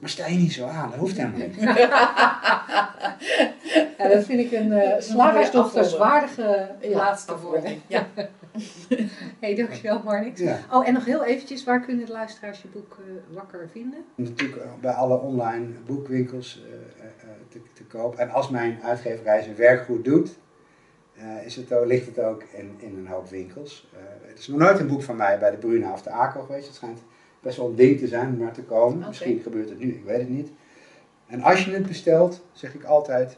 Maar 0.00 0.10
sta 0.10 0.26
je 0.26 0.36
niet 0.36 0.52
zo 0.52 0.66
aan, 0.66 0.90
dat 0.90 0.98
hoeft 0.98 1.16
helemaal 1.16 1.38
niet. 1.38 1.56
Ja, 3.98 4.08
dat 4.08 4.24
vind 4.24 4.40
ik 4.40 4.52
een 4.52 4.70
uh, 4.70 4.92
slagersdochterswaardige 4.98 6.68
ja, 6.80 6.96
laatste 6.96 7.38
woorden. 7.38 7.82
Ja. 7.86 8.06
hey, 9.40 9.54
dankjewel 9.54 10.02
Marnix. 10.04 10.40
Ja. 10.40 10.58
Oh, 10.72 10.88
en 10.88 10.92
nog 10.92 11.04
heel 11.04 11.24
eventjes, 11.24 11.64
waar 11.64 11.80
kunnen 11.80 12.06
de 12.06 12.12
luisteraars 12.12 12.62
je 12.62 12.68
boek 12.68 12.96
uh, 13.00 13.36
wakker 13.36 13.68
vinden? 13.72 14.04
Natuurlijk 14.14 14.64
uh, 14.64 14.70
bij 14.80 14.92
alle 14.92 15.18
online 15.18 15.66
boekwinkels 15.86 16.62
te, 17.48 17.60
te, 17.72 17.84
koop. 17.84 18.16
En 18.16 18.30
als 18.30 18.48
mijn 18.48 18.78
uitgeverij 18.82 19.42
zijn 19.42 19.56
werk 19.56 19.84
goed 19.84 20.04
doet, 20.04 20.38
is 21.44 21.56
het, 21.56 21.70
ligt 21.84 22.06
het 22.06 22.20
ook 22.20 22.42
in, 22.42 22.74
in 22.78 22.96
een 22.96 23.06
hoop 23.06 23.28
winkels. 23.28 23.90
het 24.22 24.38
is 24.38 24.46
nog 24.46 24.58
nooit 24.58 24.78
een 24.78 24.86
boek 24.86 25.02
van 25.02 25.16
mij 25.16 25.38
bij 25.38 25.50
de 25.50 25.56
Bruna 25.56 25.92
of 25.92 26.02
de 26.02 26.10
ACO 26.10 26.40
geweest. 26.40 26.66
Het 26.66 26.74
schijnt 26.74 27.00
best 27.40 27.56
wel 27.56 27.68
een 27.68 27.76
ding 27.76 27.98
te 27.98 28.06
zijn 28.06 28.28
om 28.28 28.38
naar 28.38 28.52
te 28.52 28.62
komen. 28.62 29.06
Misschien 29.06 29.40
gebeurt 29.40 29.68
het 29.68 29.78
nu, 29.78 29.88
ik 29.88 30.04
weet 30.04 30.18
het 30.18 30.28
niet. 30.28 30.50
En 31.26 31.42
als 31.42 31.64
je 31.64 31.70
het 31.70 31.86
bestelt, 31.86 32.40
zeg 32.52 32.74
ik 32.74 32.84
altijd, 32.84 33.36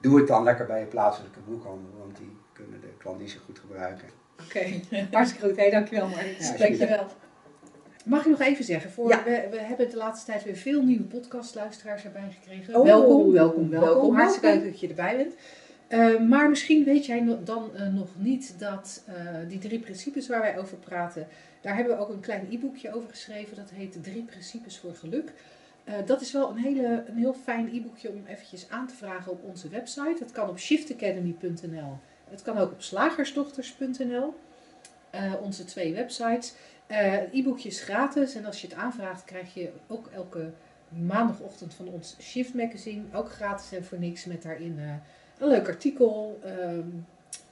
doe 0.00 0.18
het 0.18 0.26
dan 0.26 0.42
lekker 0.42 0.66
bij 0.66 0.80
je 0.80 0.86
plaatselijke 0.86 1.38
boekhandel, 1.48 1.90
want 1.98 2.16
die 2.16 2.36
kunnen 2.52 2.80
de 2.80 2.92
klandizie 2.98 3.40
goed 3.40 3.58
gebruiken. 3.58 4.08
Oké, 4.44 4.80
hartstikke 5.16 5.46
goed. 5.46 5.56
Hey, 5.56 5.70
dankjewel 5.70 6.08
Mark. 6.08 6.36
Ja, 6.38 6.56
dankjewel. 6.56 7.06
Mag 8.04 8.20
ik 8.20 8.30
nog 8.30 8.40
even 8.40 8.64
zeggen, 8.64 8.90
voor, 8.90 9.08
we, 9.08 9.46
we, 9.50 9.60
hebben 9.60 9.90
de 9.90 9.96
laatste 9.96 10.26
tijd 10.26 10.44
weer 10.44 10.56
veel 10.56 10.82
nieuwe 10.82 11.04
podcastluisteraars 11.04 12.04
erbij 12.04 12.36
gekregen. 12.40 12.74
Oh, 12.74 12.84
welkom, 12.84 13.32
welkom, 13.32 13.70
welkom. 13.70 14.14
Hartstikke 14.14 14.48
leuk 14.48 14.64
dat 14.64 14.80
je 14.80 14.88
erbij 14.88 15.16
bent. 15.16 15.34
Uh, 15.88 16.28
maar 16.28 16.48
misschien 16.48 16.84
weet 16.84 17.06
jij 17.06 17.38
dan 17.44 17.70
uh, 17.74 17.94
nog 17.94 18.08
niet 18.16 18.58
dat 18.58 19.04
uh, 19.08 19.14
die 19.48 19.58
drie 19.58 19.78
principes 19.78 20.28
waar 20.28 20.40
wij 20.40 20.58
over 20.58 20.76
praten, 20.76 21.26
daar 21.60 21.76
hebben 21.76 21.96
we 21.96 22.02
ook 22.02 22.08
een 22.08 22.20
klein 22.20 22.46
e-boekje 22.50 22.94
over 22.94 23.08
geschreven. 23.08 23.56
Dat 23.56 23.70
heet 23.70 24.02
Drie 24.02 24.22
Principes 24.22 24.78
voor 24.78 24.94
Geluk. 24.94 25.32
Uh, 25.90 25.96
dat 26.06 26.20
is 26.20 26.32
wel 26.32 26.50
een, 26.50 26.56
hele, 26.56 27.04
een 27.06 27.16
heel 27.16 27.34
fijn 27.34 27.68
e-boekje 27.74 28.10
om 28.10 28.26
eventjes 28.26 28.68
aan 28.68 28.86
te 28.86 28.94
vragen 28.94 29.32
op 29.32 29.44
onze 29.44 29.68
website. 29.68 30.16
Het 30.18 30.32
kan 30.32 30.48
op 30.48 30.58
shiftacademy.nl. 30.58 31.98
Het 32.30 32.42
kan 32.42 32.58
ook 32.58 32.72
op 32.72 32.82
slagersdochters.nl. 32.82 34.34
Uh, 35.14 35.34
onze 35.42 35.64
twee 35.64 35.94
websites. 35.94 36.54
Het 36.86 37.28
e-boekje 37.32 37.68
is 37.68 37.82
gratis 37.82 38.34
en 38.34 38.44
als 38.44 38.60
je 38.60 38.66
het 38.66 38.76
aanvraagt 38.76 39.24
krijg 39.24 39.54
je 39.54 39.70
ook 39.86 40.06
elke 40.14 40.50
maandagochtend 40.88 41.74
van 41.74 41.88
ons 41.88 42.16
Shift 42.20 42.54
magazine. 42.54 43.02
Ook 43.12 43.30
gratis 43.30 43.72
en 43.72 43.84
voor 43.84 43.98
niks 43.98 44.24
met 44.24 44.42
daarin 44.42 44.78
een 45.38 45.48
leuk 45.48 45.68
artikel, 45.68 46.40
um, 46.44 47.06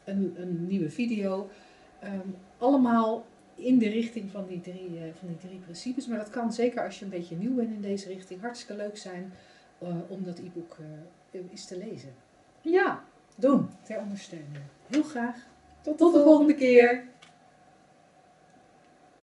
een, 0.04 0.34
een, 0.36 0.66
nieuwe 0.66 0.90
video. 0.90 1.50
Um, 2.04 2.36
allemaal 2.58 3.24
in 3.58 3.78
de 3.78 3.88
richting 3.88 4.30
van 4.30 4.46
die, 4.46 4.60
drie, 4.60 4.90
uh, 4.90 5.00
van 5.18 5.28
die 5.28 5.36
drie 5.36 5.58
principes. 5.58 6.06
Maar 6.06 6.18
dat 6.18 6.30
kan 6.30 6.52
zeker 6.52 6.84
als 6.84 6.98
je 6.98 7.04
een 7.04 7.10
beetje 7.10 7.36
nieuw 7.36 7.54
bent 7.54 7.70
in 7.70 7.80
deze 7.80 8.08
richting 8.08 8.40
hartstikke 8.40 8.82
leuk 8.82 8.96
zijn 8.96 9.32
uh, 9.82 9.88
om 10.08 10.24
dat 10.24 10.38
e-book 10.38 10.76
uh, 11.32 11.40
eens 11.50 11.66
te 11.66 11.78
lezen. 11.78 12.14
Ja, 12.60 13.04
doen. 13.34 13.68
Ter 13.82 13.98
ondersteuning. 13.98 14.58
Heel 14.86 15.02
graag. 15.02 15.46
Tot, 15.80 15.98
Tot 15.98 16.14
de 16.14 16.22
volgende 16.22 16.54
keer. 16.54 17.04